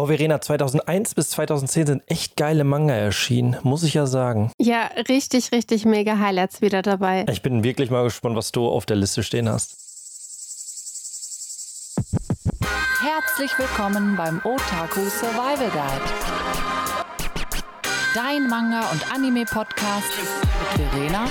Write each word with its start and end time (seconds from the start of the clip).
Boah, 0.00 0.06
Verena, 0.06 0.40
2001 0.40 1.14
bis 1.14 1.28
2010 1.28 1.86
sind 1.86 2.02
echt 2.06 2.38
geile 2.38 2.64
Manga 2.64 2.94
erschienen, 2.94 3.58
muss 3.64 3.82
ich 3.82 3.92
ja 3.92 4.06
sagen. 4.06 4.50
Ja, 4.56 4.88
richtig, 5.10 5.52
richtig 5.52 5.84
mega 5.84 6.18
Highlights 6.18 6.62
wieder 6.62 6.80
dabei. 6.80 7.26
Ich 7.30 7.42
bin 7.42 7.62
wirklich 7.62 7.90
mal 7.90 8.04
gespannt, 8.04 8.34
was 8.34 8.50
du 8.50 8.66
auf 8.66 8.86
der 8.86 8.96
Liste 8.96 9.22
stehen 9.22 9.46
hast. 9.46 9.76
Herzlich 13.02 13.50
willkommen 13.58 14.16
beim 14.16 14.40
Otaku 14.42 15.00
Survival 15.10 15.68
Guide. 15.68 16.00
Dein 18.14 18.48
Manga- 18.48 18.90
und 18.92 19.14
Anime-Podcast 19.14 20.06
mit 20.16 20.88
Verena 20.88 21.24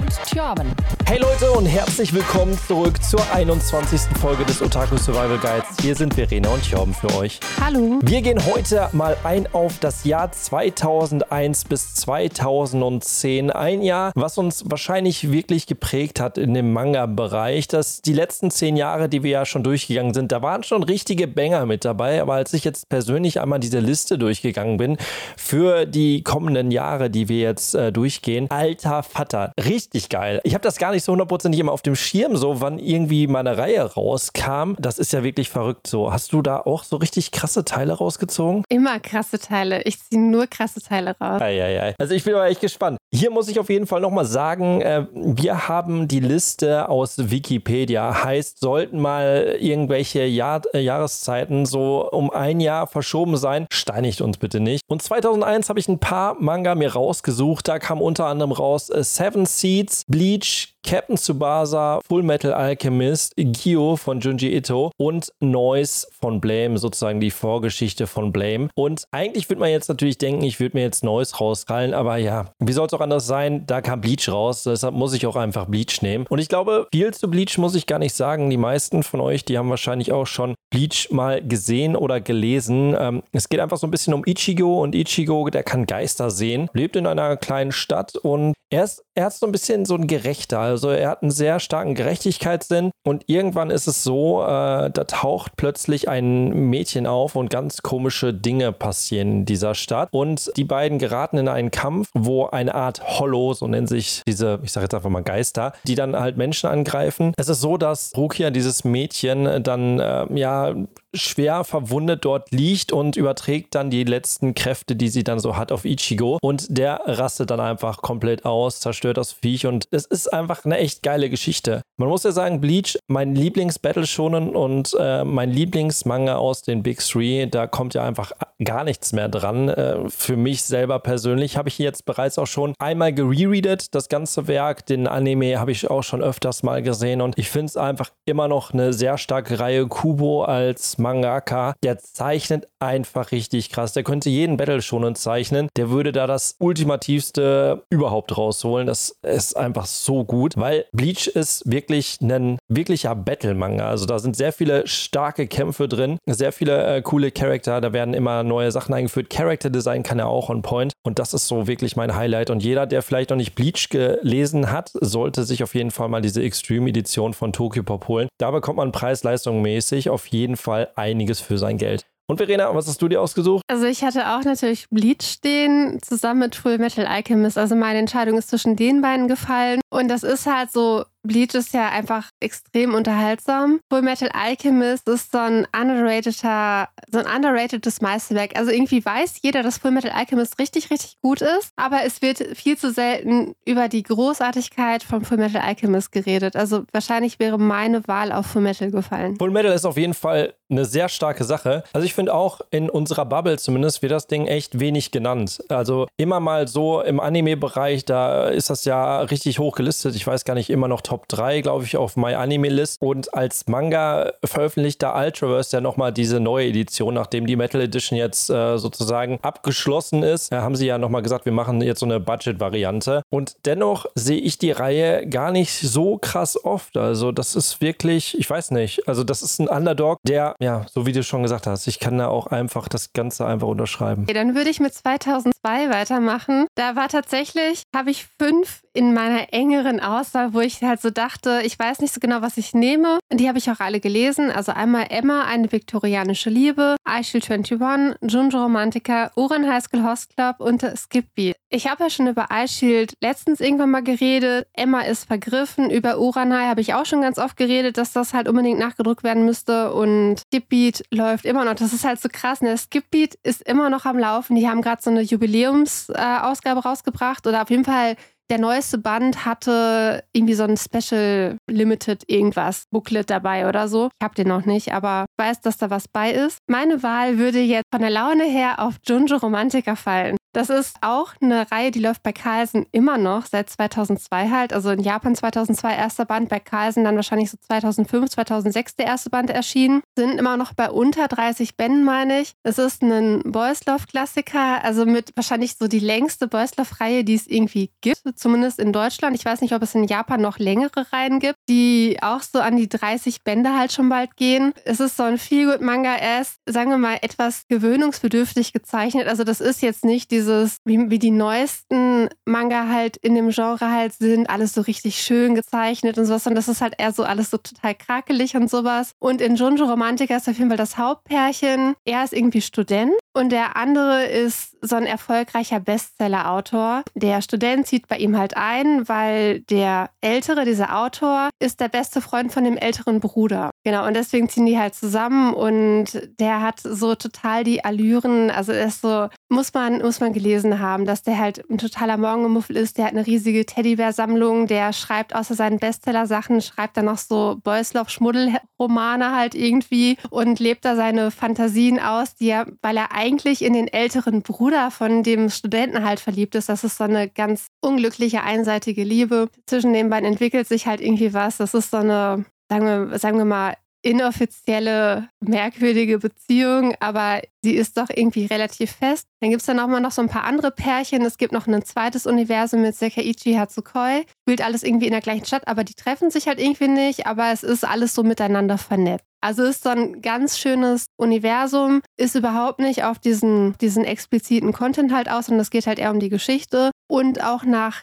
und 0.00 0.24
Tjörben. 0.24 0.74
Hey 1.08 1.18
Leute 1.18 1.50
und 1.52 1.64
herzlich 1.64 2.12
willkommen 2.12 2.58
zurück 2.66 3.02
zur 3.02 3.22
21. 3.32 3.98
Folge 4.20 4.44
des 4.44 4.60
Otaku 4.60 4.98
Survival 4.98 5.38
Guides. 5.38 5.78
Hier 5.80 5.94
sind 5.94 6.12
Verena 6.12 6.50
und 6.50 6.70
Jorben 6.70 6.92
für 6.92 7.10
euch. 7.16 7.40
Hallo. 7.58 7.98
Wir 8.02 8.20
gehen 8.20 8.44
heute 8.44 8.90
mal 8.92 9.16
ein 9.24 9.46
auf 9.54 9.78
das 9.78 10.04
Jahr 10.04 10.30
2001 10.30 11.64
bis 11.64 11.94
2010. 11.94 13.50
Ein 13.50 13.80
Jahr, 13.80 14.12
was 14.16 14.36
uns 14.36 14.64
wahrscheinlich 14.66 15.32
wirklich 15.32 15.66
geprägt 15.66 16.20
hat 16.20 16.36
in 16.36 16.52
dem 16.52 16.74
Manga-Bereich. 16.74 17.68
Das 17.68 18.02
die 18.02 18.12
letzten 18.12 18.50
zehn 18.50 18.76
Jahre, 18.76 19.08
die 19.08 19.22
wir 19.22 19.30
ja 19.30 19.46
schon 19.46 19.62
durchgegangen 19.62 20.12
sind, 20.12 20.30
da 20.30 20.42
waren 20.42 20.62
schon 20.62 20.82
richtige 20.82 21.26
Banger 21.26 21.64
mit 21.64 21.86
dabei. 21.86 22.20
Aber 22.20 22.34
als 22.34 22.52
ich 22.52 22.64
jetzt 22.64 22.90
persönlich 22.90 23.40
einmal 23.40 23.60
diese 23.60 23.78
Liste 23.80 24.18
durchgegangen 24.18 24.76
bin 24.76 24.98
für 25.38 25.86
die 25.86 26.22
kommenden 26.22 26.70
Jahre, 26.70 27.08
die 27.08 27.30
wir 27.30 27.38
jetzt 27.38 27.74
äh, 27.74 27.92
durchgehen, 27.92 28.50
alter 28.50 29.02
Vater, 29.02 29.54
richtig 29.58 30.10
geil. 30.10 30.42
Ich 30.44 30.52
habe 30.52 30.62
das 30.62 30.76
gar 30.76 30.90
nicht 30.90 30.97
nicht 30.98 31.04
so 31.04 31.12
hundertprozentig 31.12 31.60
immer 31.60 31.70
auf 31.70 31.82
dem 31.82 31.94
Schirm, 31.94 32.36
so 32.36 32.60
wann 32.60 32.80
irgendwie 32.80 33.28
meine 33.28 33.56
Reihe 33.56 33.82
rauskam. 33.82 34.74
Das 34.80 34.98
ist 34.98 35.12
ja 35.12 35.22
wirklich 35.22 35.48
verrückt 35.48 35.86
so. 35.86 36.12
Hast 36.12 36.32
du 36.32 36.42
da 36.42 36.58
auch 36.58 36.82
so 36.82 36.96
richtig 36.96 37.30
krasse 37.30 37.64
Teile 37.64 37.92
rausgezogen? 37.92 38.64
Immer 38.68 38.98
krasse 38.98 39.38
Teile. 39.38 39.82
Ich 39.82 40.00
ziehe 40.00 40.20
nur 40.20 40.48
krasse 40.48 40.82
Teile 40.82 41.14
raus. 41.20 41.40
Eieiei. 41.40 41.94
Also 42.00 42.14
ich 42.14 42.24
bin 42.24 42.34
aber 42.34 42.46
echt 42.46 42.60
gespannt. 42.60 42.98
Hier 43.14 43.30
muss 43.30 43.48
ich 43.48 43.60
auf 43.60 43.70
jeden 43.70 43.86
Fall 43.86 44.00
nochmal 44.00 44.24
sagen, 44.24 44.80
äh, 44.80 45.06
wir 45.14 45.68
haben 45.68 46.08
die 46.08 46.18
Liste 46.18 46.88
aus 46.88 47.30
Wikipedia. 47.30 48.24
Heißt, 48.24 48.58
sollten 48.58 49.00
mal 49.00 49.56
irgendwelche 49.60 50.24
Jahr, 50.24 50.62
äh, 50.74 50.80
Jahreszeiten 50.80 51.64
so 51.64 52.10
um 52.10 52.30
ein 52.30 52.58
Jahr 52.58 52.88
verschoben 52.88 53.36
sein, 53.36 53.66
steinigt 53.72 54.20
uns 54.20 54.38
bitte 54.38 54.58
nicht. 54.58 54.82
Und 54.90 55.00
2001 55.00 55.68
habe 55.68 55.78
ich 55.78 55.86
ein 55.86 56.00
paar 56.00 56.34
Manga 56.40 56.74
mir 56.74 56.92
rausgesucht. 56.92 57.68
Da 57.68 57.78
kam 57.78 58.02
unter 58.02 58.26
anderem 58.26 58.50
raus 58.50 58.90
äh, 58.90 59.04
Seven 59.04 59.46
Seeds, 59.46 60.02
Bleach, 60.08 60.74
Captain 60.88 61.18
Tsubasa, 61.18 62.00
Full 62.08 62.22
Metal 62.22 62.54
Alchemist, 62.54 63.34
Gyo 63.36 63.96
von 63.96 64.20
Junji 64.20 64.56
Ito 64.56 64.90
und 64.96 65.30
Noise 65.38 66.06
von 66.18 66.40
Blame, 66.40 66.78
sozusagen 66.78 67.20
die 67.20 67.30
Vorgeschichte 67.30 68.06
von 68.06 68.32
Blame. 68.32 68.70
Und 68.74 69.04
eigentlich 69.10 69.50
würde 69.50 69.60
man 69.60 69.68
jetzt 69.68 69.90
natürlich 69.90 70.16
denken, 70.16 70.44
ich 70.44 70.60
würde 70.60 70.78
mir 70.78 70.84
jetzt 70.84 71.04
Noise 71.04 71.36
rauskrallen, 71.36 71.92
aber 71.92 72.16
ja, 72.16 72.54
wie 72.58 72.72
soll 72.72 72.86
es 72.86 72.94
auch 72.94 73.02
anders 73.02 73.26
sein? 73.26 73.66
Da 73.66 73.82
kam 73.82 74.00
Bleach 74.00 74.30
raus, 74.30 74.62
deshalb 74.62 74.94
muss 74.94 75.12
ich 75.12 75.26
auch 75.26 75.36
einfach 75.36 75.66
Bleach 75.66 76.00
nehmen. 76.00 76.24
Und 76.26 76.38
ich 76.38 76.48
glaube, 76.48 76.86
viel 76.90 77.12
zu 77.12 77.28
Bleach 77.28 77.58
muss 77.58 77.74
ich 77.74 77.84
gar 77.84 77.98
nicht 77.98 78.14
sagen. 78.14 78.48
Die 78.48 78.56
meisten 78.56 79.02
von 79.02 79.20
euch, 79.20 79.44
die 79.44 79.58
haben 79.58 79.68
wahrscheinlich 79.68 80.12
auch 80.12 80.26
schon 80.26 80.54
Bleach 80.70 81.10
mal 81.10 81.46
gesehen 81.46 81.96
oder 81.96 82.18
gelesen. 82.22 82.96
Ähm, 82.98 83.22
es 83.32 83.50
geht 83.50 83.60
einfach 83.60 83.76
so 83.76 83.86
ein 83.86 83.90
bisschen 83.90 84.14
um 84.14 84.24
Ichigo 84.24 84.82
und 84.82 84.94
Ichigo, 84.94 85.50
der 85.50 85.64
kann 85.64 85.84
Geister 85.84 86.30
sehen, 86.30 86.70
lebt 86.72 86.96
in 86.96 87.06
einer 87.06 87.36
kleinen 87.36 87.72
Stadt 87.72 88.16
und 88.16 88.54
er 88.70 88.84
ist, 88.84 89.02
er 89.18 89.26
ist 89.26 89.40
so 89.40 89.46
ein 89.46 89.52
bisschen 89.52 89.84
so 89.84 89.96
ein 89.96 90.06
Gerechter. 90.06 90.60
Also 90.60 90.90
er 90.90 91.08
hat 91.08 91.22
einen 91.22 91.32
sehr 91.32 91.58
starken 91.58 91.96
Gerechtigkeitssinn 91.96 92.92
und 93.04 93.24
irgendwann 93.26 93.70
ist 93.70 93.88
es 93.88 94.04
so, 94.04 94.42
äh, 94.42 94.90
da 94.90 95.04
taucht 95.08 95.56
plötzlich 95.56 96.08
ein 96.08 96.50
Mädchen 96.70 97.08
auf 97.08 97.34
und 97.34 97.50
ganz 97.50 97.82
komische 97.82 98.32
Dinge 98.32 98.70
passieren 98.70 99.32
in 99.32 99.44
dieser 99.44 99.74
Stadt. 99.74 100.08
Und 100.12 100.52
die 100.56 100.62
beiden 100.62 101.00
geraten 101.00 101.36
in 101.36 101.48
einen 101.48 101.72
Kampf, 101.72 102.10
wo 102.14 102.46
eine 102.46 102.76
Art 102.76 103.18
Hollow, 103.18 103.54
so 103.54 103.66
nennen 103.66 103.88
sich 103.88 104.22
diese, 104.24 104.60
ich 104.62 104.70
sage 104.70 104.84
jetzt 104.84 104.94
einfach 104.94 105.10
mal 105.10 105.24
Geister, 105.24 105.72
die 105.84 105.96
dann 105.96 106.14
halt 106.14 106.36
Menschen 106.36 106.70
angreifen. 106.70 107.32
Es 107.36 107.48
ist 107.48 107.60
so, 107.60 107.76
dass 107.76 108.12
Rukia, 108.16 108.50
dieses 108.50 108.84
Mädchen, 108.84 109.64
dann 109.64 109.98
äh, 109.98 110.26
ja 110.38 110.76
schwer 111.14 111.64
verwundet 111.64 112.24
dort 112.24 112.50
liegt 112.52 112.92
und 112.92 113.16
überträgt 113.16 113.74
dann 113.74 113.90
die 113.90 114.04
letzten 114.04 114.54
Kräfte, 114.54 114.94
die 114.94 115.08
sie 115.08 115.24
dann 115.24 115.38
so 115.38 115.56
hat, 115.56 115.72
auf 115.72 115.84
Ichigo. 115.84 116.38
Und 116.42 116.66
der 116.70 117.00
rastet 117.06 117.50
dann 117.50 117.60
einfach 117.60 118.02
komplett 118.02 118.44
aus, 118.44 118.80
zerstört 118.80 119.07
das 119.12 119.32
Viech 119.32 119.66
und 119.66 119.86
es 119.90 120.04
ist 120.04 120.32
einfach 120.32 120.64
eine 120.64 120.78
echt 120.78 121.02
geile 121.02 121.30
Geschichte. 121.30 121.82
Man 121.96 122.08
muss 122.08 122.24
ja 122.24 122.32
sagen, 122.32 122.60
Bleach, 122.60 122.98
mein 123.06 123.34
Lieblings-Battle 123.34 124.06
Shonen 124.06 124.54
und 124.54 124.96
äh, 124.98 125.24
mein 125.24 125.50
Lieblingsmanga 125.50 126.36
aus 126.36 126.62
den 126.62 126.82
Big 126.82 127.00
Three, 127.00 127.46
da 127.46 127.66
kommt 127.66 127.94
ja 127.94 128.04
einfach 128.04 128.32
gar 128.64 128.84
nichts 128.84 129.12
mehr 129.12 129.28
dran. 129.28 129.68
Äh, 129.68 130.08
für 130.08 130.36
mich 130.36 130.62
selber 130.62 130.98
persönlich 130.98 131.56
habe 131.56 131.68
ich 131.68 131.78
jetzt 131.78 132.04
bereits 132.04 132.38
auch 132.38 132.46
schon 132.46 132.74
einmal 132.78 133.12
gerereadet, 133.12 133.94
das 133.94 134.08
ganze 134.08 134.48
Werk. 134.48 134.86
Den 134.86 135.06
Anime 135.06 135.58
habe 135.58 135.72
ich 135.72 135.88
auch 135.90 136.02
schon 136.02 136.22
öfters 136.22 136.62
mal 136.62 136.82
gesehen 136.82 137.20
und 137.20 137.38
ich 137.38 137.50
finde 137.50 137.66
es 137.66 137.76
einfach 137.76 138.10
immer 138.24 138.48
noch 138.48 138.72
eine 138.72 138.92
sehr 138.92 139.18
starke 139.18 139.58
Reihe. 139.60 139.86
Kubo 139.86 140.42
als 140.42 140.98
Mangaka, 140.98 141.74
der 141.82 141.98
zeichnet 141.98 142.68
einfach 142.78 143.32
richtig 143.32 143.70
krass. 143.70 143.92
Der 143.92 144.02
könnte 144.02 144.30
jeden 144.30 144.56
Battle 144.56 144.82
Shonen 144.82 145.14
zeichnen. 145.14 145.68
Der 145.76 145.90
würde 145.90 146.12
da 146.12 146.26
das 146.26 146.56
ultimativste 146.58 147.82
überhaupt 147.90 148.36
rausholen. 148.36 148.86
Das 148.86 148.97
ist 149.22 149.56
einfach 149.56 149.86
so 149.86 150.24
gut, 150.24 150.56
weil 150.56 150.86
Bleach 150.92 151.26
ist 151.28 151.62
wirklich 151.70 152.18
ein 152.20 152.58
wirklicher 152.68 153.14
Battle-Manga. 153.14 153.88
Also 153.88 154.06
da 154.06 154.18
sind 154.18 154.36
sehr 154.36 154.52
viele 154.52 154.86
starke 154.86 155.46
Kämpfe 155.46 155.88
drin, 155.88 156.18
sehr 156.26 156.52
viele 156.52 156.96
äh, 156.96 157.02
coole 157.02 157.30
Charakter. 157.30 157.80
Da 157.80 157.92
werden 157.92 158.14
immer 158.14 158.42
neue 158.42 158.70
Sachen 158.70 158.94
eingeführt. 158.94 159.30
Character 159.30 159.70
Design 159.70 160.02
kann 160.02 160.18
er 160.18 160.28
auch 160.28 160.48
on 160.48 160.62
point. 160.62 160.92
Und 161.04 161.18
das 161.18 161.34
ist 161.34 161.48
so 161.48 161.66
wirklich 161.66 161.96
mein 161.96 162.14
Highlight. 162.14 162.50
Und 162.50 162.62
jeder, 162.62 162.86
der 162.86 163.02
vielleicht 163.02 163.30
noch 163.30 163.36
nicht 163.36 163.54
Bleach 163.54 163.88
gelesen 163.90 164.70
hat, 164.70 164.90
sollte 164.94 165.44
sich 165.44 165.62
auf 165.62 165.74
jeden 165.74 165.90
Fall 165.90 166.08
mal 166.08 166.22
diese 166.22 166.42
Extreme-Edition 166.42 167.34
von 167.34 167.52
Tokyo 167.52 167.82
Pop 167.82 168.08
holen. 168.08 168.28
Da 168.38 168.50
bekommt 168.50 168.76
man 168.78 168.92
preis-leistung 168.92 169.62
mäßig 169.62 170.10
auf 170.10 170.26
jeden 170.26 170.56
Fall 170.56 170.90
einiges 170.96 171.40
für 171.40 171.58
sein 171.58 171.78
Geld. 171.78 172.06
Und 172.30 172.36
Verena, 172.36 172.74
was 172.74 172.86
hast 172.86 173.00
du 173.00 173.08
dir 173.08 173.22
ausgesucht? 173.22 173.62
Also 173.68 173.86
ich 173.86 174.04
hatte 174.04 174.28
auch 174.30 174.44
natürlich 174.44 174.86
Bleach 174.90 175.22
stehen, 175.22 175.98
zusammen 176.02 176.40
mit 176.40 176.56
Full 176.56 176.76
Metal 176.76 177.06
Alchemist. 177.06 177.56
Also 177.56 177.74
meine 177.74 177.98
Entscheidung 178.00 178.36
ist 178.36 178.50
zwischen 178.50 178.76
den 178.76 179.00
beiden 179.00 179.28
gefallen. 179.28 179.80
Und 179.88 180.08
das 180.08 180.24
ist 180.24 180.46
halt 180.46 180.70
so 180.70 181.04
Bleach 181.22 181.54
ist 181.54 181.74
ja 181.74 181.88
einfach 181.90 182.30
extrem 182.40 182.94
unterhaltsam. 182.94 183.80
Full 183.90 184.02
Metal 184.02 184.30
Alchemist 184.32 185.08
ist 185.08 185.32
so 185.32 185.38
ein 185.38 185.66
underrateder, 185.78 186.88
so 187.10 187.18
ein 187.18 187.26
underratedes 187.26 188.00
Meisterwerk. 188.00 188.56
Also 188.56 188.70
irgendwie 188.70 189.04
weiß 189.04 189.40
jeder, 189.42 189.62
dass 189.62 189.78
Full 189.78 189.90
Metal 189.90 190.10
Alchemist 190.10 190.58
richtig, 190.58 190.90
richtig 190.90 191.16
gut 191.20 191.42
ist, 191.42 191.72
aber 191.76 192.04
es 192.04 192.22
wird 192.22 192.56
viel 192.56 192.78
zu 192.78 192.92
selten 192.92 193.54
über 193.64 193.88
die 193.88 194.02
Großartigkeit 194.02 195.02
von 195.02 195.24
Full 195.24 195.38
Metal 195.38 195.60
Alchemist 195.60 196.12
geredet. 196.12 196.56
Also 196.56 196.84
wahrscheinlich 196.92 197.38
wäre 197.38 197.58
meine 197.58 198.06
Wahl 198.06 198.32
auf 198.32 198.46
Full 198.46 198.62
Metal 198.62 198.90
gefallen. 198.90 199.36
Full 199.38 199.50
Metal 199.50 199.72
ist 199.72 199.84
auf 199.84 199.96
jeden 199.96 200.14
Fall 200.14 200.54
eine 200.70 200.84
sehr 200.84 201.08
starke 201.08 201.44
Sache. 201.44 201.82
Also 201.92 202.04
ich 202.04 202.14
finde 202.14 202.34
auch 202.34 202.60
in 202.70 202.90
unserer 202.90 203.24
Bubble 203.24 203.58
zumindest 203.58 204.02
wird 204.02 204.12
das 204.12 204.26
Ding 204.26 204.46
echt 204.46 204.80
wenig 204.80 205.10
genannt. 205.10 205.62
Also 205.68 206.06
immer 206.16 206.40
mal 206.40 206.68
so 206.68 207.00
im 207.00 207.20
Anime-Bereich, 207.20 208.04
da 208.04 208.48
ist 208.48 208.70
das 208.70 208.84
ja 208.84 209.20
richtig 209.22 209.58
hoch 209.58 209.74
gelistet. 209.74 210.14
Ich 210.14 210.26
weiß 210.26 210.44
gar 210.44 210.54
nicht, 210.54 210.70
immer 210.70 210.88
noch 210.88 211.00
Top 211.08 211.26
3, 211.28 211.62
glaube 211.62 211.84
ich, 211.84 211.96
auf 211.96 212.18
My 212.18 212.34
Anime 212.34 212.68
List. 212.68 213.00
Und 213.00 213.32
als 213.32 213.66
Manga 213.66 214.30
veröffentlicht 214.44 215.02
da 215.02 215.18
Ultraverse 215.18 215.78
ja 215.78 215.80
nochmal 215.80 216.12
diese 216.12 216.38
neue 216.38 216.66
Edition, 216.66 217.14
nachdem 217.14 217.46
die 217.46 217.56
Metal 217.56 217.80
Edition 217.80 218.18
jetzt 218.18 218.50
äh, 218.50 218.76
sozusagen 218.76 219.38
abgeschlossen 219.40 220.22
ist. 220.22 220.52
Da 220.52 220.60
haben 220.60 220.76
sie 220.76 220.86
ja 220.86 220.98
nochmal 220.98 221.22
gesagt, 221.22 221.46
wir 221.46 221.52
machen 221.52 221.80
jetzt 221.80 222.00
so 222.00 222.04
eine 222.04 222.20
Budget-Variante. 222.20 223.22
Und 223.30 223.56
dennoch 223.64 224.04
sehe 224.16 224.38
ich 224.38 224.58
die 224.58 224.70
Reihe 224.70 225.26
gar 225.26 225.50
nicht 225.50 225.78
so 225.80 226.18
krass 226.18 226.62
oft. 226.62 226.98
Also 226.98 227.32
das 227.32 227.56
ist 227.56 227.80
wirklich, 227.80 228.38
ich 228.38 228.50
weiß 228.50 228.72
nicht, 228.72 229.08
also 229.08 229.24
das 229.24 229.40
ist 229.40 229.60
ein 229.60 229.68
Underdog, 229.68 230.18
der, 230.24 230.56
ja, 230.60 230.84
so 230.92 231.06
wie 231.06 231.12
du 231.12 231.22
schon 231.22 231.42
gesagt 231.42 231.66
hast, 231.66 231.86
ich 231.86 232.00
kann 232.00 232.18
da 232.18 232.28
auch 232.28 232.48
einfach 232.48 232.86
das 232.86 233.14
Ganze 233.14 233.46
einfach 233.46 233.68
unterschreiben. 233.68 234.24
Okay, 234.24 234.34
dann 234.34 234.54
würde 234.54 234.68
ich 234.68 234.78
mit 234.78 234.92
2002 234.92 235.88
weitermachen. 235.88 236.66
Da 236.74 236.96
war 236.96 237.08
tatsächlich, 237.08 237.84
habe 237.96 238.10
ich 238.10 238.26
fünf 238.38 238.82
in 238.98 239.14
meiner 239.14 239.52
engeren 239.52 240.00
Auswahl, 240.00 240.54
wo 240.54 240.60
ich 240.60 240.82
halt 240.82 241.00
so 241.00 241.10
dachte, 241.10 241.60
ich 241.62 241.78
weiß 241.78 242.00
nicht 242.00 242.12
so 242.12 242.18
genau, 242.18 242.42
was 242.42 242.56
ich 242.56 242.74
nehme. 242.74 243.20
Und 243.30 243.38
die 243.38 243.46
habe 243.46 243.56
ich 243.56 243.70
auch 243.70 243.78
alle 243.78 244.00
gelesen. 244.00 244.50
Also 244.50 244.72
einmal 244.72 245.06
Emma, 245.10 245.44
eine 245.44 245.70
viktorianische 245.70 246.50
Liebe, 246.50 246.96
I 247.08 247.22
Shield 247.22 247.48
21, 247.48 248.16
Junjo 248.28 248.60
Romantica, 248.60 249.30
Uran 249.36 249.70
High 249.72 249.84
School 249.84 250.02
Host 250.02 250.34
Club 250.34 250.56
und 250.58 250.84
Skip 250.96 251.32
Beat. 251.36 251.54
Ich 251.70 251.86
habe 251.86 252.02
ja 252.02 252.10
schon 252.10 252.26
über 252.26 252.48
I 252.50 253.06
letztens 253.20 253.60
irgendwann 253.60 253.92
mal 253.92 254.02
geredet. 254.02 254.66
Emma 254.72 255.02
ist 255.02 255.26
vergriffen. 255.26 255.90
Über 255.90 256.18
Uranai 256.18 256.66
habe 256.66 256.80
ich 256.80 256.94
auch 256.94 257.06
schon 257.06 257.22
ganz 257.22 257.38
oft 257.38 257.56
geredet, 257.56 257.98
dass 257.98 258.12
das 258.12 258.34
halt 258.34 258.48
unbedingt 258.48 258.80
nachgedruckt 258.80 259.22
werden 259.22 259.44
müsste. 259.44 259.92
Und 259.92 260.40
Skip 260.48 260.68
Beat 260.70 261.04
läuft 261.12 261.44
immer 261.44 261.64
noch. 261.64 261.74
Das 261.74 261.92
ist 261.92 262.04
halt 262.04 262.20
so 262.20 262.28
krass. 262.32 262.62
Ne? 262.62 262.76
Skip 262.76 263.10
Beat 263.12 263.36
ist 263.44 263.62
immer 263.62 263.90
noch 263.90 264.06
am 264.06 264.18
Laufen. 264.18 264.56
Die 264.56 264.68
haben 264.68 264.82
gerade 264.82 265.02
so 265.02 265.10
eine 265.10 265.20
Jubiläumsausgabe 265.20 266.80
äh, 266.80 266.88
rausgebracht 266.88 267.46
oder 267.46 267.62
auf 267.62 267.70
jeden 267.70 267.84
Fall 267.84 268.16
der 268.50 268.58
neueste 268.58 268.98
Band 268.98 269.44
hatte 269.44 270.24
irgendwie 270.32 270.54
so 270.54 270.64
ein 270.64 270.76
Special 270.76 271.56
Limited 271.70 272.24
irgendwas, 272.26 272.84
Booklet 272.90 273.30
dabei 273.30 273.68
oder 273.68 273.88
so. 273.88 274.08
Ich 274.18 274.24
habe 274.24 274.34
den 274.34 274.48
noch 274.48 274.64
nicht, 274.64 274.92
aber 274.92 275.26
weiß, 275.36 275.60
dass 275.60 275.76
da 275.76 275.90
was 275.90 276.08
bei 276.08 276.32
ist. 276.32 276.58
Meine 276.66 277.02
Wahl 277.02 277.38
würde 277.38 277.60
jetzt 277.60 277.84
von 277.92 278.00
der 278.00 278.10
Laune 278.10 278.44
her 278.44 278.78
auf 278.78 278.96
Junjo 279.06 279.36
Romantiker 279.36 279.96
fallen. 279.96 280.36
Das 280.54 280.70
ist 280.70 280.96
auch 281.02 281.34
eine 281.40 281.70
Reihe, 281.70 281.90
die 281.90 282.00
läuft 282.00 282.22
bei 282.22 282.32
Carlsen 282.32 282.86
immer 282.90 283.18
noch, 283.18 283.46
seit 283.46 283.68
2002 283.68 284.50
halt. 284.50 284.72
Also 284.72 284.90
in 284.90 285.00
Japan 285.00 285.36
2002 285.36 285.94
erster 285.94 286.24
Band, 286.24 286.48
bei 286.48 286.58
Carlsen 286.58 287.04
dann 287.04 287.16
wahrscheinlich 287.16 287.50
so 287.50 287.58
2005, 287.60 288.30
2006 288.30 288.96
der 288.96 289.06
erste 289.06 289.30
Band 289.30 289.50
erschienen. 289.50 290.02
Sind 290.16 290.38
immer 290.38 290.56
noch 290.56 290.72
bei 290.72 290.90
unter 290.90 291.28
30 291.28 291.76
Bänden, 291.76 292.02
meine 292.02 292.40
ich. 292.40 292.54
Es 292.62 292.78
ist 292.78 293.02
ein 293.02 293.42
Boys 293.44 293.84
Love 293.86 294.06
Klassiker, 294.10 294.82
also 294.82 295.04
mit 295.04 295.30
wahrscheinlich 295.36 295.76
so 295.76 295.86
die 295.86 296.00
längste 296.00 296.48
Boys 296.48 296.76
Love 296.76 296.98
Reihe, 296.98 297.24
die 297.24 297.34
es 297.34 297.46
irgendwie 297.46 297.92
gibt, 298.00 298.22
zumindest 298.38 298.78
in 298.78 298.92
Deutschland. 298.92 299.36
Ich 299.36 299.44
weiß 299.44 299.60
nicht, 299.60 299.74
ob 299.74 299.82
es 299.82 299.94
in 299.94 300.04
Japan 300.04 300.40
noch 300.40 300.58
längere 300.58 301.12
Reihen 301.12 301.40
gibt, 301.40 301.58
die 301.68 302.18
auch 302.22 302.40
so 302.40 302.60
an 302.60 302.76
die 302.76 302.88
30 302.88 303.42
Bände 303.44 303.76
halt 303.78 303.92
schon 303.92 304.08
bald 304.08 304.36
gehen. 304.36 304.72
Es 304.84 305.00
ist 305.00 305.16
so 305.16 305.24
ein 305.24 305.36
Feelgood 305.36 305.82
Manga, 305.82 306.14
er 306.14 306.40
ist, 306.40 306.56
sagen 306.66 306.90
wir 306.90 306.98
mal, 306.98 307.18
etwas 307.20 307.64
gewöhnungsbedürftig 307.68 308.72
gezeichnet. 308.72 309.28
Also 309.28 309.44
das 309.44 309.60
ist 309.60 309.82
jetzt 309.82 310.04
nicht 310.04 310.30
die 310.30 310.38
dieses, 310.38 310.78
wie, 310.84 311.10
wie 311.10 311.18
die 311.18 311.32
neuesten 311.32 312.28
Manga 312.44 312.88
halt 312.88 313.16
in 313.16 313.34
dem 313.34 313.50
Genre 313.50 313.90
halt 313.90 314.12
sind, 314.12 314.48
alles 314.48 314.72
so 314.72 314.82
richtig 314.82 315.20
schön 315.20 315.56
gezeichnet 315.56 316.16
und 316.16 316.26
sowas. 316.26 316.46
Und 316.46 316.54
das 316.54 316.68
ist 316.68 316.80
halt 316.80 316.94
eher 316.96 317.12
so 317.12 317.24
alles 317.24 317.50
so 317.50 317.56
total 317.58 317.94
krakelig 317.96 318.54
und 318.54 318.70
sowas. 318.70 319.12
Und 319.18 319.40
in 319.40 319.56
Junjo 319.56 319.86
Romantica 319.86 320.36
ist 320.36 320.48
auf 320.48 320.56
jeden 320.56 320.70
Fall 320.70 320.78
das 320.78 320.96
Hauptpärchen. 320.96 321.94
Er 322.04 322.22
ist 322.22 322.32
irgendwie 322.32 322.60
Student 322.60 323.12
und 323.34 323.50
der 323.50 323.76
andere 323.76 324.26
ist 324.26 324.76
so 324.80 324.96
ein 324.96 325.06
erfolgreicher 325.06 325.80
Bestseller-Autor. 325.80 327.02
Der 327.14 327.42
Student 327.42 327.86
zieht 327.86 328.06
bei 328.06 328.18
ihm 328.18 328.27
halt 328.36 328.56
ein, 328.56 329.08
weil 329.08 329.60
der 329.60 330.10
Ältere, 330.20 330.64
dieser 330.64 330.98
Autor, 330.98 331.50
ist 331.60 331.80
der 331.80 331.88
beste 331.88 332.20
Freund 332.20 332.52
von 332.52 332.64
dem 332.64 332.76
älteren 332.76 333.20
Bruder. 333.20 333.70
Genau, 333.84 334.06
und 334.06 334.14
deswegen 334.14 334.48
ziehen 334.48 334.66
die 334.66 334.78
halt 334.78 334.94
zusammen 334.94 335.54
und 335.54 336.06
der 336.38 336.60
hat 336.60 336.80
so 336.80 337.14
total 337.14 337.64
die 337.64 337.84
Allüren. 337.84 338.50
Also 338.50 338.72
er 338.72 338.88
ist 338.88 339.00
so, 339.00 339.28
muss 339.48 339.72
man, 339.72 340.02
muss 340.02 340.20
man 340.20 340.32
gelesen 340.32 340.80
haben, 340.80 341.04
dass 341.04 341.22
der 341.22 341.38
halt 341.38 341.64
ein 341.70 341.78
totaler 341.78 342.16
Morgenmuffel 342.16 342.76
ist. 342.76 342.98
Der 342.98 343.06
hat 343.06 343.12
eine 343.12 343.26
riesige 343.26 343.64
Teddybär-Sammlung. 343.64 344.66
Der 344.66 344.92
schreibt 344.92 345.34
außer 345.34 345.54
seinen 345.54 345.78
Bestseller-Sachen, 345.78 346.60
schreibt 346.60 346.96
dann 346.96 347.06
noch 347.06 347.18
so 347.18 347.58
Boyslov-Schmuddelromane 347.62 349.34
halt 349.34 349.54
irgendwie 349.54 350.18
und 350.30 350.60
lebt 350.60 350.84
da 350.84 350.96
seine 350.96 351.30
Fantasien 351.30 351.98
aus, 352.00 352.34
die 352.34 352.50
er, 352.50 352.66
weil 352.82 352.96
er 352.96 353.12
eigentlich 353.12 353.62
in 353.62 353.72
den 353.72 353.88
älteren 353.88 354.42
Bruder 354.42 354.90
von 354.90 355.22
dem 355.22 355.48
Studenten 355.48 356.04
halt 356.04 356.20
verliebt 356.20 356.54
ist. 356.54 356.68
Das 356.68 356.84
ist 356.84 356.98
so 356.98 357.04
eine 357.04 357.28
ganz 357.28 357.68
unglückliche, 357.80 358.17
einseitige 358.20 359.04
Liebe. 359.04 359.48
Zwischen 359.66 359.92
den 359.92 360.10
beiden 360.10 360.28
entwickelt 360.28 360.68
sich 360.68 360.86
halt 360.86 361.00
irgendwie 361.00 361.34
was. 361.34 361.56
Das 361.56 361.74
ist 361.74 361.90
so 361.90 361.98
eine, 361.98 362.44
sagen 362.68 362.84
wir, 362.84 363.18
sagen 363.18 363.38
wir 363.38 363.44
mal, 363.44 363.74
inoffizielle, 364.02 365.28
merkwürdige 365.40 366.18
Beziehung, 366.18 366.94
aber 367.00 367.42
sie 367.62 367.74
ist 367.74 367.96
doch 367.96 368.08
irgendwie 368.08 368.46
relativ 368.46 368.92
fest. 368.92 369.26
Dann 369.40 369.50
gibt 369.50 369.60
es 369.60 369.66
dann 369.66 369.80
auch 369.80 369.88
mal 369.88 370.00
noch 370.00 370.12
so 370.12 370.22
ein 370.22 370.28
paar 370.28 370.44
andere 370.44 370.70
Pärchen. 370.70 371.24
Es 371.24 371.36
gibt 371.36 371.52
noch 371.52 371.66
ein 371.66 371.84
zweites 371.84 372.26
Universum 372.26 372.82
mit 372.82 372.94
Sekaiichi 372.94 373.54
Hatsukoi. 373.54 374.24
Spielt 374.42 374.62
alles 374.62 374.82
irgendwie 374.82 375.06
in 375.06 375.12
der 375.12 375.20
gleichen 375.20 375.46
Stadt, 375.46 375.66
aber 375.66 375.84
die 375.84 375.94
treffen 375.94 376.30
sich 376.30 376.46
halt 376.46 376.60
irgendwie 376.60 376.88
nicht, 376.88 377.26
aber 377.26 377.50
es 377.50 377.62
ist 377.62 377.84
alles 377.84 378.14
so 378.14 378.22
miteinander 378.22 378.78
vernetzt. 378.78 379.24
Also 379.40 379.62
ist 379.64 379.84
so 379.84 379.90
ein 379.90 380.20
ganz 380.20 380.58
schönes 380.58 381.06
Universum, 381.16 382.02
ist 382.16 382.34
überhaupt 382.34 382.80
nicht 382.80 383.04
auf 383.04 383.18
diesen, 383.18 383.76
diesen 383.78 384.04
expliziten 384.04 384.72
Content 384.72 385.12
halt 385.12 385.30
aus, 385.30 385.46
sondern 385.46 385.62
es 385.62 385.70
geht 385.70 385.86
halt 385.86 385.98
eher 385.98 386.10
um 386.10 386.18
die 386.18 386.28
Geschichte. 386.28 386.90
Und 387.08 387.42
auch 387.42 387.64
nach 387.64 388.02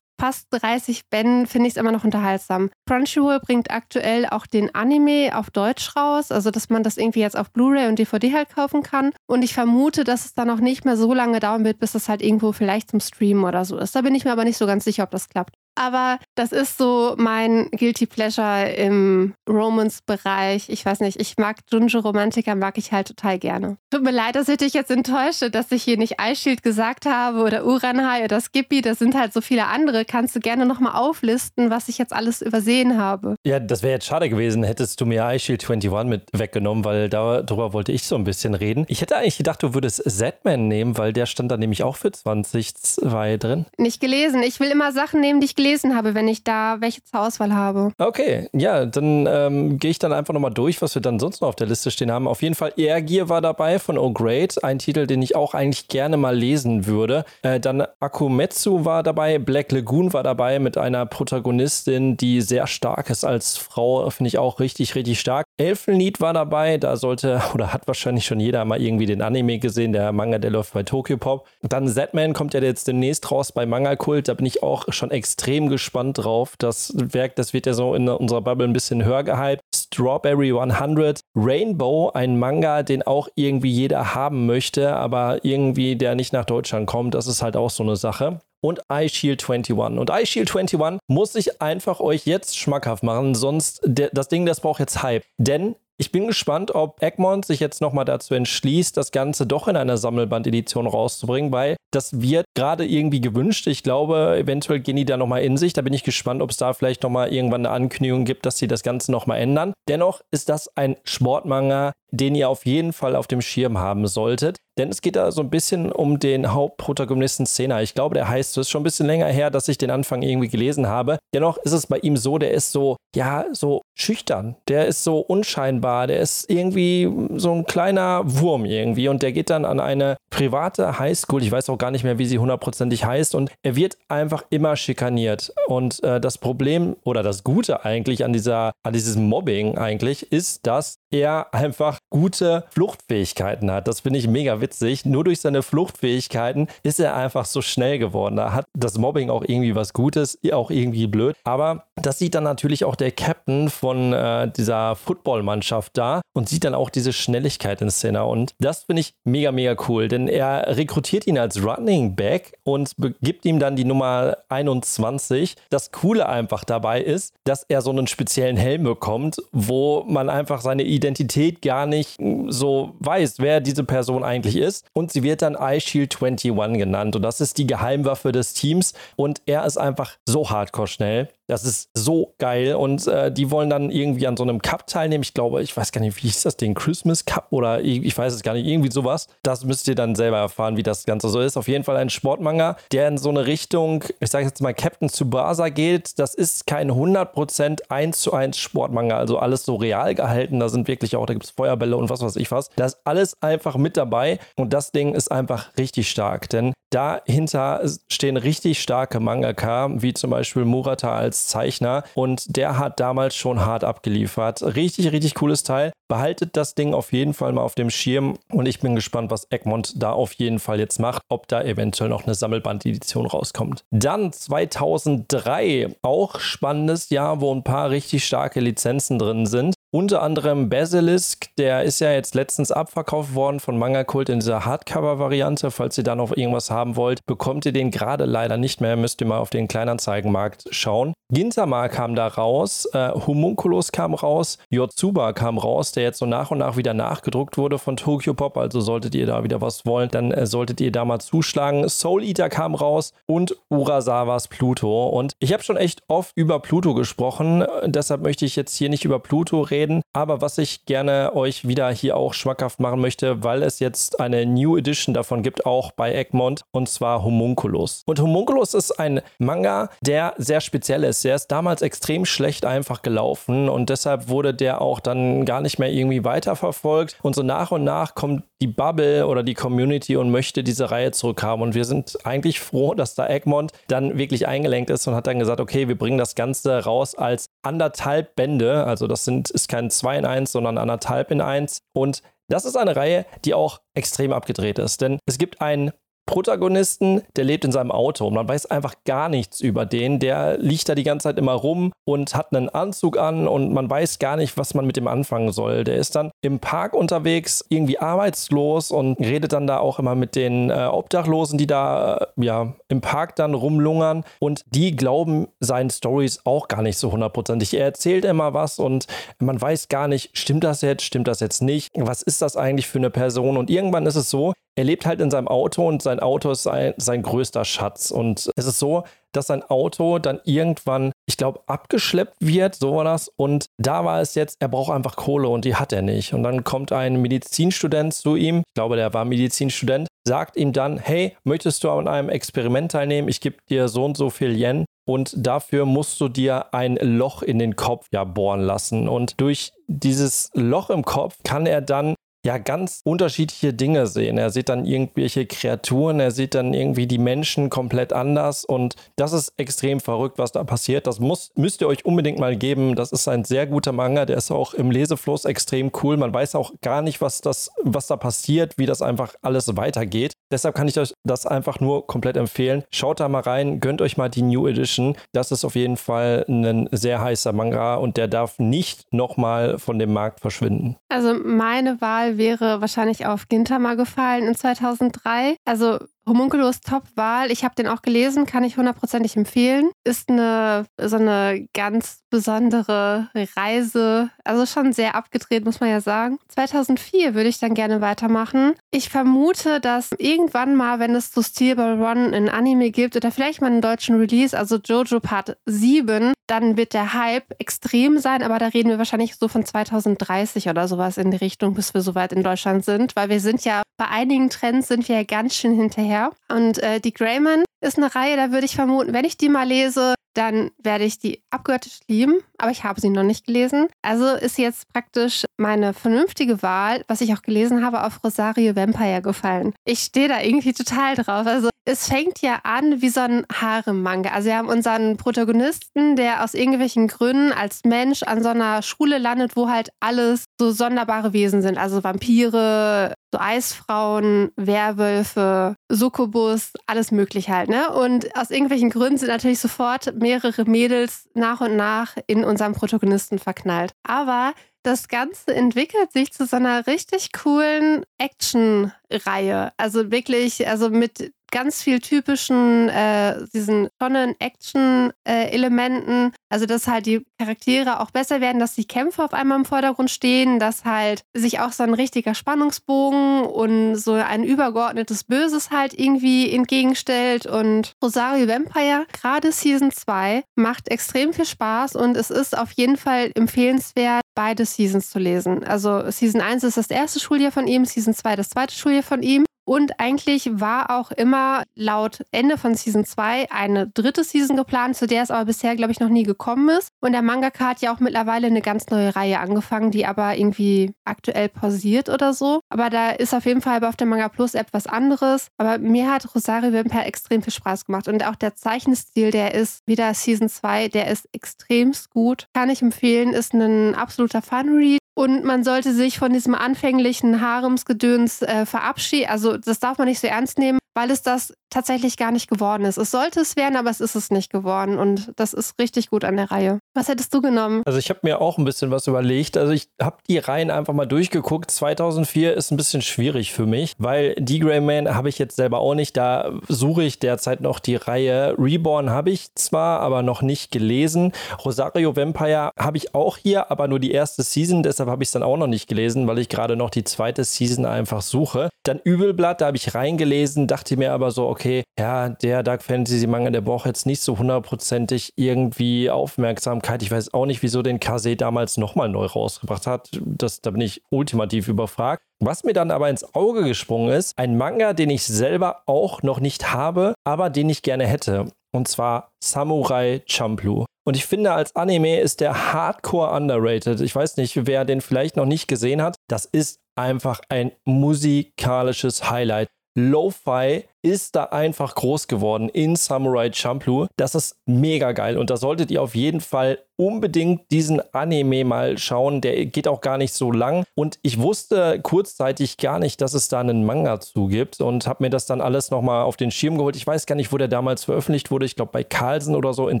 fast 0.20 0.48
30 0.50 1.08
Bänden 1.08 1.46
finde 1.46 1.68
ich 1.68 1.72
es 1.72 1.76
immer 1.78 1.92
noch 1.92 2.04
unterhaltsam. 2.04 2.68
Crunchyroll 2.86 3.40
bringt 3.40 3.70
aktuell 3.70 4.26
auch 4.26 4.46
den 4.46 4.74
Anime 4.74 5.30
auf 5.34 5.50
Deutsch 5.50 5.96
raus, 5.96 6.30
also 6.30 6.50
dass 6.50 6.68
man 6.68 6.82
das 6.82 6.98
irgendwie 6.98 7.20
jetzt 7.20 7.38
auf 7.38 7.50
Blu-ray 7.50 7.88
und 7.88 7.98
DVD 7.98 8.34
halt 8.34 8.54
kaufen 8.54 8.82
kann. 8.82 9.12
Und 9.26 9.42
ich 9.42 9.54
vermute, 9.54 10.04
dass 10.04 10.26
es 10.26 10.34
dann 10.34 10.48
noch 10.48 10.60
nicht 10.60 10.84
mehr 10.84 10.98
so 10.98 11.14
lange 11.14 11.40
dauern 11.40 11.64
wird, 11.64 11.78
bis 11.78 11.94
es 11.94 12.10
halt 12.10 12.20
irgendwo 12.20 12.52
vielleicht 12.52 12.90
zum 12.90 13.00
Streamen 13.00 13.44
oder 13.44 13.64
so 13.64 13.78
ist. 13.78 13.96
Da 13.96 14.02
bin 14.02 14.14
ich 14.14 14.26
mir 14.26 14.32
aber 14.32 14.44
nicht 14.44 14.58
so 14.58 14.66
ganz 14.66 14.84
sicher, 14.84 15.04
ob 15.04 15.10
das 15.10 15.30
klappt 15.30 15.54
aber 15.74 16.18
das 16.34 16.52
ist 16.52 16.78
so 16.78 17.14
mein 17.16 17.70
Guilty 17.70 18.06
Pleasure 18.06 18.70
im 18.70 19.34
Romance-Bereich. 19.48 20.68
Ich 20.68 20.84
weiß 20.84 21.00
nicht, 21.00 21.20
ich 21.20 21.36
mag 21.38 21.58
Junjo 21.70 22.00
Romantiker, 22.00 22.54
mag 22.54 22.78
ich 22.78 22.92
halt 22.92 23.08
total 23.08 23.38
gerne. 23.38 23.76
Tut 23.90 24.02
mir 24.02 24.10
leid, 24.10 24.36
dass 24.36 24.48
ich 24.48 24.58
dich 24.58 24.74
jetzt 24.74 24.90
enttäusche, 24.90 25.50
dass 25.50 25.72
ich 25.72 25.82
hier 25.82 25.96
nicht 25.96 26.16
Shield 26.34 26.62
gesagt 26.62 27.06
habe 27.06 27.42
oder 27.42 27.66
Uranhai 27.66 28.24
oder 28.24 28.40
Skippy. 28.40 28.82
Das 28.82 28.98
sind 28.98 29.14
halt 29.14 29.32
so 29.32 29.40
viele 29.40 29.66
andere. 29.66 30.04
Kannst 30.04 30.36
du 30.36 30.40
gerne 30.40 30.66
nochmal 30.66 30.94
auflisten, 30.94 31.70
was 31.70 31.88
ich 31.88 31.98
jetzt 31.98 32.12
alles 32.12 32.42
übersehen 32.42 32.98
habe? 32.98 33.36
Ja, 33.44 33.58
das 33.58 33.82
wäre 33.82 33.94
jetzt 33.94 34.06
schade 34.06 34.28
gewesen, 34.28 34.62
hättest 34.62 35.00
du 35.00 35.06
mir 35.06 35.28
iShield 35.32 35.68
21 35.68 36.08
mit 36.08 36.28
weggenommen, 36.32 36.84
weil 36.84 37.08
darüber 37.08 37.72
wollte 37.72 37.92
ich 37.92 38.04
so 38.04 38.16
ein 38.16 38.24
bisschen 38.24 38.54
reden. 38.54 38.84
Ich 38.88 39.00
hätte 39.00 39.16
eigentlich 39.16 39.38
gedacht, 39.38 39.62
du 39.62 39.74
würdest 39.74 40.02
Z-Man 40.08 40.68
nehmen, 40.68 40.98
weil 40.98 41.12
der 41.12 41.26
stand 41.26 41.50
da 41.50 41.56
nämlich 41.56 41.82
auch 41.82 41.96
für 41.96 42.12
2002 42.12 43.36
drin. 43.36 43.66
Nicht 43.76 44.00
gelesen. 44.00 44.42
Ich 44.42 44.60
will 44.60 44.70
immer 44.70 44.92
Sachen 44.92 45.20
nehmen, 45.20 45.40
die 45.40 45.46
ich 45.46 45.56
gelesen 45.60 45.94
habe, 45.94 46.14
wenn 46.14 46.26
ich 46.26 46.42
da 46.42 46.80
welche 46.80 47.04
zur 47.04 47.20
Auswahl 47.20 47.54
habe. 47.54 47.92
Okay, 47.98 48.48
ja, 48.54 48.86
dann 48.86 49.28
ähm, 49.30 49.78
gehe 49.78 49.90
ich 49.90 49.98
dann 49.98 50.12
einfach 50.12 50.32
nochmal 50.32 50.52
durch, 50.52 50.80
was 50.80 50.94
wir 50.94 51.02
dann 51.02 51.18
sonst 51.18 51.42
noch 51.42 51.48
auf 51.48 51.56
der 51.56 51.66
Liste 51.66 51.90
stehen 51.90 52.10
haben. 52.10 52.26
Auf 52.26 52.40
jeden 52.40 52.54
Fall 52.54 52.72
Airgear 52.76 53.28
war 53.28 53.42
dabei 53.42 53.78
von 53.78 53.98
O'Grade, 53.98 54.62
ein 54.62 54.78
Titel, 54.78 55.06
den 55.06 55.20
ich 55.20 55.36
auch 55.36 55.52
eigentlich 55.52 55.88
gerne 55.88 56.16
mal 56.16 56.34
lesen 56.34 56.86
würde. 56.86 57.24
Äh, 57.42 57.60
dann 57.60 57.84
Akumetsu 58.00 58.86
war 58.86 59.02
dabei, 59.02 59.38
Black 59.38 59.70
Lagoon 59.70 60.14
war 60.14 60.22
dabei 60.22 60.58
mit 60.58 60.78
einer 60.78 61.04
Protagonistin, 61.04 62.16
die 62.16 62.40
sehr 62.40 62.66
stark 62.66 63.10
ist 63.10 63.24
als 63.24 63.58
Frau, 63.58 64.08
finde 64.08 64.28
ich 64.28 64.38
auch 64.38 64.60
richtig, 64.60 64.94
richtig 64.94 65.20
stark. 65.20 65.44
Elfenlied 65.58 66.22
war 66.22 66.32
dabei, 66.32 66.78
da 66.78 66.96
sollte 66.96 67.42
oder 67.54 67.74
hat 67.74 67.86
wahrscheinlich 67.86 68.24
schon 68.24 68.40
jeder 68.40 68.64
mal 68.64 68.80
irgendwie 68.80 69.06
den 69.06 69.20
Anime 69.20 69.58
gesehen, 69.58 69.92
der 69.92 70.12
Manga, 70.12 70.38
der 70.38 70.50
läuft 70.50 70.72
bei 70.72 70.84
Tokyo 70.84 71.18
Pop. 71.18 71.46
Dann 71.60 71.86
Z-Man 71.86 72.32
kommt 72.32 72.54
ja 72.54 72.62
jetzt 72.62 72.88
demnächst 72.88 73.30
raus 73.30 73.52
bei 73.52 73.66
Manga 73.66 73.94
Kult, 73.96 74.28
da 74.28 74.34
bin 74.34 74.46
ich 74.46 74.62
auch 74.62 74.86
schon 74.88 75.10
extrem 75.10 75.49
extrem 75.50 75.68
gespannt 75.68 76.18
drauf. 76.18 76.54
Das 76.58 76.92
Werk, 76.96 77.34
das 77.34 77.52
wird 77.52 77.66
ja 77.66 77.74
so 77.74 77.94
in 77.94 78.08
unserer 78.08 78.40
Bubble 78.40 78.66
ein 78.66 78.72
bisschen 78.72 79.04
höher 79.04 79.24
gehypt. 79.24 79.62
Strawberry 79.74 80.52
100, 80.52 81.20
Rainbow, 81.34 82.10
ein 82.14 82.38
Manga, 82.38 82.84
den 82.84 83.02
auch 83.02 83.28
irgendwie 83.34 83.70
jeder 83.70 84.14
haben 84.14 84.46
möchte, 84.46 84.94
aber 84.94 85.44
irgendwie 85.44 85.96
der 85.96 86.14
nicht 86.14 86.32
nach 86.32 86.44
Deutschland 86.44 86.86
kommt. 86.86 87.14
Das 87.14 87.26
ist 87.26 87.42
halt 87.42 87.56
auch 87.56 87.70
so 87.70 87.82
eine 87.82 87.96
Sache 87.96 88.38
und 88.62 88.80
iShield 88.92 89.42
21. 89.48 89.74
Und 89.74 90.10
iShield 90.10 90.54
21 90.54 91.00
muss 91.08 91.34
ich 91.34 91.60
einfach 91.60 91.98
euch 91.98 92.26
jetzt 92.26 92.56
schmackhaft 92.56 93.02
machen, 93.02 93.34
sonst 93.34 93.80
der, 93.84 94.10
das 94.12 94.28
Ding, 94.28 94.46
das 94.46 94.60
braucht 94.60 94.78
jetzt 94.78 95.02
Hype. 95.02 95.24
Denn 95.38 95.74
ich 96.00 96.12
bin 96.12 96.26
gespannt, 96.26 96.74
ob 96.74 97.02
Egmont 97.02 97.44
sich 97.44 97.60
jetzt 97.60 97.82
nochmal 97.82 98.06
dazu 98.06 98.32
entschließt, 98.32 98.96
das 98.96 99.12
Ganze 99.12 99.46
doch 99.46 99.68
in 99.68 99.76
einer 99.76 99.98
Sammelband-Edition 99.98 100.86
rauszubringen, 100.86 101.52
weil 101.52 101.76
das 101.92 102.22
wird 102.22 102.46
gerade 102.56 102.86
irgendwie 102.86 103.20
gewünscht. 103.20 103.66
Ich 103.66 103.82
glaube, 103.82 104.34
eventuell 104.38 104.80
gehen 104.80 104.96
die 104.96 105.04
da 105.04 105.18
nochmal 105.18 105.42
in 105.42 105.58
sich. 105.58 105.74
Da 105.74 105.82
bin 105.82 105.92
ich 105.92 106.02
gespannt, 106.02 106.40
ob 106.40 106.52
es 106.52 106.56
da 106.56 106.72
vielleicht 106.72 107.02
nochmal 107.02 107.30
irgendwann 107.34 107.66
eine 107.66 107.74
Ankündigung 107.74 108.24
gibt, 108.24 108.46
dass 108.46 108.56
sie 108.56 108.66
das 108.66 108.82
Ganze 108.82 109.12
nochmal 109.12 109.40
ändern. 109.40 109.74
Dennoch 109.88 110.22
ist 110.30 110.48
das 110.48 110.74
ein 110.74 110.96
Sportmanga, 111.04 111.92
den 112.10 112.34
ihr 112.34 112.48
auf 112.48 112.66
jeden 112.66 112.92
Fall 112.92 113.16
auf 113.16 113.26
dem 113.26 113.40
Schirm 113.40 113.78
haben 113.78 114.06
solltet. 114.06 114.56
Denn 114.78 114.88
es 114.88 115.02
geht 115.02 115.16
da 115.16 115.30
so 115.30 115.42
ein 115.42 115.50
bisschen 115.50 115.92
um 115.92 116.18
den 116.18 116.52
Hauptprotagonisten 116.52 117.44
Szena. 117.44 117.82
Ich 117.82 117.94
glaube, 117.94 118.14
der 118.14 118.28
heißt, 118.28 118.52
es 118.52 118.56
ist 118.56 118.70
schon 118.70 118.80
ein 118.80 118.84
bisschen 118.84 119.06
länger 119.06 119.26
her, 119.26 119.50
dass 119.50 119.68
ich 119.68 119.76
den 119.76 119.90
Anfang 119.90 120.22
irgendwie 120.22 120.48
gelesen 120.48 120.86
habe. 120.86 121.18
Dennoch 121.34 121.58
ist 121.58 121.72
es 121.72 121.86
bei 121.86 121.98
ihm 121.98 122.16
so, 122.16 122.38
der 122.38 122.52
ist 122.52 122.72
so, 122.72 122.96
ja, 123.14 123.44
so 123.52 123.82
schüchtern. 123.94 124.56
Der 124.68 124.86
ist 124.86 125.04
so 125.04 125.18
unscheinbar. 125.18 126.06
Der 126.06 126.20
ist 126.20 126.48
irgendwie 126.48 127.10
so 127.36 127.52
ein 127.52 127.66
kleiner 127.66 128.22
Wurm 128.24 128.64
irgendwie. 128.64 129.08
Und 129.08 129.22
der 129.22 129.32
geht 129.32 129.50
dann 129.50 129.66
an 129.66 129.80
eine 129.80 130.16
private 130.30 130.98
Highschool. 130.98 131.42
Ich 131.42 131.52
weiß 131.52 131.68
auch 131.68 131.76
gar 131.76 131.90
nicht 131.90 132.04
mehr, 132.04 132.18
wie 132.18 132.26
sie 132.26 132.38
hundertprozentig 132.38 133.04
heißt. 133.04 133.34
Und 133.34 133.50
er 133.62 133.76
wird 133.76 133.98
einfach 134.08 134.44
immer 134.48 134.76
schikaniert. 134.76 135.52
Und 135.66 136.02
äh, 136.02 136.20
das 136.20 136.38
Problem 136.38 136.96
oder 137.04 137.22
das 137.22 137.44
Gute 137.44 137.84
eigentlich 137.84 138.24
an 138.24 138.32
dieser, 138.32 138.72
an 138.82 138.94
diesem 138.94 139.28
Mobbing 139.28 139.76
eigentlich 139.76 140.32
ist, 140.32 140.66
dass 140.66 140.94
er 141.10 141.52
einfach 141.52 141.98
gute 142.10 142.64
Fluchtfähigkeiten 142.70 143.70
hat. 143.70 143.88
Das 143.88 144.00
finde 144.00 144.18
ich 144.18 144.28
mega 144.28 144.60
witzig. 144.60 145.04
Nur 145.04 145.24
durch 145.24 145.40
seine 145.40 145.62
Fluchtfähigkeiten 145.62 146.68
ist 146.82 147.00
er 147.00 147.14
einfach 147.14 147.44
so 147.44 147.62
schnell 147.62 147.98
geworden. 147.98 148.36
Da 148.36 148.52
hat 148.52 148.66
das 148.76 148.98
Mobbing 148.98 149.30
auch 149.30 149.42
irgendwie 149.46 149.74
was 149.74 149.92
Gutes, 149.92 150.38
auch 150.52 150.70
irgendwie 150.70 151.06
blöd. 151.06 151.36
Aber 151.44 151.84
das 151.96 152.18
sieht 152.18 152.34
dann 152.34 152.44
natürlich 152.44 152.84
auch 152.84 152.96
der 152.96 153.12
Captain 153.12 153.70
von 153.70 154.12
äh, 154.12 154.50
dieser 154.50 154.96
Footballmannschaft 154.96 155.96
da. 155.96 156.20
Und 156.40 156.48
sieht 156.48 156.64
dann 156.64 156.74
auch 156.74 156.88
diese 156.88 157.12
Schnelligkeit 157.12 157.82
in 157.82 157.90
Szene. 157.90 158.24
Und 158.24 158.54
das 158.58 158.84
finde 158.84 159.00
ich 159.00 159.12
mega, 159.24 159.52
mega 159.52 159.76
cool, 159.88 160.08
denn 160.08 160.26
er 160.26 160.74
rekrutiert 160.74 161.26
ihn 161.26 161.36
als 161.36 161.62
Running 161.62 162.16
Back 162.16 162.54
und 162.64 162.96
gibt 163.20 163.44
ihm 163.44 163.58
dann 163.58 163.76
die 163.76 163.84
Nummer 163.84 164.38
21. 164.48 165.56
Das 165.68 165.92
Coole 165.92 166.26
einfach 166.26 166.64
dabei 166.64 167.02
ist, 167.02 167.34
dass 167.44 167.66
er 167.68 167.82
so 167.82 167.90
einen 167.90 168.06
speziellen 168.06 168.56
Helm 168.56 168.84
bekommt, 168.84 169.36
wo 169.52 170.02
man 170.08 170.30
einfach 170.30 170.62
seine 170.62 170.84
Identität 170.84 171.60
gar 171.60 171.84
nicht 171.84 172.18
so 172.48 172.94
weiß, 173.00 173.34
wer 173.38 173.60
diese 173.60 173.84
Person 173.84 174.24
eigentlich 174.24 174.56
ist. 174.56 174.86
Und 174.94 175.12
sie 175.12 175.22
wird 175.22 175.42
dann 175.42 175.58
iShield 175.60 176.16
21 176.22 176.54
genannt. 176.78 177.16
Und 177.16 177.20
das 177.22 177.42
ist 177.42 177.58
die 177.58 177.66
Geheimwaffe 177.66 178.32
des 178.32 178.54
Teams. 178.54 178.94
Und 179.16 179.42
er 179.44 179.66
ist 179.66 179.76
einfach 179.76 180.16
so 180.26 180.48
hardcore 180.48 180.88
schnell. 180.88 181.28
Das 181.50 181.64
ist 181.64 181.90
so 181.94 182.34
geil. 182.38 182.74
Und 182.74 183.06
äh, 183.06 183.32
die 183.32 183.50
wollen 183.50 183.70
dann 183.70 183.90
irgendwie 183.90 184.26
an 184.26 184.36
so 184.36 184.42
einem 184.42 184.62
Cup 184.62 184.86
teilnehmen. 184.86 185.22
Ich 185.22 185.34
glaube, 185.34 185.62
ich 185.62 185.76
weiß 185.76 185.92
gar 185.92 186.00
nicht, 186.00 186.16
wie 186.16 186.28
hieß 186.28 186.42
das 186.42 186.56
Ding? 186.56 186.74
Christmas 186.74 187.24
Cup 187.24 187.48
oder 187.50 187.80
ich 187.80 188.16
weiß 188.16 188.32
es 188.32 188.42
gar 188.42 188.54
nicht, 188.54 188.66
irgendwie 188.66 188.90
sowas. 188.90 189.26
Das 189.42 189.64
müsst 189.64 189.88
ihr 189.88 189.94
dann 189.94 190.14
selber 190.14 190.38
erfahren, 190.38 190.76
wie 190.76 190.82
das 190.82 191.04
Ganze 191.04 191.28
so 191.28 191.40
ist. 191.40 191.56
Auf 191.56 191.68
jeden 191.68 191.84
Fall 191.84 191.96
ein 191.96 192.10
Sportmanga, 192.10 192.76
der 192.92 193.08
in 193.08 193.18
so 193.18 193.30
eine 193.30 193.46
Richtung, 193.46 194.04
ich 194.20 194.30
sage 194.30 194.46
jetzt 194.46 194.62
mal 194.62 194.74
Captain 194.74 195.08
Tsubasa 195.08 195.68
geht. 195.68 196.18
Das 196.18 196.34
ist 196.34 196.66
kein 196.66 196.90
100% 196.90 197.80
1 197.88 198.18
zu 198.18 198.32
1 198.32 198.56
Sportmanga, 198.56 199.18
also 199.18 199.38
alles 199.38 199.64
so 199.64 199.76
real 199.76 200.14
gehalten. 200.14 200.60
Da 200.60 200.68
sind 200.68 200.86
wirklich 200.88 201.16
auch, 201.16 201.26
da 201.26 201.32
gibt 201.32 201.46
es 201.46 201.50
Feuerbälle 201.50 201.96
und 201.96 202.10
was 202.10 202.20
weiß 202.20 202.36
ich 202.36 202.50
was. 202.50 202.70
Da 202.76 202.86
ist 202.86 202.98
alles 203.04 203.34
einfach 203.42 203.76
mit 203.76 203.96
dabei 203.96 204.38
und 204.56 204.72
das 204.72 204.92
Ding 204.92 205.14
ist 205.14 205.32
einfach 205.32 205.70
richtig 205.76 206.10
stark, 206.10 206.48
denn 206.48 206.72
dahinter 206.90 207.82
stehen 208.08 208.36
richtig 208.36 208.82
starke 208.82 209.20
Mangaka, 209.20 209.88
wie 209.94 210.12
zum 210.12 210.30
Beispiel 210.30 210.64
Murata 210.64 211.14
als 211.14 211.39
Zeichner. 211.46 212.04
Und 212.14 212.56
der 212.56 212.78
hat 212.78 213.00
damals 213.00 213.34
schon 213.34 213.64
hart 213.64 213.84
abgeliefert. 213.84 214.62
Richtig, 214.62 215.12
richtig 215.12 215.34
cooles 215.34 215.62
Teil. 215.62 215.92
Behaltet 216.08 216.56
das 216.56 216.74
Ding 216.74 216.92
auf 216.92 217.12
jeden 217.12 217.34
Fall 217.34 217.52
mal 217.52 217.62
auf 217.62 217.74
dem 217.74 217.90
Schirm. 217.90 218.38
Und 218.50 218.66
ich 218.66 218.80
bin 218.80 218.94
gespannt, 218.94 219.30
was 219.30 219.46
Egmont 219.50 220.02
da 220.02 220.12
auf 220.12 220.32
jeden 220.34 220.58
Fall 220.58 220.80
jetzt 220.80 220.98
macht. 220.98 221.22
Ob 221.28 221.46
da 221.48 221.62
eventuell 221.62 222.10
noch 222.10 222.24
eine 222.24 222.34
Sammelband-Edition 222.34 223.26
rauskommt. 223.26 223.84
Dann 223.90 224.32
2003. 224.32 225.96
Auch 226.02 226.40
spannendes 226.40 227.10
Jahr, 227.10 227.40
wo 227.40 227.54
ein 227.54 227.64
paar 227.64 227.90
richtig 227.90 228.24
starke 228.24 228.60
Lizenzen 228.60 229.18
drin 229.18 229.46
sind. 229.46 229.74
Unter 229.92 230.22
anderem 230.22 230.68
Basilisk, 230.68 231.48
der 231.58 231.82
ist 231.82 231.98
ja 231.98 232.12
jetzt 232.12 232.36
letztens 232.36 232.70
abverkauft 232.70 233.34
worden 233.34 233.58
von 233.58 233.76
Manga 233.76 234.04
Kult 234.04 234.28
in 234.28 234.38
dieser 234.38 234.64
Hardcover-Variante. 234.64 235.72
Falls 235.72 235.98
ihr 235.98 236.04
da 236.04 236.14
noch 236.14 236.30
irgendwas 236.30 236.70
haben 236.70 236.94
wollt, 236.94 237.26
bekommt 237.26 237.66
ihr 237.66 237.72
den 237.72 237.90
gerade 237.90 238.24
leider 238.24 238.56
nicht 238.56 238.80
mehr. 238.80 238.94
Müsst 238.94 239.20
ihr 239.20 239.26
mal 239.26 239.38
auf 239.38 239.50
den 239.50 239.66
Kleinanzeigenmarkt 239.66 240.68
schauen. 240.70 241.12
Gintama 241.32 241.88
kam 241.88 242.14
da 242.14 242.28
raus, 242.28 242.88
äh, 242.92 243.10
Homunculus 243.10 243.90
kam 243.90 244.14
raus, 244.14 244.58
Yotsuba 244.70 245.32
kam 245.32 245.58
raus, 245.58 245.90
der 245.92 246.04
jetzt 246.04 246.18
so 246.18 246.26
nach 246.26 246.52
und 246.52 246.58
nach 246.58 246.76
wieder 246.76 246.94
nachgedruckt 246.94 247.58
wurde 247.58 247.78
von 247.78 247.96
Tokyo 247.96 248.34
Pop. 248.34 248.56
Also 248.56 248.80
solltet 248.80 249.16
ihr 249.16 249.26
da 249.26 249.42
wieder 249.42 249.60
was 249.60 249.86
wollen, 249.86 250.08
dann 250.10 250.30
äh, 250.30 250.46
solltet 250.46 250.80
ihr 250.80 250.92
da 250.92 251.04
mal 251.04 251.18
zuschlagen. 251.18 251.88
Soul 251.88 252.22
Eater 252.22 252.48
kam 252.48 252.76
raus 252.76 253.12
und 253.26 253.56
Urasawas 253.70 254.46
Pluto. 254.46 255.08
Und 255.08 255.32
ich 255.40 255.52
habe 255.52 255.64
schon 255.64 255.76
echt 255.76 256.02
oft 256.06 256.30
über 256.36 256.60
Pluto 256.60 256.94
gesprochen. 256.94 257.64
Deshalb 257.86 258.22
möchte 258.22 258.44
ich 258.44 258.54
jetzt 258.54 258.76
hier 258.76 258.88
nicht 258.88 259.04
über 259.04 259.18
Pluto 259.18 259.62
reden 259.62 259.79
reden. 259.80 260.02
Aber 260.12 260.40
was 260.40 260.58
ich 260.58 260.84
gerne 260.86 261.32
euch 261.34 261.66
wieder 261.66 261.90
hier 261.90 262.16
auch 262.16 262.34
schmackhaft 262.34 262.80
machen 262.80 263.00
möchte, 263.00 263.42
weil 263.42 263.62
es 263.62 263.78
jetzt 263.78 264.20
eine 264.20 264.46
New 264.46 264.76
Edition 264.76 265.14
davon 265.14 265.42
gibt, 265.42 265.66
auch 265.66 265.92
bei 265.92 266.14
Egmont, 266.14 266.62
und 266.72 266.88
zwar 266.88 267.24
Homunculus. 267.24 268.02
Und 268.06 268.20
Homunculus 268.20 268.74
ist 268.74 268.92
ein 268.92 269.20
Manga, 269.38 269.90
der 270.00 270.34
sehr 270.36 270.60
speziell 270.60 271.04
ist. 271.04 271.24
Der 271.24 271.36
ist 271.36 271.48
damals 271.48 271.82
extrem 271.82 272.24
schlecht 272.26 272.64
einfach 272.64 273.02
gelaufen 273.02 273.68
und 273.68 273.90
deshalb 273.90 274.28
wurde 274.28 274.54
der 274.54 274.80
auch 274.80 275.00
dann 275.00 275.44
gar 275.44 275.60
nicht 275.60 275.78
mehr 275.78 275.90
irgendwie 275.90 276.24
weiterverfolgt. 276.24 277.18
Und 277.22 277.34
so 277.34 277.42
nach 277.42 277.70
und 277.70 277.84
nach 277.84 278.14
kommt 278.14 278.44
die 278.60 278.66
Bubble 278.66 279.26
oder 279.26 279.42
die 279.42 279.54
Community 279.54 280.16
und 280.16 280.30
möchte 280.30 280.62
diese 280.62 280.90
Reihe 280.90 281.12
zurückhaben. 281.12 281.62
Und 281.62 281.74
wir 281.74 281.84
sind 281.84 282.18
eigentlich 282.24 282.60
froh, 282.60 282.94
dass 282.94 283.14
da 283.14 283.26
Egmont 283.26 283.72
dann 283.88 284.18
wirklich 284.18 284.46
eingelenkt 284.46 284.90
ist 284.90 285.06
und 285.06 285.14
hat 285.14 285.26
dann 285.26 285.38
gesagt, 285.38 285.60
okay, 285.60 285.88
wir 285.88 285.96
bringen 285.96 286.18
das 286.18 286.34
Ganze 286.34 286.84
raus 286.84 287.14
als 287.14 287.46
anderthalb 287.62 288.36
Bände. 288.36 288.84
Also 288.84 289.06
das 289.06 289.24
sind, 289.24 289.50
ist 289.50 289.68
kein 289.68 289.90
2 289.90 290.18
in 290.18 290.24
1, 290.26 290.52
sondern 290.52 290.78
anderthalb 290.78 291.30
in 291.30 291.40
1. 291.40 291.80
Und 291.94 292.22
das 292.48 292.64
ist 292.64 292.76
eine 292.76 292.96
Reihe, 292.96 293.24
die 293.44 293.54
auch 293.54 293.80
extrem 293.94 294.32
abgedreht 294.32 294.78
ist. 294.78 295.00
Denn 295.00 295.18
es 295.26 295.38
gibt 295.38 295.60
einen 295.60 295.92
Protagonisten, 296.30 297.22
der 297.34 297.42
lebt 297.42 297.64
in 297.64 297.72
seinem 297.72 297.90
Auto 297.90 298.24
und 298.24 298.34
man 298.34 298.46
weiß 298.46 298.66
einfach 298.66 298.94
gar 299.04 299.28
nichts 299.28 299.60
über 299.60 299.84
den. 299.84 300.20
Der 300.20 300.58
liegt 300.58 300.88
da 300.88 300.94
die 300.94 301.02
ganze 301.02 301.24
Zeit 301.24 301.38
immer 301.38 301.54
rum 301.54 301.92
und 302.04 302.36
hat 302.36 302.54
einen 302.54 302.68
Anzug 302.68 303.18
an 303.18 303.48
und 303.48 303.72
man 303.72 303.90
weiß 303.90 304.20
gar 304.20 304.36
nicht, 304.36 304.56
was 304.56 304.74
man 304.74 304.86
mit 304.86 304.96
dem 304.96 305.08
anfangen 305.08 305.50
soll. 305.50 305.82
Der 305.82 305.96
ist 305.96 306.14
dann 306.14 306.30
im 306.40 306.60
Park 306.60 306.94
unterwegs, 306.94 307.64
irgendwie 307.68 307.98
arbeitslos 307.98 308.92
und 308.92 309.18
redet 309.18 309.52
dann 309.52 309.66
da 309.66 309.78
auch 309.78 309.98
immer 309.98 310.14
mit 310.14 310.36
den 310.36 310.70
äh, 310.70 310.86
Obdachlosen, 310.86 311.58
die 311.58 311.66
da 311.66 312.28
äh, 312.36 312.44
ja 312.44 312.74
im 312.86 313.00
Park 313.00 313.34
dann 313.34 313.54
rumlungern 313.54 314.22
und 314.38 314.62
die 314.66 314.94
glauben 314.94 315.48
seinen 315.58 315.90
Stories 315.90 316.42
auch 316.44 316.68
gar 316.68 316.82
nicht 316.82 316.96
so 316.96 317.10
hundertprozentig. 317.10 317.74
Er 317.74 317.86
erzählt 317.86 318.24
immer 318.24 318.54
was 318.54 318.78
und 318.78 319.08
man 319.40 319.60
weiß 319.60 319.88
gar 319.88 320.06
nicht, 320.06 320.38
stimmt 320.38 320.62
das 320.62 320.80
jetzt, 320.82 321.02
stimmt 321.02 321.26
das 321.26 321.40
jetzt 321.40 321.60
nicht? 321.60 321.90
Was 321.96 322.22
ist 322.22 322.40
das 322.40 322.56
eigentlich 322.56 322.86
für 322.86 322.98
eine 322.98 323.10
Person? 323.10 323.56
Und 323.56 323.68
irgendwann 323.68 324.06
ist 324.06 324.14
es 324.14 324.30
so, 324.30 324.52
er 324.76 324.84
lebt 324.84 325.06
halt 325.06 325.20
in 325.20 325.30
seinem 325.30 325.48
Auto 325.48 325.86
und 325.86 326.02
sein 326.02 326.20
Auto 326.20 326.50
ist 326.50 326.62
sein, 326.62 326.94
sein 326.96 327.22
größter 327.22 327.64
Schatz. 327.64 328.10
Und 328.10 328.50
es 328.56 328.66
ist 328.66 328.78
so, 328.78 329.04
dass 329.32 329.46
sein 329.46 329.62
Auto 329.62 330.18
dann 330.18 330.40
irgendwann, 330.44 331.12
ich 331.26 331.36
glaube, 331.36 331.60
abgeschleppt 331.66 332.36
wird, 332.40 332.76
so 332.76 332.96
war 332.96 333.04
das. 333.04 333.30
Und 333.36 333.66
da 333.78 334.04
war 334.04 334.20
es 334.20 334.34
jetzt, 334.34 334.56
er 334.60 334.68
braucht 334.68 334.92
einfach 334.92 335.16
Kohle 335.16 335.48
und 335.48 335.64
die 335.64 335.76
hat 335.76 335.92
er 335.92 336.02
nicht. 336.02 336.34
Und 336.34 336.42
dann 336.42 336.64
kommt 336.64 336.92
ein 336.92 337.20
Medizinstudent 337.20 338.14
zu 338.14 338.36
ihm, 338.36 338.58
ich 338.58 338.74
glaube, 338.74 338.96
der 338.96 339.12
war 339.14 339.24
Medizinstudent, 339.24 340.08
sagt 340.26 340.56
ihm 340.56 340.72
dann, 340.72 340.98
hey, 340.98 341.36
möchtest 341.44 341.84
du 341.84 341.90
an 341.90 342.08
einem 342.08 342.28
Experiment 342.28 342.92
teilnehmen? 342.92 343.28
Ich 343.28 343.40
gebe 343.40 343.56
dir 343.68 343.88
so 343.88 344.04
und 344.04 344.16
so 344.16 344.30
viel 344.30 344.56
Yen. 344.56 344.84
Und 345.08 345.34
dafür 345.36 345.86
musst 345.86 346.20
du 346.20 346.28
dir 346.28 346.72
ein 346.72 346.96
Loch 346.96 347.42
in 347.42 347.58
den 347.58 347.74
Kopf 347.74 348.06
ja 348.12 348.22
bohren 348.22 348.60
lassen. 348.60 349.08
Und 349.08 349.40
durch 349.40 349.72
dieses 349.88 350.50
Loch 350.54 350.90
im 350.90 351.04
Kopf 351.04 351.38
kann 351.42 351.66
er 351.66 351.80
dann 351.80 352.14
ja 352.44 352.58
ganz 352.58 353.02
unterschiedliche 353.04 353.74
Dinge 353.74 354.06
sehen. 354.06 354.38
Er 354.38 354.50
sieht 354.50 354.68
dann 354.68 354.86
irgendwelche 354.86 355.46
Kreaturen, 355.46 356.20
er 356.20 356.30
sieht 356.30 356.54
dann 356.54 356.72
irgendwie 356.72 357.06
die 357.06 357.18
Menschen 357.18 357.68
komplett 357.68 358.12
anders 358.12 358.64
und 358.64 358.94
das 359.16 359.32
ist 359.32 359.52
extrem 359.58 360.00
verrückt, 360.00 360.38
was 360.38 360.52
da 360.52 360.64
passiert. 360.64 361.06
Das 361.06 361.20
muss, 361.20 361.50
müsst 361.54 361.80
ihr 361.80 361.88
euch 361.88 362.04
unbedingt 362.04 362.38
mal 362.38 362.56
geben. 362.56 362.96
Das 362.96 363.12
ist 363.12 363.28
ein 363.28 363.44
sehr 363.44 363.66
guter 363.66 363.92
Manga, 363.92 364.24
der 364.24 364.38
ist 364.38 364.50
auch 364.50 364.72
im 364.74 364.90
Lesefluss 364.90 365.44
extrem 365.44 365.92
cool. 366.02 366.16
Man 366.16 366.32
weiß 366.32 366.54
auch 366.54 366.72
gar 366.80 367.02
nicht, 367.02 367.20
was, 367.20 367.42
das, 367.42 367.70
was 367.82 368.06
da 368.06 368.16
passiert, 368.16 368.78
wie 368.78 368.86
das 368.86 369.02
einfach 369.02 369.34
alles 369.42 369.76
weitergeht. 369.76 370.32
Deshalb 370.50 370.74
kann 370.74 370.88
ich 370.88 370.98
euch 370.98 371.14
das 371.24 371.46
einfach 371.46 371.80
nur 371.80 372.06
komplett 372.06 372.36
empfehlen. 372.36 372.82
Schaut 372.90 373.20
da 373.20 373.28
mal 373.28 373.42
rein, 373.42 373.80
gönnt 373.80 374.02
euch 374.02 374.16
mal 374.16 374.28
die 374.28 374.42
New 374.42 374.66
Edition. 374.66 375.16
Das 375.32 375.52
ist 375.52 375.64
auf 375.64 375.74
jeden 375.74 375.96
Fall 375.96 376.44
ein 376.48 376.88
sehr 376.90 377.20
heißer 377.20 377.52
Manga 377.52 377.94
und 377.96 378.16
der 378.16 378.28
darf 378.28 378.58
nicht 378.58 379.12
nochmal 379.12 379.78
von 379.78 379.98
dem 379.98 380.12
Markt 380.12 380.40
verschwinden. 380.40 380.96
Also 381.08 381.34
meine 381.34 382.00
Wahl 382.00 382.38
wäre 382.38 382.80
wahrscheinlich 382.80 383.26
auf 383.26 383.48
Gintama 383.48 383.94
gefallen 383.94 384.46
in 384.48 384.54
2003. 384.54 385.56
Also 385.64 385.98
Homunculus 386.26 386.80
Top-Wahl. 386.80 387.50
Ich 387.50 387.64
habe 387.64 387.74
den 387.74 387.88
auch 387.88 388.02
gelesen, 388.02 388.46
kann 388.46 388.64
ich 388.64 388.76
hundertprozentig 388.76 389.36
empfehlen. 389.36 389.90
Ist 390.04 390.28
eine 390.28 390.86
so 391.00 391.16
eine 391.16 391.66
ganz 391.74 392.20
besondere 392.30 393.28
Reise. 393.56 394.30
Also 394.44 394.66
schon 394.66 394.92
sehr 394.92 395.14
abgedreht, 395.14 395.64
muss 395.64 395.80
man 395.80 395.90
ja 395.90 396.00
sagen. 396.00 396.38
2004 396.48 397.34
würde 397.34 397.48
ich 397.48 397.58
dann 397.58 397.74
gerne 397.74 398.00
weitermachen. 398.00 398.74
Ich 398.90 399.08
vermute, 399.08 399.80
dass 399.80 400.10
irgendwann 400.18 400.76
mal, 400.76 401.00
wenn 401.00 401.14
es 401.14 401.32
so 401.32 401.42
Steel 401.42 401.76
Ball 401.76 402.02
Run 402.02 402.32
in 402.32 402.48
Anime 402.48 402.90
gibt 402.90 403.16
oder 403.16 403.32
vielleicht 403.32 403.60
mal 403.60 403.68
einen 403.68 403.80
deutschen 403.80 404.16
Release, 404.18 404.56
also 404.56 404.76
Jojo 404.76 405.20
Part 405.20 405.56
7, 405.66 406.32
dann 406.46 406.76
wird 406.76 406.94
der 406.94 407.14
Hype 407.14 407.54
extrem 407.58 408.18
sein, 408.18 408.42
aber 408.42 408.58
da 408.58 408.66
reden 408.66 408.88
wir 408.88 408.98
wahrscheinlich 408.98 409.36
so 409.36 409.48
von 409.48 409.64
2030 409.64 410.68
oder 410.68 410.88
sowas 410.88 411.16
in 411.16 411.30
die 411.30 411.36
Richtung, 411.36 411.74
bis 411.74 411.94
wir 411.94 412.00
soweit 412.00 412.32
in 412.32 412.42
Deutschland 412.42 412.84
sind, 412.84 413.14
weil 413.16 413.28
wir 413.28 413.40
sind 413.40 413.64
ja 413.64 413.82
bei 414.00 414.08
einigen 414.08 414.48
Trends 414.48 414.88
sind 414.88 415.06
wir 415.10 415.16
ja 415.16 415.24
ganz 415.24 415.54
schön 415.54 415.74
hinterher. 415.74 416.09
Und 416.48 416.82
äh, 416.82 417.00
die 417.00 417.12
Greyman 417.12 417.64
ist 417.80 417.96
eine 417.96 418.14
Reihe, 418.14 418.36
da 418.36 418.52
würde 418.52 418.66
ich 418.66 418.74
vermuten, 418.74 419.12
wenn 419.12 419.24
ich 419.24 419.36
die 419.36 419.48
mal 419.48 419.66
lese, 419.66 420.14
dann 420.34 420.70
werde 420.78 421.04
ich 421.04 421.18
die 421.18 421.42
abgöttisch 421.50 422.00
lieben, 422.08 422.40
aber 422.58 422.70
ich 422.70 422.84
habe 422.84 423.00
sie 423.00 423.10
noch 423.10 423.22
nicht 423.22 423.46
gelesen. 423.46 423.88
Also 424.02 424.26
ist 424.28 424.58
jetzt 424.58 424.88
praktisch 424.92 425.44
meine 425.56 425.92
vernünftige 425.92 426.62
Wahl, 426.62 427.04
was 427.08 427.20
ich 427.20 427.34
auch 427.34 427.42
gelesen 427.42 427.84
habe, 427.84 428.04
auf 428.04 428.22
Rosario 428.22 428.76
Vampire 428.76 429.22
gefallen. 429.22 429.74
Ich 429.84 430.00
stehe 430.00 430.28
da 430.28 430.40
irgendwie 430.40 430.72
total 430.72 431.16
drauf. 431.16 431.46
Also 431.46 431.70
es 431.84 432.06
fängt 432.08 432.42
ja 432.42 432.60
an 432.62 433.00
wie 433.02 433.08
so 433.08 433.20
ein 433.20 433.44
Harem-Manga. 433.52 434.30
Also 434.30 434.48
wir 434.48 434.56
haben 434.56 434.68
unseren 434.68 435.16
Protagonisten, 435.16 436.14
der 436.14 436.44
aus 436.44 436.54
irgendwelchen 436.54 437.08
Gründen 437.08 437.52
als 437.52 437.80
Mensch 437.84 438.22
an 438.22 438.42
so 438.42 438.50
einer 438.50 438.82
Schule 438.82 439.18
landet, 439.18 439.56
wo 439.56 439.68
halt 439.68 439.90
alles 439.98 440.44
so 440.60 440.70
sonderbare 440.70 441.32
Wesen 441.32 441.62
sind. 441.62 441.78
Also 441.78 442.04
Vampire, 442.04 443.14
so 443.32 443.40
Eisfrauen, 443.40 444.50
Werwölfe, 444.56 445.74
Succubus, 445.90 446.72
alles 446.86 447.10
mögliche 447.10 447.52
halt, 447.52 447.69
ne? 447.70 447.90
Und 447.90 448.36
aus 448.36 448.50
irgendwelchen 448.50 448.90
Gründen 448.90 449.16
sind 449.16 449.28
natürlich 449.28 449.60
sofort 449.60 450.14
mehrere 450.16 450.64
Mädels 450.64 451.28
nach 451.32 451.62
und 451.62 451.76
nach 451.76 452.16
in 452.26 452.44
unseren 452.44 452.74
Protagonisten 452.74 453.38
verknallt. 453.38 453.92
Aber 454.02 454.52
das 454.82 455.08
Ganze 455.08 455.54
entwickelt 455.54 456.12
sich 456.12 456.32
zu 456.32 456.46
so 456.46 456.56
einer 456.56 456.86
richtig 456.86 457.32
coolen 457.32 458.04
Action-Reihe. 458.18 459.72
Also 459.76 460.10
wirklich, 460.10 460.68
also 460.68 460.90
mit 460.90 461.32
ganz 461.50 461.82
viel 461.82 462.00
typischen, 462.00 462.88
äh, 462.88 463.46
diesen 463.52 463.88
tonnen 463.98 464.34
Action-Elementen. 464.38 466.28
Äh, 466.28 466.36
also, 466.50 466.66
dass 466.66 466.88
halt 466.88 467.06
die 467.06 467.24
Charaktere 467.38 468.00
auch 468.00 468.10
besser 468.10 468.40
werden, 468.40 468.58
dass 468.58 468.74
die 468.74 468.86
Kämpfe 468.86 469.24
auf 469.24 469.32
einmal 469.32 469.58
im 469.58 469.64
Vordergrund 469.64 470.10
stehen, 470.10 470.58
dass 470.58 470.84
halt 470.84 471.22
sich 471.32 471.60
auch 471.60 471.70
so 471.70 471.84
ein 471.84 471.94
richtiger 471.94 472.34
Spannungsbogen 472.34 473.42
und 473.42 473.94
so 473.94 474.14
ein 474.14 474.42
übergeordnetes 474.42 475.24
Böses 475.24 475.70
halt 475.70 475.94
irgendwie 475.96 476.52
entgegenstellt. 476.52 477.46
Und 477.46 477.92
Rosario 478.02 478.48
Vampire, 478.48 479.06
gerade 479.12 479.52
Season 479.52 479.92
2, 479.92 480.42
macht 480.56 480.88
extrem 480.88 481.32
viel 481.32 481.46
Spaß 481.46 481.94
und 481.94 482.16
es 482.16 482.30
ist 482.30 482.58
auf 482.58 482.72
jeden 482.72 482.96
Fall 482.96 483.30
empfehlenswert, 483.34 484.22
beide 484.34 484.66
Seasons 484.66 485.10
zu 485.10 485.20
lesen. 485.20 485.62
Also 485.62 486.10
Season 486.10 486.40
1 486.40 486.64
ist 486.64 486.76
das 486.76 486.90
erste 486.90 487.20
Schuljahr 487.20 487.52
von 487.52 487.68
ihm, 487.68 487.84
Season 487.84 488.12
2 488.12 488.34
das 488.34 488.50
zweite 488.50 488.74
Schuljahr 488.74 489.04
von 489.04 489.22
ihm. 489.22 489.44
Und 489.70 490.00
eigentlich 490.00 490.50
war 490.50 490.90
auch 490.90 491.12
immer 491.12 491.62
laut 491.76 492.24
Ende 492.32 492.58
von 492.58 492.74
Season 492.74 493.04
2 493.04 493.52
eine 493.52 493.86
dritte 493.86 494.24
Season 494.24 494.56
geplant, 494.56 494.96
zu 494.96 495.06
der 495.06 495.22
es 495.22 495.30
aber 495.30 495.44
bisher, 495.44 495.76
glaube 495.76 495.92
ich, 495.92 496.00
noch 496.00 496.08
nie 496.08 496.24
gekommen 496.24 496.70
ist. 496.70 496.88
Und 497.00 497.12
der 497.12 497.22
Mangaka 497.22 497.66
hat 497.66 497.80
ja 497.80 497.94
auch 497.94 498.00
mittlerweile 498.00 498.48
eine 498.48 498.62
ganz 498.62 498.88
neue 498.88 499.14
Reihe 499.14 499.38
angefangen, 499.38 499.92
die 499.92 500.06
aber 500.06 500.36
irgendwie 500.36 500.92
aktuell 501.04 501.48
pausiert 501.48 502.08
oder 502.08 502.34
so. 502.34 502.58
Aber 502.68 502.90
da 502.90 503.10
ist 503.10 503.32
auf 503.32 503.44
jeden 503.44 503.60
Fall 503.60 503.84
auf 503.84 503.94
der 503.94 504.08
Manga 504.08 504.28
Plus 504.28 504.54
etwas 504.54 504.88
anderes. 504.88 505.46
Aber 505.56 505.78
mir 505.78 506.10
hat 506.10 506.34
Rosario 506.34 506.72
Vampire 506.72 507.04
extrem 507.04 507.40
viel 507.40 507.52
Spaß 507.52 507.84
gemacht. 507.84 508.08
Und 508.08 508.26
auch 508.26 508.34
der 508.34 508.56
Zeichenstil, 508.56 509.30
der 509.30 509.54
ist 509.54 509.86
wieder 509.86 510.12
Season 510.14 510.48
2, 510.48 510.88
der 510.88 511.06
ist 511.06 511.28
extremst 511.30 512.10
gut. 512.10 512.48
Kann 512.54 512.70
ich 512.70 512.82
empfehlen, 512.82 513.34
ist 513.34 513.54
ein 513.54 513.94
absoluter 513.94 514.42
Fun-Read. 514.42 514.99
Und 515.14 515.44
man 515.44 515.64
sollte 515.64 515.92
sich 515.92 516.18
von 516.18 516.32
diesem 516.32 516.54
anfänglichen 516.54 517.40
Haremsgedöns 517.40 518.42
äh, 518.42 518.64
verabschieden. 518.64 519.28
Also 519.28 519.56
das 519.56 519.80
darf 519.80 519.98
man 519.98 520.08
nicht 520.08 520.20
so 520.20 520.26
ernst 520.26 520.58
nehmen, 520.58 520.78
weil 520.94 521.10
es 521.10 521.22
das 521.22 521.52
tatsächlich 521.70 522.16
gar 522.16 522.32
nicht 522.32 522.50
geworden 522.50 522.84
ist. 522.84 522.98
Es 522.98 523.10
sollte 523.10 523.40
es 523.40 523.56
werden, 523.56 523.76
aber 523.76 523.90
es 523.90 524.00
ist 524.00 524.16
es 524.16 524.30
nicht 524.30 524.50
geworden. 524.50 524.98
Und 524.98 525.32
das 525.36 525.54
ist 525.54 525.78
richtig 525.78 526.10
gut 526.10 526.24
an 526.24 526.36
der 526.36 526.50
Reihe. 526.50 526.80
Was 526.94 527.08
hättest 527.08 527.32
du 527.32 527.40
genommen? 527.40 527.82
Also 527.86 527.98
ich 527.98 528.10
habe 528.10 528.20
mir 528.24 528.40
auch 528.40 528.58
ein 528.58 528.64
bisschen 528.64 528.90
was 528.90 529.06
überlegt. 529.06 529.56
Also 529.56 529.72
ich 529.72 529.88
habe 530.00 530.18
die 530.28 530.38
Reihen 530.38 530.70
einfach 530.70 530.92
mal 530.92 531.06
durchgeguckt. 531.06 531.70
2004 531.70 532.54
ist 532.54 532.72
ein 532.72 532.76
bisschen 532.76 533.02
schwierig 533.02 533.52
für 533.52 533.66
mich, 533.66 533.94
weil 533.98 534.34
die 534.34 534.58
Grey 534.58 534.80
Man 534.80 535.14
habe 535.14 535.28
ich 535.28 535.38
jetzt 535.38 535.56
selber 535.56 535.78
auch 535.78 535.94
nicht. 535.94 536.16
Da 536.16 536.52
suche 536.68 537.04
ich 537.04 537.20
derzeit 537.20 537.60
noch 537.60 537.78
die 537.78 537.96
Reihe. 537.96 538.56
Reborn 538.58 539.10
habe 539.10 539.30
ich 539.30 539.54
zwar, 539.54 540.00
aber 540.00 540.22
noch 540.22 540.42
nicht 540.42 540.72
gelesen. 540.72 541.32
Rosario 541.64 542.16
Vampire 542.16 542.72
habe 542.76 542.96
ich 542.96 543.14
auch 543.14 543.36
hier, 543.36 543.70
aber 543.70 543.86
nur 543.86 544.00
die 544.00 544.10
erste 544.10 544.42
Season. 544.42 544.82
Deshalb 544.82 545.08
habe 545.08 545.22
ich 545.22 545.28
es 545.28 545.32
dann 545.32 545.44
auch 545.44 545.56
noch 545.56 545.68
nicht 545.68 545.88
gelesen, 545.88 546.26
weil 546.26 546.38
ich 546.40 546.48
gerade 546.48 546.74
noch 546.74 546.90
die 546.90 547.04
zweite 547.04 547.44
Season 547.44 547.86
einfach 547.86 548.22
suche. 548.22 548.70
Dann 548.82 548.98
Übelblatt, 548.98 549.60
da 549.60 549.66
habe 549.66 549.76
ich 549.76 549.94
reingelesen, 549.94 550.66
dachte 550.66 550.79
mir 550.96 551.12
aber 551.12 551.30
so, 551.30 551.48
okay, 551.48 551.84
ja, 551.98 552.28
der 552.28 552.62
Dark 552.62 552.82
Fantasy 552.82 553.26
Manga, 553.26 553.50
der 553.50 553.60
braucht 553.60 553.86
jetzt 553.86 554.06
nicht 554.06 554.22
so 554.22 554.38
hundertprozentig 554.38 555.32
irgendwie 555.36 556.10
Aufmerksamkeit. 556.10 557.02
Ich 557.02 557.10
weiß 557.10 557.34
auch 557.34 557.46
nicht, 557.46 557.62
wieso 557.62 557.82
den 557.82 558.00
Kase 558.00 558.36
damals 558.36 558.76
nochmal 558.76 559.08
neu 559.08 559.26
rausgebracht 559.26 559.86
hat. 559.86 560.10
Das, 560.24 560.60
da 560.60 560.70
bin 560.70 560.80
ich 560.80 561.02
ultimativ 561.10 561.68
überfragt. 561.68 562.22
Was 562.42 562.64
mir 562.64 562.72
dann 562.72 562.90
aber 562.90 563.10
ins 563.10 563.34
Auge 563.34 563.64
gesprungen 563.64 564.10
ist, 564.12 564.38
ein 564.38 564.56
Manga, 564.56 564.92
den 564.92 565.10
ich 565.10 565.24
selber 565.24 565.82
auch 565.86 566.22
noch 566.22 566.40
nicht 566.40 566.72
habe, 566.72 567.14
aber 567.24 567.50
den 567.50 567.68
ich 567.68 567.82
gerne 567.82 568.06
hätte. 568.06 568.46
Und 568.72 568.88
zwar 568.88 569.32
Samurai 569.42 570.22
Champloo. 570.26 570.86
Und 571.06 571.16
ich 571.16 571.26
finde, 571.26 571.52
als 571.52 571.74
Anime 571.76 572.20
ist 572.20 572.40
der 572.40 572.72
Hardcore 572.72 573.32
underrated. 573.32 574.00
Ich 574.00 574.14
weiß 574.14 574.36
nicht, 574.36 574.66
wer 574.66 574.84
den 574.84 575.00
vielleicht 575.00 575.36
noch 575.36 575.46
nicht 575.46 575.66
gesehen 575.66 576.02
hat. 576.02 576.16
Das 576.28 576.44
ist 576.44 576.78
einfach 576.96 577.40
ein 577.48 577.72
musikalisches 577.84 579.30
Highlight. 579.30 579.68
Lo-Fi 579.94 580.84
ist 581.02 581.36
da 581.36 581.44
einfach 581.44 581.94
groß 581.94 582.28
geworden 582.28 582.68
in 582.68 582.96
Samurai 582.96 583.50
Champloo. 583.52 584.06
Das 584.16 584.34
ist 584.34 584.56
mega 584.66 585.12
geil 585.12 585.36
und 585.36 585.50
da 585.50 585.56
solltet 585.56 585.90
ihr 585.90 586.02
auf 586.02 586.14
jeden 586.14 586.40
Fall 586.40 586.78
unbedingt 587.00 587.70
diesen 587.70 588.02
Anime 588.12 588.64
mal 588.64 588.98
schauen. 588.98 589.40
Der 589.40 589.64
geht 589.66 589.88
auch 589.88 590.02
gar 590.02 590.18
nicht 590.18 590.34
so 590.34 590.52
lang 590.52 590.84
und 590.94 591.18
ich 591.22 591.40
wusste 591.40 592.00
kurzzeitig 592.02 592.76
gar 592.76 592.98
nicht, 592.98 593.20
dass 593.20 593.32
es 593.32 593.48
da 593.48 593.60
einen 593.60 593.86
Manga 593.86 594.20
zu 594.20 594.48
gibt 594.48 594.80
und 594.80 595.06
habe 595.06 595.24
mir 595.24 595.30
das 595.30 595.46
dann 595.46 595.60
alles 595.60 595.90
nochmal 595.90 596.24
auf 596.24 596.36
den 596.36 596.50
Schirm 596.50 596.76
geholt. 596.76 596.96
Ich 596.96 597.06
weiß 597.06 597.24
gar 597.24 597.36
nicht, 597.36 597.52
wo 597.52 597.56
der 597.56 597.68
damals 597.68 598.04
veröffentlicht 598.04 598.50
wurde. 598.50 598.66
Ich 598.66 598.76
glaube 598.76 598.92
bei 598.92 599.04
Carlsen 599.04 599.56
oder 599.56 599.72
so 599.72 599.88
in 599.88 600.00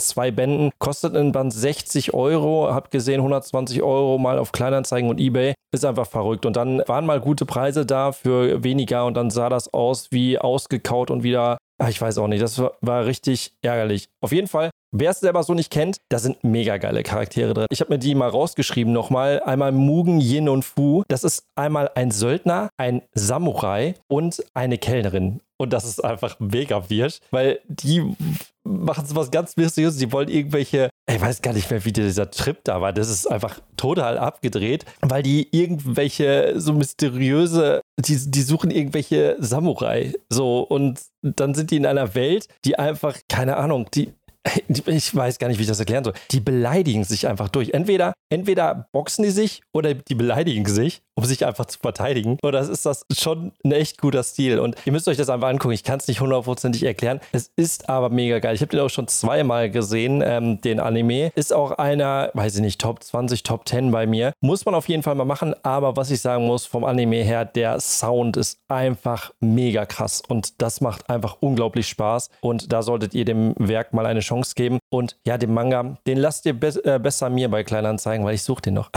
zwei 0.00 0.30
Bänden. 0.30 0.70
Kostet 0.78 1.16
ein 1.16 1.32
Band 1.32 1.52
60 1.52 2.12
Euro. 2.12 2.74
Hab 2.74 2.90
gesehen 2.90 3.20
120 3.20 3.82
Euro 3.82 4.18
mal 4.18 4.38
auf 4.38 4.52
Kleinanzeigen 4.52 5.08
und 5.08 5.18
Ebay. 5.18 5.54
Ist 5.72 5.84
einfach 5.84 6.06
verrückt. 6.06 6.46
Und 6.46 6.56
dann 6.56 6.82
waren 6.86 7.06
mal 7.06 7.20
gute 7.20 7.46
Preise 7.46 7.86
da 7.86 8.12
für 8.12 8.64
weniger 8.64 9.06
und 9.06 9.14
dann 9.14 9.30
sah 9.30 9.48
das 9.48 9.72
aus 9.72 10.08
wie 10.10 10.36
ausgekauft 10.36 10.90
gekaut 10.90 11.10
und 11.10 11.22
wieder, 11.22 11.58
ach, 11.78 11.88
ich 11.88 12.00
weiß 12.00 12.18
auch 12.18 12.28
nicht, 12.28 12.42
das 12.42 12.58
war 12.58 13.06
richtig 13.06 13.52
ärgerlich. 13.62 14.08
Auf 14.20 14.32
jeden 14.32 14.48
Fall, 14.48 14.70
wer 14.92 15.10
es 15.10 15.20
selber 15.20 15.42
so 15.42 15.54
nicht 15.54 15.70
kennt, 15.70 15.98
da 16.08 16.18
sind 16.18 16.42
mega 16.44 16.76
geile 16.76 17.02
Charaktere 17.02 17.54
drin. 17.54 17.66
Ich 17.70 17.80
habe 17.80 17.92
mir 17.92 17.98
die 17.98 18.14
mal 18.14 18.28
rausgeschrieben 18.28 18.92
nochmal. 18.92 19.42
Einmal 19.44 19.72
Mugen, 19.72 20.20
Yin 20.20 20.48
und 20.48 20.64
Fu. 20.64 21.02
Das 21.08 21.24
ist 21.24 21.44
einmal 21.54 21.90
ein 21.94 22.10
Söldner, 22.10 22.70
ein 22.76 23.02
Samurai 23.14 23.94
und 24.08 24.44
eine 24.54 24.78
Kellnerin. 24.78 25.40
Und 25.60 25.74
das 25.74 25.84
ist 25.84 26.02
einfach 26.02 26.40
mega 26.40 26.88
wirsch, 26.88 27.20
weil 27.30 27.60
die 27.68 28.16
machen 28.64 29.04
so 29.04 29.14
was 29.14 29.30
ganz 29.30 29.58
Mysteriöses. 29.58 29.98
Die 29.98 30.10
wollen 30.10 30.28
irgendwelche, 30.28 30.88
ich 31.06 31.20
weiß 31.20 31.42
gar 31.42 31.52
nicht 31.52 31.70
mehr, 31.70 31.84
wie 31.84 31.92
dieser 31.92 32.30
Trip 32.30 32.56
da 32.64 32.80
war. 32.80 32.94
Das 32.94 33.10
ist 33.10 33.30
einfach 33.30 33.60
total 33.76 34.16
abgedreht, 34.16 34.86
weil 35.02 35.22
die 35.22 35.48
irgendwelche 35.50 36.54
so 36.56 36.72
mysteriöse, 36.72 37.82
die, 37.98 38.30
die 38.30 38.42
suchen 38.42 38.70
irgendwelche 38.70 39.36
Samurai. 39.38 40.14
So, 40.30 40.60
und 40.62 41.02
dann 41.22 41.54
sind 41.54 41.70
die 41.70 41.76
in 41.76 41.84
einer 41.84 42.14
Welt, 42.14 42.48
die 42.64 42.78
einfach, 42.78 43.18
keine 43.28 43.58
Ahnung, 43.58 43.86
die 43.92 44.14
ich 44.86 45.14
weiß 45.14 45.38
gar 45.38 45.48
nicht, 45.48 45.58
wie 45.58 45.62
ich 45.62 45.68
das 45.68 45.80
erklären 45.80 46.04
soll. 46.04 46.14
Die 46.30 46.40
beleidigen 46.40 47.04
sich 47.04 47.26
einfach 47.26 47.48
durch. 47.48 47.70
Entweder, 47.70 48.12
entweder 48.30 48.88
boxen 48.92 49.24
die 49.24 49.30
sich 49.30 49.62
oder 49.74 49.94
die 49.94 50.14
beleidigen 50.14 50.66
sich, 50.66 51.02
um 51.20 51.26
sich 51.26 51.44
einfach 51.44 51.66
zu 51.66 51.78
verteidigen. 51.78 52.38
Und 52.42 52.52
das 52.52 52.68
ist 52.68 52.86
das 52.86 53.04
schon 53.12 53.52
ein 53.62 53.72
echt 53.72 54.00
guter 54.00 54.22
Stil. 54.22 54.58
Und 54.58 54.76
ihr 54.86 54.92
müsst 54.92 55.06
euch 55.06 55.18
das 55.18 55.28
einfach 55.28 55.48
angucken. 55.48 55.74
Ich 55.74 55.84
kann 55.84 55.98
es 55.98 56.08
nicht 56.08 56.20
hundertprozentig 56.20 56.82
erklären. 56.82 57.20
Es 57.32 57.50
ist 57.56 57.90
aber 57.90 58.08
mega 58.08 58.38
geil. 58.38 58.54
Ich 58.54 58.62
habe 58.62 58.70
den 58.70 58.80
auch 58.80 58.88
schon 58.88 59.06
zweimal 59.06 59.70
gesehen, 59.70 60.22
ähm, 60.24 60.60
den 60.62 60.80
Anime. 60.80 61.30
Ist 61.34 61.52
auch 61.52 61.72
einer, 61.72 62.30
weiß 62.32 62.56
ich 62.56 62.62
nicht, 62.62 62.80
Top 62.80 63.02
20, 63.02 63.42
Top 63.42 63.68
10 63.68 63.90
bei 63.90 64.06
mir. 64.06 64.32
Muss 64.40 64.64
man 64.64 64.74
auf 64.74 64.88
jeden 64.88 65.02
Fall 65.02 65.14
mal 65.14 65.26
machen. 65.26 65.54
Aber 65.62 65.96
was 65.96 66.10
ich 66.10 66.22
sagen 66.22 66.46
muss, 66.46 66.64
vom 66.64 66.84
Anime 66.84 67.22
her, 67.22 67.44
der 67.44 67.80
Sound 67.80 68.38
ist 68.38 68.58
einfach 68.68 69.30
mega 69.40 69.84
krass. 69.84 70.22
Und 70.26 70.62
das 70.62 70.80
macht 70.80 71.10
einfach 71.10 71.36
unglaublich 71.40 71.86
Spaß. 71.88 72.30
Und 72.40 72.72
da 72.72 72.82
solltet 72.82 73.14
ihr 73.14 73.26
dem 73.26 73.54
Werk 73.58 73.92
mal 73.92 74.06
eine 74.06 74.20
Chance 74.20 74.54
geben. 74.54 74.78
Und 74.88 75.18
ja, 75.26 75.36
den 75.36 75.52
Manga, 75.52 75.98
den 76.06 76.16
lasst 76.16 76.46
ihr 76.46 76.54
be 76.58 76.70
äh, 76.84 76.98
besser 76.98 77.28
mir 77.28 77.50
bei 77.50 77.62
Kleinanzeigen, 77.62 78.24
weil 78.24 78.36
ich 78.36 78.42
suche 78.42 78.62
den 78.62 78.74
noch. 78.74 78.90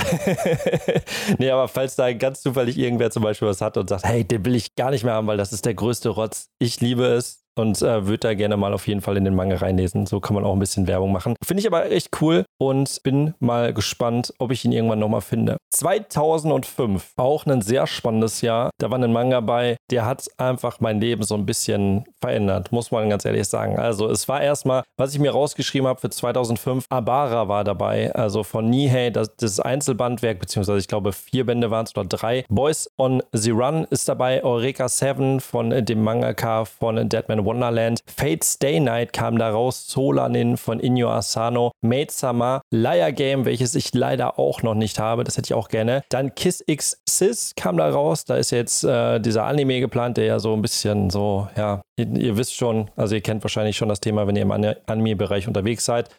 nee, 1.38 1.50
aber 1.50 1.68
falls 1.68 1.96
da 1.98 2.13
ganz 2.16 2.42
zufällig 2.42 2.78
irgendwer 2.78 3.12
zum 3.12 3.24
Beispiel 3.24 3.48
was 3.48 3.62
hat 3.62 3.78
und 3.78 3.90
sagt, 3.90 4.06
hey, 4.06 4.24
den 4.24 4.46
will 4.46 4.56
ich 4.56 4.76
gar 4.76 4.92
nicht 4.92 5.04
mehr 5.04 5.14
haben, 5.14 5.28
weil 5.28 5.38
das 5.38 5.54
ist 5.54 5.66
der 5.66 5.74
größte 5.74 6.10
Rotz. 6.10 6.50
Ich 6.60 6.80
liebe 6.82 7.06
es 7.06 7.43
und 7.56 7.82
äh, 7.82 8.06
würde 8.08 8.20
da 8.20 8.34
gerne 8.34 8.58
mal 8.58 8.74
auf 8.74 8.88
jeden 8.88 9.02
Fall 9.02 9.18
in 9.18 9.26
den 9.26 9.36
Manga 9.36 9.58
reinlesen. 9.58 10.06
So 10.06 10.20
kann 10.20 10.36
man 10.36 10.44
auch 10.44 10.54
ein 10.54 10.60
bisschen 10.60 10.88
Werbung 10.88 11.12
machen. 11.12 11.36
Finde 11.44 11.62
ich 11.62 11.68
aber 11.68 11.92
echt 11.92 12.10
cool 12.22 12.46
und 12.60 13.02
bin 13.04 13.34
mal 13.40 13.74
gespannt, 13.74 14.34
ob 14.40 14.52
ich 14.52 14.66
ihn 14.66 14.72
irgendwann 14.72 15.00
nochmal 15.00 15.22
finde. 15.22 15.58
2005, 15.74 17.14
auch 17.18 17.46
ein 17.46 17.62
sehr 17.62 17.88
spannendes 17.88 18.42
Jahr. 18.42 18.70
Da 18.80 18.92
war 18.92 19.00
ein 19.00 19.12
Manga 19.12 19.40
bei, 19.40 19.78
der 19.92 20.06
hat 20.06 20.28
einfach 20.38 20.80
mein 20.80 21.00
Leben 21.00 21.24
so 21.24 21.36
ein 21.36 21.46
bisschen 21.46 22.06
verändert, 22.22 22.72
muss 22.72 22.92
man 22.92 23.10
ganz 23.10 23.26
ehrlich 23.26 23.48
sagen. 23.48 23.78
Also 23.78 24.10
es 24.10 24.28
war 24.28 24.42
erstmal, 24.42 24.84
was 24.98 25.14
ich 25.14 25.20
mir 25.20 25.32
rausgeschrieben 25.32 25.88
habe 25.88 26.00
für 26.00 26.10
2005, 26.10 26.86
Abara 26.90 27.48
war 27.48 27.64
dabei, 27.64 28.14
also 28.14 28.44
von 28.44 28.70
Nihei, 28.70 29.10
das, 29.10 29.36
das 29.36 29.60
Einzelbandwerk, 29.60 30.40
beziehungsweise 30.40 30.80
ich 30.80 30.88
glaube 30.88 31.12
vier 31.12 31.46
Bände 31.46 31.72
waren 31.72 31.86
es 31.86 31.96
oder 31.96 32.08
drei. 32.08 32.46
Boys 32.50 32.90
on 32.98 33.22
the 33.34 33.52
Run 33.52 33.86
ist 33.90 34.08
dabei, 34.08 34.44
Eureka 34.44 34.88
7 34.88 35.40
von 35.40 35.86
dem 35.86 36.04
Mangaka 36.04 36.66
von 36.66 37.10
Deadman 37.10 37.43
Wonderland. 37.46 38.00
Fate 38.06 38.44
Stay 38.44 38.80
Night 38.80 39.14
kam 39.14 39.38
da 39.38 39.50
raus, 39.50 39.88
Solanin 39.88 40.58
von 40.58 40.80
Inyo 40.80 41.10
Asano, 41.10 41.72
Maid 41.82 42.12
Sama, 42.12 42.62
Liar 42.72 43.12
Game, 43.12 43.46
welches 43.46 43.76
ich 43.76 43.94
leider 43.94 44.40
auch 44.40 44.62
noch 44.64 44.76
nicht 44.76 45.00
habe, 45.00 45.24
das 45.24 45.38
hätte 45.38 45.48
ich 45.48 45.54
auch 45.54 45.70
gerne. 45.70 46.04
Dann 46.10 46.36
Kiss 46.36 46.64
X 46.66 47.02
Sis 47.08 47.54
kam 47.56 47.78
da 47.78 47.90
raus, 47.90 48.26
da 48.26 48.36
ist 48.38 48.52
jetzt 48.52 48.84
äh, 48.84 49.20
dieser 49.20 49.46
Anime 49.46 49.80
geplant, 49.80 50.18
der 50.18 50.26
ja 50.26 50.40
so 50.40 50.54
ein 50.54 50.62
bisschen 50.62 51.10
so, 51.10 51.48
ja, 51.56 51.82
ihr, 51.98 52.08
ihr 52.16 52.38
wisst 52.38 52.56
schon, 52.56 52.90
also 52.96 53.16
ihr 53.16 53.22
kennt 53.22 53.44
wahrscheinlich 53.44 53.78
schon 53.78 53.90
das 53.90 54.00
Thema, 54.00 54.28
wenn 54.28 54.36
ihr 54.36 54.44
im 54.44 54.52
Anime-Bereich 54.52 55.48
unterwegs 55.48 55.86
seid. 55.86 56.10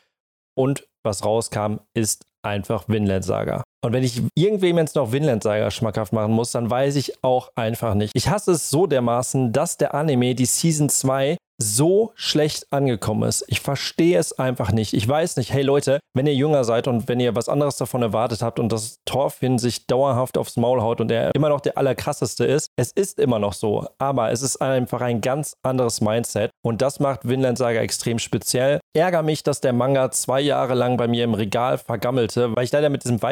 Und 0.56 0.86
was 1.04 1.24
rauskam, 1.24 1.78
ist 1.94 2.24
einfach 2.42 2.88
Vinland 2.88 3.24
Saga. 3.24 3.64
Und 3.84 3.92
wenn 3.92 4.02
ich 4.02 4.22
irgendwem 4.34 4.78
jetzt 4.78 4.96
noch 4.96 5.12
Vinland 5.12 5.42
Saga 5.42 5.70
schmackhaft 5.70 6.14
machen 6.14 6.32
muss, 6.32 6.52
dann 6.52 6.70
weiß 6.70 6.96
ich 6.96 7.22
auch 7.22 7.50
einfach 7.54 7.94
nicht. 7.94 8.12
Ich 8.14 8.30
hasse 8.30 8.52
es 8.52 8.70
so 8.70 8.86
dermaßen, 8.86 9.52
dass 9.52 9.76
der 9.76 9.92
Anime 9.94 10.34
die 10.34 10.46
Season 10.46 10.88
2 10.88 11.36
so 11.58 12.12
schlecht 12.14 12.66
angekommen 12.72 13.28
ist. 13.28 13.44
Ich 13.48 13.60
verstehe 13.60 14.18
es 14.18 14.38
einfach 14.38 14.72
nicht. 14.72 14.92
Ich 14.92 15.06
weiß 15.06 15.36
nicht, 15.36 15.52
hey 15.52 15.62
Leute, 15.62 16.00
wenn 16.14 16.26
ihr 16.26 16.34
jünger 16.34 16.64
seid 16.64 16.88
und 16.88 17.08
wenn 17.08 17.20
ihr 17.20 17.36
was 17.36 17.48
anderes 17.48 17.76
davon 17.76 18.02
erwartet 18.02 18.42
habt 18.42 18.58
und 18.58 18.72
das 18.72 18.98
Thorfinn 19.04 19.58
sich 19.58 19.86
dauerhaft 19.86 20.36
aufs 20.36 20.56
Maul 20.56 20.82
haut 20.82 21.00
und 21.00 21.10
er 21.10 21.34
immer 21.34 21.48
noch 21.48 21.60
der 21.60 21.78
allerkrasseste 21.78 22.44
ist, 22.44 22.68
es 22.76 22.90
ist 22.90 23.20
immer 23.20 23.38
noch 23.38 23.52
so, 23.52 23.86
aber 23.98 24.32
es 24.32 24.42
ist 24.42 24.60
einfach 24.60 25.00
ein 25.00 25.20
ganz 25.20 25.54
anderes 25.62 26.00
Mindset 26.00 26.50
und 26.64 26.82
das 26.82 26.98
macht 26.98 27.28
Vinland 27.28 27.58
Saga 27.58 27.80
extrem 27.80 28.18
speziell. 28.18 28.80
Ärger 28.96 29.22
mich, 29.22 29.42
dass 29.42 29.60
der 29.60 29.72
Manga 29.72 30.10
zwei 30.10 30.40
Jahre 30.40 30.74
lang 30.74 30.96
bei 30.96 31.08
mir 31.08 31.24
im 31.24 31.34
Regal 31.34 31.78
vergammelte, 31.78 32.54
weil 32.54 32.64
ich 32.64 32.72
leider 32.72 32.90
mit 32.90 33.04
diesem 33.04 33.22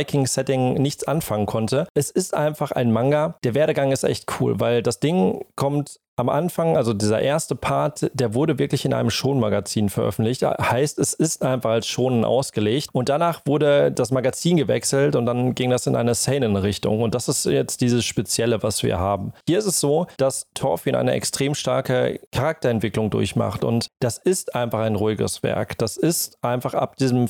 Viking-Setting 0.42 0.74
nichts 0.74 1.04
anfangen 1.04 1.46
konnte. 1.46 1.86
Es 1.94 2.10
ist 2.10 2.34
einfach 2.34 2.72
ein 2.72 2.92
Manga. 2.92 3.36
Der 3.44 3.54
Werdegang 3.54 3.92
ist 3.92 4.04
echt 4.04 4.26
cool, 4.40 4.60
weil 4.60 4.82
das 4.82 5.00
Ding 5.00 5.44
kommt 5.56 5.98
am 6.16 6.28
Anfang, 6.28 6.76
also 6.76 6.92
dieser 6.92 7.22
erste 7.22 7.54
Part, 7.54 8.10
der 8.12 8.34
wurde 8.34 8.58
wirklich 8.58 8.84
in 8.84 8.92
einem 8.92 9.08
Schon-Magazin 9.08 9.88
veröffentlicht. 9.88 10.42
Heißt, 10.42 10.98
es 10.98 11.14
ist 11.14 11.42
einfach 11.42 11.70
als 11.70 11.86
Schonen 11.86 12.26
ausgelegt. 12.26 12.90
Und 12.92 13.08
danach 13.08 13.40
wurde 13.46 13.90
das 13.90 14.10
Magazin 14.10 14.58
gewechselt 14.58 15.16
und 15.16 15.24
dann 15.24 15.54
ging 15.54 15.70
das 15.70 15.86
in 15.86 15.96
eine 15.96 16.14
Seinen-Richtung. 16.14 17.00
Und 17.00 17.14
das 17.14 17.28
ist 17.28 17.46
jetzt 17.46 17.80
dieses 17.80 18.04
Spezielle, 18.04 18.62
was 18.62 18.82
wir 18.82 18.98
haben. 18.98 19.32
Hier 19.48 19.58
ist 19.58 19.64
es 19.64 19.80
so, 19.80 20.06
dass 20.18 20.46
Thorfinn 20.52 20.96
eine 20.96 21.12
extrem 21.12 21.54
starke 21.54 22.20
Charakterentwicklung 22.30 23.08
durchmacht. 23.08 23.64
Und 23.64 23.86
das 24.00 24.18
ist 24.18 24.54
einfach 24.54 24.80
ein 24.80 24.96
ruhiges 24.96 25.42
Werk. 25.42 25.78
Das 25.78 25.96
ist 25.96 26.36
einfach 26.44 26.74
ab 26.74 26.96
diesem 26.96 27.26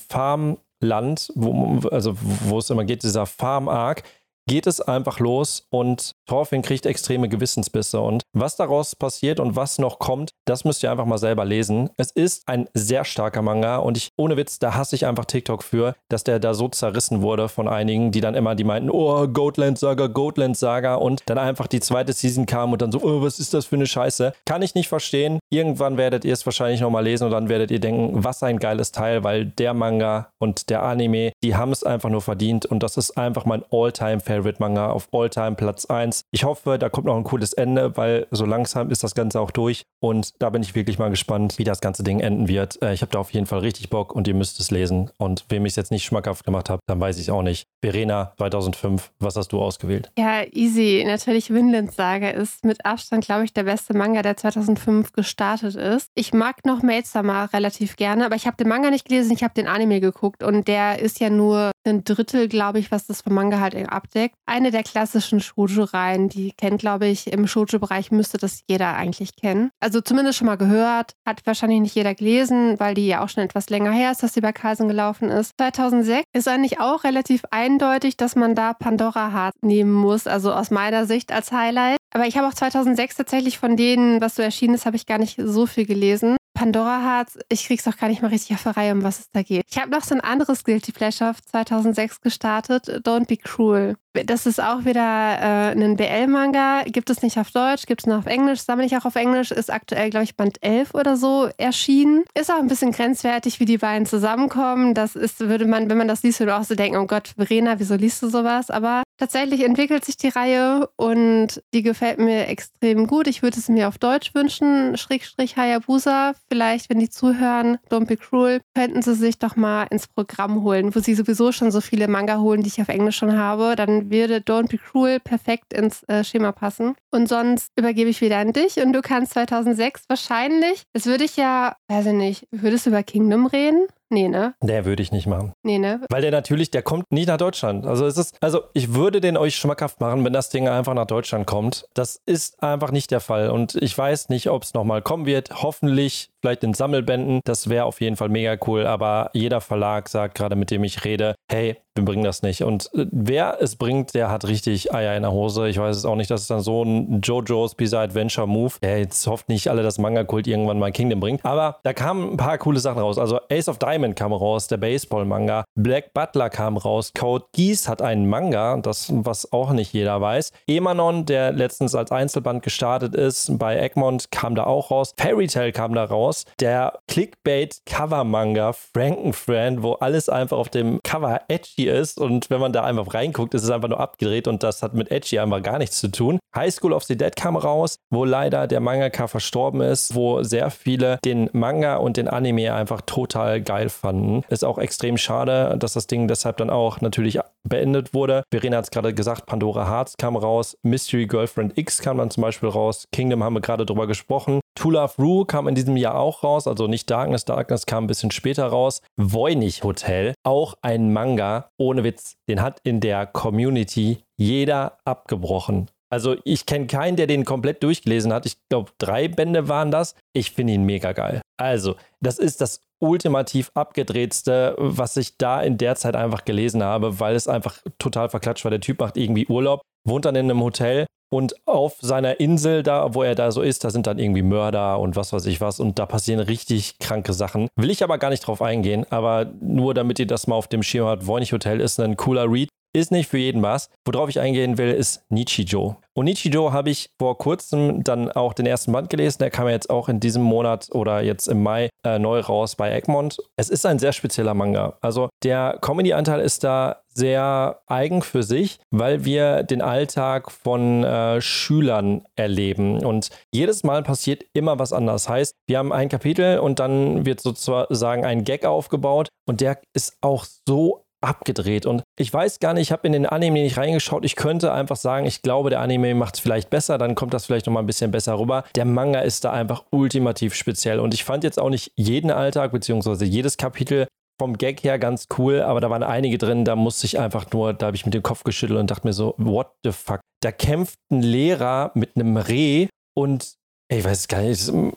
Farmland, 0.83 1.33
wo, 1.37 1.89
also 1.89 2.15
wo 2.47 2.59
es 2.59 2.69
immer 2.71 2.85
geht, 2.85 3.05
dieser 3.05 3.27
Farm-Arc, 3.27 4.03
geht 4.49 4.67
es 4.67 4.81
einfach 4.81 5.21
los 5.21 5.67
und 5.71 6.13
Thorfinn 6.27 6.63
kriegt 6.63 6.87
extreme 6.87 7.29
Gewissensbisse. 7.29 8.01
Und 8.01 8.23
was 8.33 8.57
daraus 8.57 8.97
passiert 8.97 9.41
und 9.41 9.57
was 9.57 9.79
noch 9.79 9.99
kommt, 9.99 10.31
das 10.47 10.65
müsst 10.65 10.83
ihr 10.83 10.91
einfach 10.91 11.07
mal 11.07 11.19
selber 11.19 11.45
lesen. 11.45 11.91
Es 11.97 12.11
ist 12.11 12.49
ein 12.49 12.69
sehr 12.75 13.05
starker 13.05 13.43
Manga 13.43 13.77
und 13.77 13.97
ich, 13.97 14.09
ohne 14.17 14.37
Witz, 14.37 14.59
da 14.59 14.75
hasse 14.75 14.97
ich 14.97 15.07
einfach 15.07 15.25
TikTok 15.25 15.63
für, 15.63 15.95
dass 16.09 16.25
der 16.25 16.39
da 16.39 16.55
so 16.55 16.69
zerrissen 16.69 17.23
wurde 17.23 17.49
von 17.49 17.69
einigen, 17.69 18.11
die 18.13 18.21
dann 18.21 18.35
immer, 18.35 18.55
die 18.55 18.65
meinten, 18.65 18.91
oh, 18.91 19.27
Goatland 19.29 19.79
Saga, 19.79 20.09
Goatland 20.09 20.57
Saga 20.57 20.97
und 20.97 21.23
dann 21.27 21.39
einfach 21.39 21.67
die 21.67 21.81
zweite 21.81 22.13
Season 22.13 22.47
kam 22.47 22.73
und 22.73 22.83
dann 22.83 22.93
so, 22.93 23.01
oh, 23.03 23.23
was 23.23 23.39
ist 23.39 23.55
das 23.55 23.67
für 23.67 23.77
eine 23.77 23.87
Scheiße? 23.87 24.33
Kann 24.45 24.63
ich 24.63 24.75
nicht 24.75 24.89
verstehen. 24.89 25.39
Irgendwann 25.51 25.97
werdet 25.97 26.25
ihr 26.25 26.33
es 26.33 26.45
wahrscheinlich 26.47 26.81
nochmal 26.81 27.05
lesen 27.05 27.25
und 27.25 27.31
dann 27.31 27.49
werdet 27.49 27.71
ihr 27.71 27.81
denken, 27.81 28.25
was 28.25 28.43
ein 28.43 28.59
geiles 28.59 28.93
Teil, 28.93 29.25
weil 29.25 29.47
der 29.47 29.75
Manga 29.75 30.31
und 30.39 30.71
der 30.71 30.83
Anime, 30.83 31.33
die 31.43 31.55
haben 31.57 31.73
es 31.73 31.85
einfach 31.85 32.11
nur 32.11 32.23
verdient 32.23 32.67
und 32.67 32.83
das 32.83 32.97
ist 32.97 33.17
einfach 33.17 33.45
mein 33.45 33.63
All-Time-Favorite 33.71 34.32
Favorite 34.33 34.61
Manga 34.61 34.91
auf 34.91 35.09
All-Time 35.13 35.57
Platz 35.57 35.85
1. 35.85 36.25
Ich 36.31 36.45
hoffe, 36.45 36.79
da 36.79 36.89
kommt 36.89 37.07
noch 37.07 37.17
ein 37.17 37.25
cooles 37.25 37.53
Ende, 37.53 37.97
weil 37.97 38.27
so 38.31 38.47
langsam 38.47 38.91
ist 38.91 39.05
das 39.05 39.15
Ganze 39.15 39.41
auch 39.41 39.51
durch. 39.51 39.83
Und 40.01 40.41
da 40.41 40.49
bin 40.49 40.63
ich 40.63 40.75
wirklich 40.75 40.99
mal 40.99 41.11
gespannt, 41.11 41.59
wie 41.59 41.65
das 41.65 41.81
ganze 41.81 42.03
Ding 42.03 42.21
enden 42.21 42.49
wird. 42.49 42.81
Äh, 42.83 42.95
ich 42.95 43.03
habe 43.03 43.13
da 43.13 43.19
auf 43.19 43.31
jeden 43.31 43.47
Fall 43.47 43.59
richtig 43.59 43.91
Bock 43.91 44.15
und 44.15 44.27
ihr 44.27 44.35
müsst 44.35 44.59
es 44.59 44.71
lesen. 44.71 45.11
Und 45.19 45.45
wem 45.51 45.67
ich 45.67 45.73
es 45.73 45.77
jetzt 45.77 45.91
nicht 45.91 46.05
schmackhaft 46.05 46.45
gemacht 46.45 46.71
habe, 46.71 46.81
dann 46.87 46.99
weiß 46.99 47.17
ich 47.17 47.25
es 47.25 47.31
auch 47.31 47.43
nicht. 47.43 47.67
Verena 47.85 48.33
2005, 48.39 49.13
was 49.19 49.37
hast 49.37 49.53
du 49.53 49.61
ausgewählt? 49.61 50.11
Ja, 50.17 50.45
easy. 50.51 51.05
Natürlich 51.07 51.53
Vinland 51.53 51.93
Saga 51.93 52.31
ist 52.31 52.65
mit 52.65 52.87
Abstand, 52.87 53.27
glaube 53.27 53.45
ich, 53.45 53.53
der 53.53 53.65
beste 53.65 53.95
Manga, 53.95 54.23
der 54.23 54.37
2005 54.37 55.13
gestartet 55.13 55.75
ist. 55.75 56.07
Ich 56.15 56.33
mag 56.33 56.65
noch 56.65 56.83
Maid 56.83 57.07
Summer 57.07 57.53
relativ 57.53 57.97
gerne, 57.97 58.25
aber 58.25 58.37
ich 58.37 58.47
habe 58.47 58.57
den 58.57 58.69
Manga 58.69 58.91
nicht 58.91 59.07
gelesen, 59.07 59.33
ich 59.33 59.43
habe 59.43 59.55
den 59.55 59.67
Anime 59.67 60.01
geguckt 60.01 60.43
und 60.43 60.69
der 60.69 61.01
ist 61.01 61.21
ja 61.21 61.29
nur 61.29 61.73
ein 61.85 62.05
Drittel, 62.05 62.49
glaube 62.49 62.79
ich, 62.79 62.91
was 62.91 63.07
das 63.07 63.23
vom 63.23 63.35
Manga 63.35 63.61
halt 63.61 63.75
abdeckt. 63.89 64.22
Eine 64.47 64.71
der 64.71 64.83
klassischen 64.83 65.41
Shoujo-Reihen, 65.41 66.29
die 66.29 66.53
kennt, 66.53 66.81
glaube 66.81 67.07
ich, 67.07 67.33
im 67.33 67.47
Shoujo-Bereich 67.47 68.11
müsste 68.11 68.39
das 68.39 68.61
jeder 68.69 68.95
eigentlich 68.95 69.37
kennen. 69.37 69.71
Also 69.81 70.01
zumindest 70.01 70.39
schon 70.39 70.47
mal 70.47 70.57
gehört, 70.57 71.13
hat 71.27 71.41
wahrscheinlich 71.45 71.81
nicht 71.81 71.95
jeder 71.95 72.15
gelesen, 72.15 72.79
weil 72.79 72.95
die 72.95 73.07
ja 73.07 73.25
auch 73.25 73.29
schon 73.29 73.45
etwas 73.45 73.71
länger 73.71 73.93
her 73.93 74.13
ist, 74.13 74.23
dass 74.23 74.35
sie 74.35 74.41
bei 74.41 74.53
Carlsen 74.53 74.89
gelaufen 74.89 75.29
ist. 75.29 75.53
2006 75.59 76.25
ist 76.33 76.49
eigentlich 76.49 76.81
auch 76.81 77.05
relativ 77.05 77.43
eindeutig, 77.51 78.17
dass 78.17 78.37
man 78.37 78.55
da 78.55 78.73
Pandora 78.73 79.33
Heart 79.33 79.55
nehmen 79.63 79.93
muss, 79.93 80.27
also 80.27 80.53
aus 80.53 80.71
meiner 80.71 81.07
Sicht 81.07 81.33
als 81.33 81.53
Highlight. 81.53 81.99
Aber 82.15 82.27
ich 82.27 82.37
habe 82.37 82.47
auch 82.47 82.55
2006 82.55 83.17
tatsächlich 83.17 83.59
von 83.59 83.77
denen, 83.77 84.21
was 84.21 84.35
so 84.35 84.43
erschienen 84.43 84.75
ist, 84.75 84.87
habe 84.87 84.97
ich 84.97 85.07
gar 85.07 85.19
nicht 85.19 85.41
so 85.43 85.67
viel 85.67 85.87
gelesen. 85.87 86.37
Pandora 86.63 87.03
Hearts, 87.03 87.41
ich 87.49 87.67
krieg's 87.67 87.89
auch 87.89 87.97
gar 87.97 88.07
nicht 88.07 88.23
mal 88.23 88.29
richtig 88.29 88.55
auf 88.55 88.63
der 88.63 88.77
Reihe, 88.77 88.93
um 88.93 89.03
was 89.03 89.19
es 89.19 89.31
da 89.33 89.43
geht. 89.43 89.65
Ich 89.69 89.79
habe 89.79 89.91
noch 89.91 90.05
so 90.05 90.15
ein 90.15 90.21
anderes 90.21 90.63
Guilty 90.63 90.93
Pleasure 90.93 91.35
2006 91.51 92.21
gestartet, 92.21 92.87
Don't 93.05 93.27
Be 93.27 93.37
Cruel. 93.37 93.97
Das 94.13 94.47
ist 94.47 94.63
auch 94.63 94.85
wieder 94.85 95.01
äh, 95.01 95.73
ein 95.73 95.97
BL-Manga, 95.97 96.83
gibt 96.85 97.11
es 97.11 97.23
nicht 97.23 97.37
auf 97.39 97.51
Deutsch, 97.51 97.87
gibt 97.87 98.03
es 98.03 98.07
nur 98.07 98.19
auf 98.19 98.27
Englisch, 98.27 98.61
sammle 98.61 98.87
ich 98.87 98.97
auch 98.97 99.07
auf 99.07 99.17
Englisch, 99.17 99.51
ist 99.51 99.73
aktuell, 99.73 100.11
glaube 100.11 100.23
ich, 100.23 100.37
Band 100.37 100.63
11 100.63 100.95
oder 100.95 101.17
so 101.17 101.49
erschienen. 101.57 102.23
Ist 102.39 102.53
auch 102.53 102.61
ein 102.61 102.69
bisschen 102.69 102.93
grenzwertig, 102.93 103.59
wie 103.59 103.65
die 103.65 103.79
beiden 103.79 104.07
zusammenkommen. 104.07 104.95
Das 104.95 105.17
ist, 105.17 105.41
würde 105.41 105.67
man, 105.67 105.91
wenn 105.91 105.99
man 105.99 106.09
das 106.09 106.23
liest, 106.23 106.39
würde 106.39 106.55
auch 106.55 106.65
so 106.65 106.77
denken, 106.77 106.99
oh 106.99 107.07
Gott, 107.07 107.35
Verena, 107.37 107.81
wieso 107.81 107.97
liest 107.97 108.23
du 108.23 108.29
sowas? 108.29 108.71
Aber 108.71 109.03
tatsächlich 109.23 109.63
entwickelt 109.63 110.05
sich 110.05 110.17
die 110.17 110.31
Reihe 110.31 110.89
und 110.97 111.63
die 111.73 111.85
gefällt 111.85 112.19
mir 112.19 112.49
extrem 112.49 113.07
gut. 113.07 113.29
Ich 113.29 113.41
würde 113.41 113.57
es 113.57 113.69
mir 113.69 113.87
auf 113.87 113.97
Deutsch 113.97 114.35
wünschen, 114.35 114.97
Schrägstrich 114.97 115.57
Hayabusa 115.57 116.33
vielleicht, 116.49 116.91
wenn 116.91 116.99
die 116.99 117.09
zuhören, 117.09 117.79
Don't 117.89 118.07
Be 118.07 118.17
Cruel, 118.17 118.61
könnten 118.75 119.01
sie 119.01 119.15
sich 119.15 119.39
doch 119.39 119.55
mal 119.55 119.85
ins 119.91 120.09
Programm 120.09 120.65
holen, 120.65 120.93
wo 120.93 120.99
sie 120.99 121.15
sowieso 121.15 121.53
schon 121.53 121.71
so 121.71 121.81
viele 121.81 122.09
Manga 122.09 122.39
holen, 122.39 122.65
die 122.65 122.69
ich 122.69 122.81
auf 122.81 122.89
Englisch 122.89 123.17
schon 123.17 123.37
habe. 123.37 123.77
Dann 123.77 124.11
würde 124.11 124.39
Don't 124.39 124.69
Be 124.69 124.79
Cruel 124.79 125.21
perfekt 125.21 125.73
ins 125.73 126.03
äh, 126.09 126.25
Schema 126.25 126.51
passen. 126.51 126.97
Und 127.13 127.29
sonst 127.29 127.71
übergebe 127.77 128.11
ich 128.11 128.23
wieder 128.23 128.39
an 128.39 128.53
dich 128.53 128.79
und 128.79 128.93
du 128.93 129.03
kannst 129.03 129.35
2006 129.35 130.03
wahrscheinlich, 130.09 130.83
das 130.95 131.07
würde 131.07 131.23
ich 131.23 131.37
ja, 131.37 131.77
weiß 131.87 132.07
ich 132.07 132.13
nicht, 132.13 132.49
würdest 132.51 132.87
du 132.87 132.91
über 132.91 133.05
Kingdom 133.05 133.47
reden? 133.47 133.87
Nee, 134.13 134.29
ne? 134.29 134.55
Der 134.61 134.85
würde 134.85 135.03
ich 135.03 135.11
nicht 135.11 135.27
machen. 135.27 135.55
Nee, 135.63 135.79
ne? 135.79 136.03
Weil 136.11 136.21
der 136.21 136.31
natürlich, 136.31 136.71
der 136.71 136.83
kommt 136.83 137.11
nicht 137.11 137.29
nach 137.29 137.39
Deutschland. 137.39 137.87
Also 137.87 138.05
es 138.05 138.19
ist, 138.19 138.37
also 138.43 138.65
ich 138.75 138.93
würde 138.93 139.23
den 139.23 139.39
euch 139.39 139.57
schmackhaft 139.57 140.01
machen, 140.01 140.23
wenn 140.23 140.35
das 140.35 140.51
Ding 140.51 140.69
einfach 140.69 140.93
nach 140.93 141.07
Deutschland 141.07 141.47
kommt. 141.47 141.87
Das 141.95 142.21
ist 142.27 142.63
einfach 142.63 142.91
nicht 142.91 143.11
der 143.11 143.21
Fall. 143.21 143.49
Und 143.49 143.75
ich 143.77 143.97
weiß 143.97 144.29
nicht, 144.29 144.51
ob 144.51 144.65
es 144.65 144.75
nochmal 144.75 145.01
kommen 145.01 145.25
wird. 145.25 145.63
Hoffentlich 145.63 146.29
vielleicht 146.43 146.63
in 146.63 146.75
Sammelbänden. 146.75 147.41
Das 147.45 147.71
wäre 147.71 147.87
auf 147.87 148.03
jeden 148.03 148.17
Fall 148.17 148.29
mega 148.29 148.59
cool. 148.67 148.87
Aber 148.87 149.31
jeder 149.33 149.63
Verlag 149.63 150.11
sagt 150.11 150.35
gerade, 150.35 150.57
mit 150.57 150.71
dem 150.71 150.85
ich 150.85 151.05
rede, 151.07 151.35
hey, 151.51 151.79
wir 151.95 152.05
bringen 152.05 152.25
das 152.25 152.43
nicht. 152.43 152.63
Und 152.63 152.91
äh, 152.95 153.07
wer 153.11 153.59
es 153.61 153.77
bringt, 153.77 154.15
der 154.15 154.31
hat 154.31 154.47
richtig 154.47 154.95
Eier 154.95 155.17
in 155.17 155.23
der 155.23 155.33
Hose. 155.33 155.69
Ich 155.69 155.79
weiß 155.79 155.97
es 155.97 156.05
auch 156.05 156.17
nicht, 156.17 156.31
dass 156.31 156.43
es 156.43 156.47
dann 156.47 156.61
so 156.61 156.83
ein 156.83 157.21
JoJo's 157.21 157.75
Bizarre 157.75 158.05
Adventure 158.05 158.47
Move, 158.47 158.75
der 158.83 158.99
jetzt 158.99 159.27
hofft 159.27 159.49
nicht 159.49 159.69
alle 159.69 159.83
das 159.83 159.99
Manga-Kult 159.99 160.47
irgendwann 160.47 160.79
mal 160.79 160.93
Kingdom 160.93 161.21
bringt. 161.21 161.45
Aber 161.45 161.79
da 161.83 161.93
kamen 161.93 162.33
ein 162.33 162.37
paar 162.37 162.59
coole 162.59 162.81
Sachen 162.81 163.01
raus. 163.01 163.19
Also 163.19 163.41
Ace 163.51 163.69
of 163.69 163.79
Diamond 163.79 164.17
kam 164.17 164.33
raus, 164.33 164.69
der 164.69 164.79
Baseball-Manga. 164.79 165.65
Black 165.75 166.15
Butler 166.15 166.51
kam 166.51 166.77
raus. 166.77 167.13
Code 167.17 167.45
Geese 167.53 167.89
hat 167.89 168.01
einen 168.01 168.29
Manga, 168.29 168.79
das, 168.79 169.13
was 169.15 169.53
auch 169.53 169.73
nicht 169.73 169.93
jeder 169.93 170.21
weiß. 170.21 170.53
Emanon, 170.67 171.27
der 171.27 171.53
letztens 171.53 171.95
als 171.95 172.11
Einzelband 172.11 172.63
gestartet 172.63 173.15
ist, 173.15 173.59
bei 173.59 173.79
Egmont 173.79 174.31
kam 174.31 174.55
da 174.55 174.65
auch 174.65 174.91
raus. 174.91 175.13
Fairy 175.19 175.47
Tale 175.47 175.73
kam 175.73 175.95
da 175.95 176.05
raus. 176.05 176.45
Der 176.61 176.99
Clickbait-Cover-Manga 177.09 178.73
Frankenfriend, 178.73 179.83
wo 179.83 179.93
alles 179.95 180.29
einfach 180.29 180.57
auf 180.57 180.69
dem 180.69 181.01
Cover 181.03 181.41
edgy 181.49 181.82
edgy 181.83 181.89
ist 181.89 182.21
und 182.21 182.51
wenn 182.51 182.61
man 182.61 182.73
da 182.73 182.85
einfach 182.85 183.15
reinguckt, 183.15 183.55
ist 183.55 183.65
es 183.65 183.71
einfach 183.71 183.89
nur 183.89 184.01
abgedreht 184.01 184.49
und 184.49 184.63
das 184.63 184.83
hat 184.83 184.95
mit 184.95 185.11
edgy 185.11 185.39
einfach 185.39 185.63
gar 185.63 185.79
nichts 185.79 185.99
zu 185.99 186.09
tun. 186.09 186.39
High 186.55 186.73
School 186.73 186.93
of 186.93 187.05
the 187.05 187.17
Dead 187.17 187.35
kam 187.35 187.57
raus, 187.57 187.97
wo 188.11 188.25
leider 188.25 188.67
der 188.67 188.81
Mangaka 188.81 189.27
verstorben 189.27 189.81
ist, 189.81 190.15
wo 190.15 190.43
sehr 190.43 190.71
viele 190.71 191.19
den 191.25 191.49
Manga 191.53 191.97
und 191.97 192.17
den 192.17 192.29
Anime 192.29 192.75
einfach 192.75 193.01
total 193.03 193.61
geil 193.61 193.89
fanden. 193.89 194.43
Ist 194.49 194.65
auch 194.65 194.79
extrem 194.79 195.17
schade, 195.17 195.77
dass 195.79 195.95
das 195.95 196.07
Ding 196.07 196.29
deshalb 196.29 196.59
dann 196.59 196.71
auch 196.71 197.01
natürlich 197.01 197.39
beendet 197.69 198.15
wurde. 198.15 198.43
Verena 198.51 198.79
hat 198.79 198.85
es 198.85 198.91
gerade 198.91 199.15
gesagt, 199.15 199.47
Pandora 199.47 199.89
Hearts 199.89 200.17
kam 200.19 200.37
raus, 200.37 200.77
Mystery 200.83 201.27
Girlfriend 201.27 201.79
X 201.79 202.01
kam 202.01 202.19
dann 202.19 202.31
zum 202.31 202.43
Beispiel 202.43 202.69
raus, 202.69 203.05
Kingdom 203.13 203.43
haben 203.43 203.55
wir 203.55 203.61
gerade 203.61 203.87
drüber 203.87 204.07
gesprochen. 204.07 204.61
To 204.75 204.91
Love 204.91 205.15
Rue 205.19 205.47
kam 205.47 205.69
in 205.69 205.75
diesem 205.75 205.97
Jahr 205.97 206.17
auch 206.17 206.43
raus, 206.43 206.67
also 206.67 206.87
nicht 206.87 207.11
Darkness, 207.11 207.45
Darkness 207.45 207.87
kam 207.87 208.05
ein 208.05 208.07
bisschen 208.07 208.31
später 208.31 208.67
raus. 208.67 209.03
Voynich 209.17 209.85
Hotel, 209.85 210.35
auch 210.45 210.75
ein 210.83 211.13
Manga, 211.13 211.69
ohne 211.79 212.05
Witz, 212.05 212.37
den 212.49 212.63
hat 212.63 212.81
in 212.83 213.01
der 213.01 213.27
Community 213.27 214.19
jeder 214.39 214.99
abgebrochen. 215.05 215.91
Also 216.11 216.37
ich 216.45 216.67
kenne 216.67 216.87
keinen, 216.87 217.17
der 217.17 217.27
den 217.27 217.45
komplett 217.45 217.83
durchgelesen 217.83 218.33
hat. 218.35 218.45
Ich 218.45 218.57
glaube, 218.69 218.93
drei 218.99 219.29
Bände 219.29 219.69
waren 219.69 219.91
das. 219.91 220.15
Ich 220.35 220.51
finde 220.51 220.75
ihn 220.75 220.85
mega 220.85 221.13
geil. 221.13 221.41
Also, 221.59 221.97
das 222.21 222.39
ist 222.39 222.61
das 222.61 222.83
ultimativ 222.99 223.71
abgedrehtste, 223.75 224.75
was 224.79 225.17
ich 225.17 225.39
da 225.39 225.63
in 225.63 225.79
der 225.79 225.97
Zeit 225.97 226.15
einfach 226.15 226.45
gelesen 226.45 226.83
habe, 226.83 227.19
weil 227.19 227.35
es 227.35 227.49
einfach 227.49 227.79
total 227.99 228.29
verklatscht 228.29 228.65
war. 228.65 228.71
Der 228.71 228.81
Typ 228.81 229.01
macht 229.01 229.17
irgendwie 229.17 229.47
Urlaub, 229.47 229.81
wohnt 230.07 230.27
dann 230.27 230.37
in 230.37 230.51
einem 230.51 230.63
Hotel 230.63 231.07
und 231.33 231.55
auf 231.67 231.95
seiner 232.03 232.41
Insel, 232.41 232.83
da, 232.83 233.15
wo 233.15 233.23
er 233.23 233.35
da 233.35 233.51
so 233.53 233.63
ist, 233.63 233.85
da 233.85 233.91
sind 233.91 234.07
dann 234.07 234.19
irgendwie 234.19 234.43
Mörder 234.43 235.01
und 235.01 235.17
was 235.17 235.33
weiß 235.33 235.47
ich 235.47 235.63
was. 235.63 235.81
Und 235.81 235.99
da 235.99 236.05
passieren 236.05 236.41
richtig 236.41 236.99
kranke 236.99 237.33
Sachen. 237.33 237.69
Will 237.75 237.89
ich 237.89 238.05
aber 238.05 238.19
gar 238.19 238.29
nicht 238.29 238.47
drauf 238.47 238.61
eingehen. 238.61 239.07
Aber 239.09 239.47
nur 239.61 239.95
damit 239.95 240.19
ihr 240.19 240.27
das 240.27 240.47
mal 240.47 240.57
auf 240.57 240.69
dem 240.69 240.83
Schirm 240.83 241.07
habt, 241.07 241.27
Voynich 241.27 241.55
Hotel 241.55 241.81
ist 241.81 241.99
ein 242.01 242.19
cooler 242.19 242.53
Read. 242.53 242.69
ist 242.95 243.11
nicht 243.11 243.31
für 243.31 243.39
jeden 243.39 243.63
was. 243.63 243.89
Worauf 244.05 244.29
ich 244.29 244.41
eingehen 244.41 244.77
will, 244.77 244.91
ist 244.91 245.25
Nichijou. 245.31 245.97
Und 246.15 246.27
Nichijou 246.27 246.73
habe 246.73 246.91
ich 246.91 247.09
vor 247.19 247.39
kurzem 247.39 248.05
dann 248.05 248.31
auch 248.31 248.53
den 248.53 248.67
ersten 248.67 248.93
Band 248.93 249.09
gelesen. 249.09 249.39
Der 249.39 249.51
kam 249.51 249.69
jetzt 249.69 249.89
auch 249.89 250.11
in 250.11 250.21
diesem 250.21 250.43
Monat 250.43 250.89
oder 250.93 251.23
jetzt 251.23 251.49
im 251.49 251.63
Mai 251.63 251.89
äh, 252.05 252.19
neu 252.19 252.41
raus 252.41 252.77
bei 252.77 252.93
Egmont. 252.93 253.39
Es 253.57 253.71
ist 253.71 253.87
ein 253.87 253.99
sehr 253.99 254.13
spezieller 254.13 254.53
Manga. 254.53 254.99
Also 255.01 255.31
der 255.43 255.79
Comedy-Anteil 255.81 256.41
ist 256.41 256.65
da 256.65 257.02
sehr 257.15 257.81
eigen 257.87 258.23
für 258.23 258.43
sich, 258.43 258.79
weil 258.91 259.25
wir 259.25 259.63
den 259.63 259.83
Alltag 259.83 260.51
von 260.51 261.05
äh, 261.05 261.41
Schülern 261.41 262.23
erleben. 262.37 263.05
Und 263.05 263.31
jedes 263.53 263.85
Mal 263.85 264.03
passiert 264.03 264.45
immer 264.53 264.79
was 264.79 264.93
anderes. 264.93 265.29
Heißt, 265.29 265.55
wir 265.67 265.79
haben 265.79 265.93
ein 265.93 266.09
Kapitel 266.09 266.59
und 266.59 266.79
dann 266.79 267.27
wird 267.27 267.41
sozusagen 267.41 268.25
ein 268.25 268.45
Gag 268.45 268.65
aufgebaut 268.65 269.29
und 269.47 269.61
der 269.61 269.81
ist 269.95 270.17
auch 270.21 270.47
so 270.67 271.05
abgedreht. 271.23 271.87
Und 271.87 272.03
ich 272.19 272.33
weiß 272.33 272.59
gar 272.59 272.75
nicht, 272.75 272.83
ich 272.83 272.93
habe 272.93 273.07
in 273.07 273.13
den 273.13 273.27
Anime 273.27 273.63
nicht 273.63 273.77
reingeschaut. 273.77 274.25
Ich 274.25 274.37
könnte 274.37 274.73
einfach 274.73 274.97
sagen, 274.97 275.27
ich 275.27 275.43
glaube, 275.43 275.71
der 275.71 275.81
Anime 275.81 276.15
macht 276.15 276.35
es 276.35 276.41
vielleicht 276.41 276.71
besser, 276.71 276.99
dann 276.99 277.15
kommt 277.15 277.33
das 277.33 277.47
vielleicht 277.47 277.67
nochmal 277.67 277.83
ein 277.83 277.87
bisschen 277.87 278.11
besser 278.11 278.39
rüber. 278.39 278.65
Der 278.75 278.85
Manga 278.85 279.21
ist 279.21 279.45
da 279.45 279.53
einfach 279.53 279.85
ultimativ 279.91 280.55
speziell. 280.55 281.01
Und 281.01 281.15
ich 281.15 281.25
fand 281.25 281.45
jetzt 281.45 281.59
auch 281.59 281.71
nicht 281.71 281.93
jeden 281.97 282.31
Alltag, 282.31 282.73
beziehungsweise 282.73 283.25
jedes 283.25 283.57
Kapitel 283.57 284.07
vom 284.43 284.59
Gag 284.59 284.83
her 284.83 284.99
ganz 284.99 285.29
cool, 285.39 285.61
aber 285.61 285.81
da 285.81 285.89
waren 285.89 286.03
einige 286.03 286.37
drin, 286.37 286.65
da 286.65 286.75
musste 286.75 287.07
ich 287.07 287.21
einfach 287.21 287.49
nur, 287.53 287.75
da 287.75 287.87
habe 287.87 287.97
ich 287.97 288.05
mit 288.05 288.13
dem 288.13 288.25
Kopf 288.25 288.43
geschüttelt 288.43 288.81
und 288.81 288.91
dachte 288.91 289.07
mir 289.07 289.13
so, 289.13 289.37
what 289.39 289.69
the 289.85 289.93
fuck? 289.93 290.19
Da 290.41 290.51
kämpft 290.51 290.99
ein 291.13 291.23
Lehrer 291.23 291.93
mit 291.95 292.17
einem 292.17 292.37
Reh 292.37 292.89
und 293.15 293.55
ich 293.89 294.05
weiß 294.05 294.27
gar 294.27 294.41
nicht, 294.43 294.69
um 294.69 294.93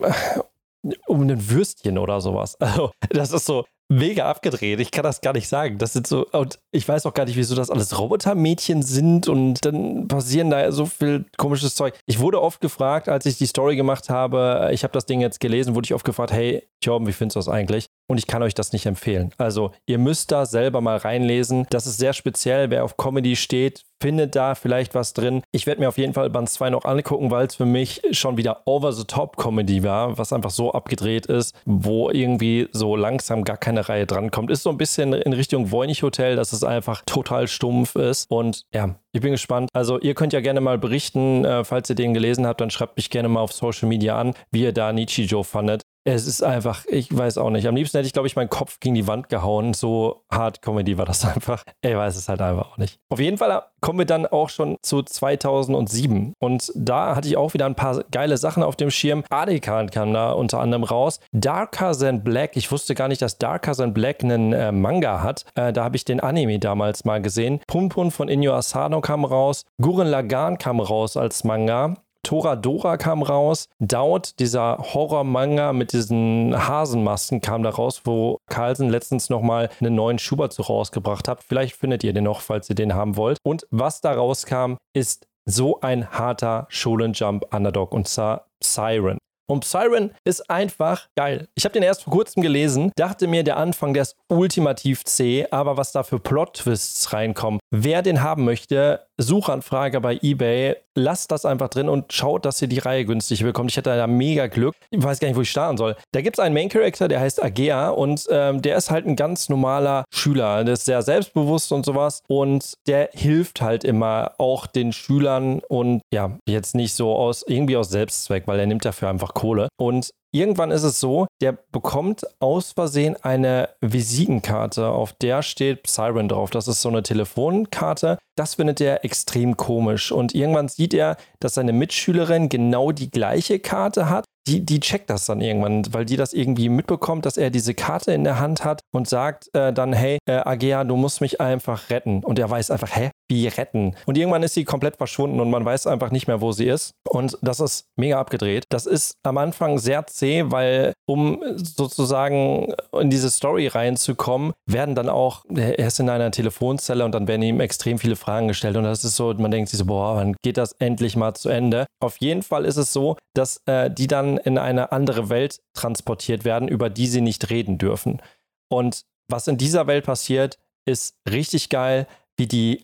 ein 1.20 1.48
Würstchen 1.48 1.96
oder 1.96 2.20
sowas. 2.20 2.56
Also, 2.60 2.90
das 3.08 3.30
ist 3.30 3.46
so, 3.46 3.64
mega 3.88 4.28
abgedreht. 4.28 4.80
Ich 4.80 4.90
kann 4.90 5.04
das 5.04 5.20
gar 5.20 5.32
nicht 5.32 5.48
sagen. 5.48 5.78
Das 5.78 5.92
sind 5.92 6.06
so, 6.06 6.26
und 6.32 6.58
ich 6.72 6.86
weiß 6.88 7.06
auch 7.06 7.14
gar 7.14 7.24
nicht, 7.24 7.36
wieso 7.36 7.54
das 7.54 7.70
alles 7.70 7.98
Robotermädchen 7.98 8.82
sind 8.82 9.28
und 9.28 9.64
dann 9.64 10.08
passieren 10.08 10.50
da 10.50 10.72
so 10.72 10.86
viel 10.86 11.26
komisches 11.36 11.74
Zeug. 11.74 11.94
Ich 12.06 12.18
wurde 12.18 12.42
oft 12.42 12.60
gefragt, 12.60 13.08
als 13.08 13.26
ich 13.26 13.38
die 13.38 13.46
Story 13.46 13.76
gemacht 13.76 14.10
habe, 14.10 14.70
ich 14.72 14.82
habe 14.82 14.92
das 14.92 15.06
Ding 15.06 15.20
jetzt 15.20 15.40
gelesen, 15.40 15.74
wurde 15.74 15.86
ich 15.86 15.94
oft 15.94 16.04
gefragt, 16.04 16.32
hey, 16.32 16.62
Torben, 16.80 17.06
wie 17.06 17.12
findest 17.12 17.36
du 17.36 17.38
das 17.38 17.48
eigentlich? 17.48 17.86
Und 18.08 18.18
ich 18.18 18.26
kann 18.28 18.42
euch 18.42 18.54
das 18.54 18.72
nicht 18.72 18.86
empfehlen. 18.86 19.32
Also, 19.36 19.72
ihr 19.86 19.98
müsst 19.98 20.30
da 20.30 20.46
selber 20.46 20.80
mal 20.80 20.96
reinlesen. 20.96 21.66
Das 21.70 21.88
ist 21.88 21.96
sehr 21.96 22.12
speziell. 22.12 22.70
Wer 22.70 22.84
auf 22.84 22.96
Comedy 22.96 23.34
steht, 23.34 23.82
findet 24.00 24.36
da 24.36 24.54
vielleicht 24.54 24.94
was 24.94 25.12
drin. 25.12 25.42
Ich 25.50 25.66
werde 25.66 25.80
mir 25.80 25.88
auf 25.88 25.98
jeden 25.98 26.14
Fall 26.14 26.30
Band 26.30 26.48
2 26.48 26.70
noch 26.70 26.84
angucken, 26.84 27.32
weil 27.32 27.48
es 27.48 27.56
für 27.56 27.64
mich 27.64 28.02
schon 28.12 28.36
wieder 28.36 28.62
Over-the-Top-Comedy 28.66 29.82
war, 29.82 30.18
was 30.18 30.32
einfach 30.32 30.50
so 30.50 30.70
abgedreht 30.72 31.26
ist, 31.26 31.56
wo 31.64 32.10
irgendwie 32.10 32.68
so 32.70 32.94
langsam 32.94 33.42
gar 33.42 33.56
keine 33.56 33.75
Reihe 33.82 34.06
drankommt. 34.06 34.50
Ist 34.50 34.62
so 34.62 34.70
ein 34.70 34.76
bisschen 34.76 35.12
in 35.12 35.32
Richtung 35.32 35.70
Voynich 35.70 36.02
Hotel, 36.02 36.36
dass 36.36 36.52
es 36.52 36.64
einfach 36.64 37.02
total 37.06 37.48
stumpf 37.48 37.96
ist. 37.96 38.30
Und 38.30 38.62
ja, 38.72 38.96
ich 39.12 39.20
bin 39.20 39.32
gespannt. 39.32 39.70
Also, 39.72 39.98
ihr 39.98 40.14
könnt 40.14 40.32
ja 40.32 40.40
gerne 40.40 40.60
mal 40.60 40.78
berichten, 40.78 41.44
äh, 41.44 41.64
falls 41.64 41.88
ihr 41.90 41.96
den 41.96 42.14
gelesen 42.14 42.46
habt, 42.46 42.60
dann 42.60 42.70
schreibt 42.70 42.96
mich 42.96 43.10
gerne 43.10 43.28
mal 43.28 43.40
auf 43.40 43.52
Social 43.52 43.88
Media 43.88 44.18
an, 44.18 44.34
wie 44.50 44.62
ihr 44.62 44.72
da 44.72 44.92
Nichijou 44.92 45.42
fandet. 45.42 45.82
Es 46.08 46.28
ist 46.28 46.40
einfach, 46.40 46.84
ich 46.86 47.14
weiß 47.14 47.36
auch 47.36 47.50
nicht. 47.50 47.66
Am 47.66 47.74
liebsten 47.74 47.98
hätte 47.98 48.06
ich, 48.06 48.12
glaube 48.12 48.28
ich, 48.28 48.36
meinen 48.36 48.48
Kopf 48.48 48.78
gegen 48.78 48.94
die 48.94 49.08
Wand 49.08 49.28
gehauen. 49.28 49.74
So 49.74 50.22
hart 50.30 50.62
Comedy 50.62 50.96
war 50.98 51.04
das 51.04 51.24
einfach. 51.34 51.64
Ich 51.82 51.96
weiß 51.96 52.14
es 52.14 52.28
halt 52.28 52.40
einfach 52.40 52.70
auch 52.70 52.78
nicht. 52.78 53.00
Auf 53.08 53.18
jeden 53.18 53.38
Fall 53.38 53.60
kommen 53.80 53.98
wir 53.98 54.06
dann 54.06 54.24
auch 54.24 54.48
schon 54.48 54.76
zu 54.82 55.02
2007. 55.02 56.32
Und 56.38 56.70
da 56.76 57.16
hatte 57.16 57.26
ich 57.26 57.36
auch 57.36 57.54
wieder 57.54 57.66
ein 57.66 57.74
paar 57.74 58.04
geile 58.12 58.36
Sachen 58.36 58.62
auf 58.62 58.76
dem 58.76 58.92
Schirm. 58.92 59.24
Adekan 59.30 59.90
kam 59.90 60.12
da 60.12 60.30
unter 60.30 60.60
anderem 60.60 60.84
raus. 60.84 61.18
Darker 61.32 61.92
Than 61.98 62.22
Black. 62.22 62.56
Ich 62.56 62.70
wusste 62.70 62.94
gar 62.94 63.08
nicht, 63.08 63.20
dass 63.20 63.38
Darker 63.38 63.74
Than 63.74 63.92
Black 63.92 64.22
einen 64.22 64.52
äh, 64.52 64.70
Manga 64.70 65.24
hat. 65.24 65.44
Äh, 65.56 65.72
da 65.72 65.82
habe 65.82 65.96
ich 65.96 66.04
den 66.04 66.20
Anime 66.20 66.60
damals 66.60 67.04
mal 67.04 67.20
gesehen. 67.20 67.60
Pum 67.66 67.90
von 68.12 68.28
Inyo 68.28 68.54
Asano 68.54 69.00
kam 69.00 69.24
raus. 69.24 69.64
Gurren 69.82 70.06
Lagan 70.06 70.58
kam 70.58 70.78
raus 70.78 71.16
als 71.16 71.42
Manga. 71.42 71.96
Toradora 72.26 72.96
kam 72.96 73.22
raus. 73.22 73.68
Doubt, 73.78 74.40
dieser 74.40 74.78
Horror-Manga 74.78 75.72
mit 75.72 75.92
diesen 75.92 76.56
Hasenmasken, 76.56 77.40
kam 77.40 77.62
da 77.62 77.70
raus, 77.70 78.02
wo 78.04 78.38
Carlsen 78.50 78.90
letztens 78.90 79.30
nochmal 79.30 79.70
einen 79.80 79.94
neuen 79.94 80.18
Schubert 80.18 80.52
so 80.52 80.64
rausgebracht 80.64 81.28
hat. 81.28 81.44
Vielleicht 81.44 81.76
findet 81.76 82.02
ihr 82.02 82.12
den 82.12 82.24
noch, 82.24 82.40
falls 82.40 82.68
ihr 82.68 82.74
den 82.74 82.94
haben 82.94 83.16
wollt. 83.16 83.38
Und 83.44 83.68
was 83.70 84.00
da 84.00 84.12
rauskam, 84.12 84.74
ist 84.92 85.28
so 85.48 85.80
ein 85.82 86.10
harter 86.10 86.66
Shonen 86.68 87.12
Jump 87.12 87.54
Underdog 87.54 87.92
und 87.92 88.08
zwar 88.08 88.46
Siren. 88.60 89.18
Und 89.48 89.64
Siren 89.64 90.10
ist 90.24 90.50
einfach 90.50 91.06
geil. 91.16 91.46
Ich 91.54 91.64
habe 91.64 91.72
den 91.72 91.84
erst 91.84 92.02
vor 92.02 92.12
kurzem 92.12 92.42
gelesen, 92.42 92.90
dachte 92.96 93.28
mir, 93.28 93.44
der 93.44 93.56
Anfang, 93.56 93.94
der 93.94 94.02
ist 94.02 94.16
ultimativ 94.28 95.04
zäh, 95.04 95.46
aber 95.52 95.76
was 95.76 95.92
da 95.92 96.02
für 96.02 96.18
Plot-Twists 96.18 97.12
reinkommen. 97.12 97.60
Wer 97.70 98.02
den 98.02 98.22
haben 98.22 98.44
möchte, 98.44 99.06
Suchanfrage 99.18 100.00
bei 100.00 100.18
eBay, 100.22 100.76
lasst 100.94 101.30
das 101.30 101.44
einfach 101.44 101.68
drin 101.68 101.88
und 101.88 102.12
schaut, 102.12 102.44
dass 102.44 102.60
ihr 102.60 102.68
die 102.68 102.78
Reihe 102.78 103.04
günstig 103.04 103.42
bekommt. 103.42 103.70
Ich 103.70 103.76
hätte 103.76 103.96
da 103.96 104.06
mega 104.06 104.46
Glück. 104.46 104.74
Ich 104.90 105.02
weiß 105.02 105.20
gar 105.20 105.28
nicht, 105.28 105.36
wo 105.36 105.42
ich 105.42 105.50
starten 105.50 105.76
soll. 105.76 105.96
Da 106.12 106.20
gibt 106.20 106.38
es 106.38 106.44
einen 106.44 106.54
Main 106.54 106.68
Character, 106.68 107.08
der 107.08 107.20
heißt 107.20 107.42
Agea 107.42 107.90
und 107.90 108.26
ähm, 108.30 108.62
der 108.62 108.76
ist 108.76 108.90
halt 108.90 109.06
ein 109.06 109.16
ganz 109.16 109.48
normaler 109.48 110.04
Schüler. 110.10 110.64
Der 110.64 110.74
ist 110.74 110.84
sehr 110.84 111.02
selbstbewusst 111.02 111.72
und 111.72 111.84
sowas 111.84 112.22
und 112.28 112.74
der 112.86 113.10
hilft 113.12 113.60
halt 113.60 113.84
immer 113.84 114.32
auch 114.38 114.66
den 114.66 114.92
Schülern 114.92 115.60
und 115.68 116.02
ja, 116.12 116.38
jetzt 116.48 116.74
nicht 116.74 116.94
so 116.94 117.14
aus 117.14 117.44
irgendwie 117.46 117.76
aus 117.76 117.90
Selbstzweck, 117.90 118.46
weil 118.46 118.58
er 118.58 118.66
nimmt 118.66 118.84
dafür 118.84 119.08
einfach 119.08 119.34
Kohle. 119.34 119.68
Und 119.78 120.10
irgendwann 120.32 120.70
ist 120.70 120.82
es 120.82 121.00
so, 121.00 121.26
der 121.40 121.52
bekommt 121.52 122.26
aus 122.40 122.72
Versehen 122.72 123.16
eine 123.22 123.70
Visitenkarte, 123.80 124.88
auf 124.88 125.12
der 125.14 125.42
steht 125.42 125.86
Siren 125.86 126.28
drauf. 126.28 126.50
Das 126.50 126.68
ist 126.68 126.82
so 126.82 126.88
eine 126.88 127.02
Telefonkarte. 127.02 128.18
Das 128.36 128.54
findet 128.54 128.80
er 128.80 129.04
extrem 129.04 129.56
komisch. 129.56 130.12
Und 130.12 130.34
irgendwann 130.34 130.68
sieht 130.68 130.94
er, 130.94 131.16
dass 131.40 131.54
seine 131.54 131.72
Mitschülerin 131.72 132.48
genau 132.48 132.92
die 132.92 133.10
gleiche 133.10 133.58
Karte 133.58 134.08
hat 134.10 134.24
die, 134.46 134.64
die 134.64 134.80
checkt 134.80 135.10
das 135.10 135.26
dann 135.26 135.40
irgendwann, 135.40 135.82
weil 135.92 136.04
die 136.04 136.16
das 136.16 136.32
irgendwie 136.32 136.68
mitbekommt, 136.68 137.26
dass 137.26 137.36
er 137.36 137.50
diese 137.50 137.74
Karte 137.74 138.12
in 138.12 138.24
der 138.24 138.38
Hand 138.38 138.64
hat 138.64 138.80
und 138.92 139.08
sagt 139.08 139.52
äh, 139.54 139.72
dann, 139.72 139.92
hey, 139.92 140.18
äh, 140.28 140.36
Agea, 140.44 140.84
du 140.84 140.96
musst 140.96 141.20
mich 141.20 141.40
einfach 141.40 141.90
retten. 141.90 142.22
Und 142.22 142.38
er 142.38 142.48
weiß 142.48 142.70
einfach, 142.70 142.94
hä, 142.94 143.10
wie 143.28 143.48
retten? 143.48 143.94
Und 144.06 144.16
irgendwann 144.16 144.42
ist 144.42 144.54
sie 144.54 144.64
komplett 144.64 144.96
verschwunden 144.96 145.40
und 145.40 145.50
man 145.50 145.64
weiß 145.64 145.86
einfach 145.86 146.10
nicht 146.10 146.26
mehr, 146.26 146.40
wo 146.40 146.52
sie 146.52 146.66
ist. 146.66 146.92
Und 147.08 147.38
das 147.42 147.60
ist 147.60 147.86
mega 147.96 148.18
abgedreht. 148.18 148.64
Das 148.68 148.86
ist 148.86 149.16
am 149.22 149.38
Anfang 149.38 149.78
sehr 149.78 150.06
zäh, 150.06 150.44
weil 150.46 150.92
um 151.06 151.42
sozusagen 151.56 152.74
in 152.92 153.10
diese 153.10 153.30
Story 153.30 153.66
reinzukommen, 153.66 154.52
werden 154.66 154.94
dann 154.94 155.08
auch, 155.08 155.44
er 155.48 155.78
ist 155.78 156.00
in 156.00 156.10
einer 156.10 156.30
Telefonzelle 156.30 157.04
und 157.04 157.12
dann 157.12 157.28
werden 157.28 157.42
ihm 157.42 157.60
extrem 157.60 157.98
viele 157.98 158.16
Fragen 158.16 158.48
gestellt. 158.48 158.76
Und 158.76 158.84
das 158.84 159.04
ist 159.04 159.16
so, 159.16 159.32
man 159.34 159.50
denkt 159.50 159.70
sich 159.70 159.78
so, 159.78 159.86
boah, 159.86 160.16
wann 160.16 160.36
geht 160.42 160.56
das 160.56 160.72
endlich 160.78 161.16
mal 161.16 161.34
zu 161.34 161.48
Ende? 161.48 161.86
Auf 162.00 162.18
jeden 162.18 162.42
Fall 162.42 162.64
ist 162.64 162.76
es 162.76 162.92
so, 162.92 163.16
dass 163.34 163.60
äh, 163.66 163.90
die 163.90 164.06
dann 164.06 164.38
in 164.38 164.58
eine 164.58 164.92
andere 164.92 165.28
Welt 165.28 165.58
transportiert 165.74 166.44
werden, 166.44 166.68
über 166.68 166.90
die 166.90 167.06
sie 167.06 167.20
nicht 167.20 167.50
reden 167.50 167.78
dürfen. 167.78 168.20
Und 168.68 169.02
was 169.28 169.48
in 169.48 169.56
dieser 169.56 169.86
Welt 169.86 170.04
passiert, 170.04 170.58
ist 170.86 171.16
richtig 171.28 171.68
geil, 171.68 172.06
wie 172.36 172.46
die 172.46 172.82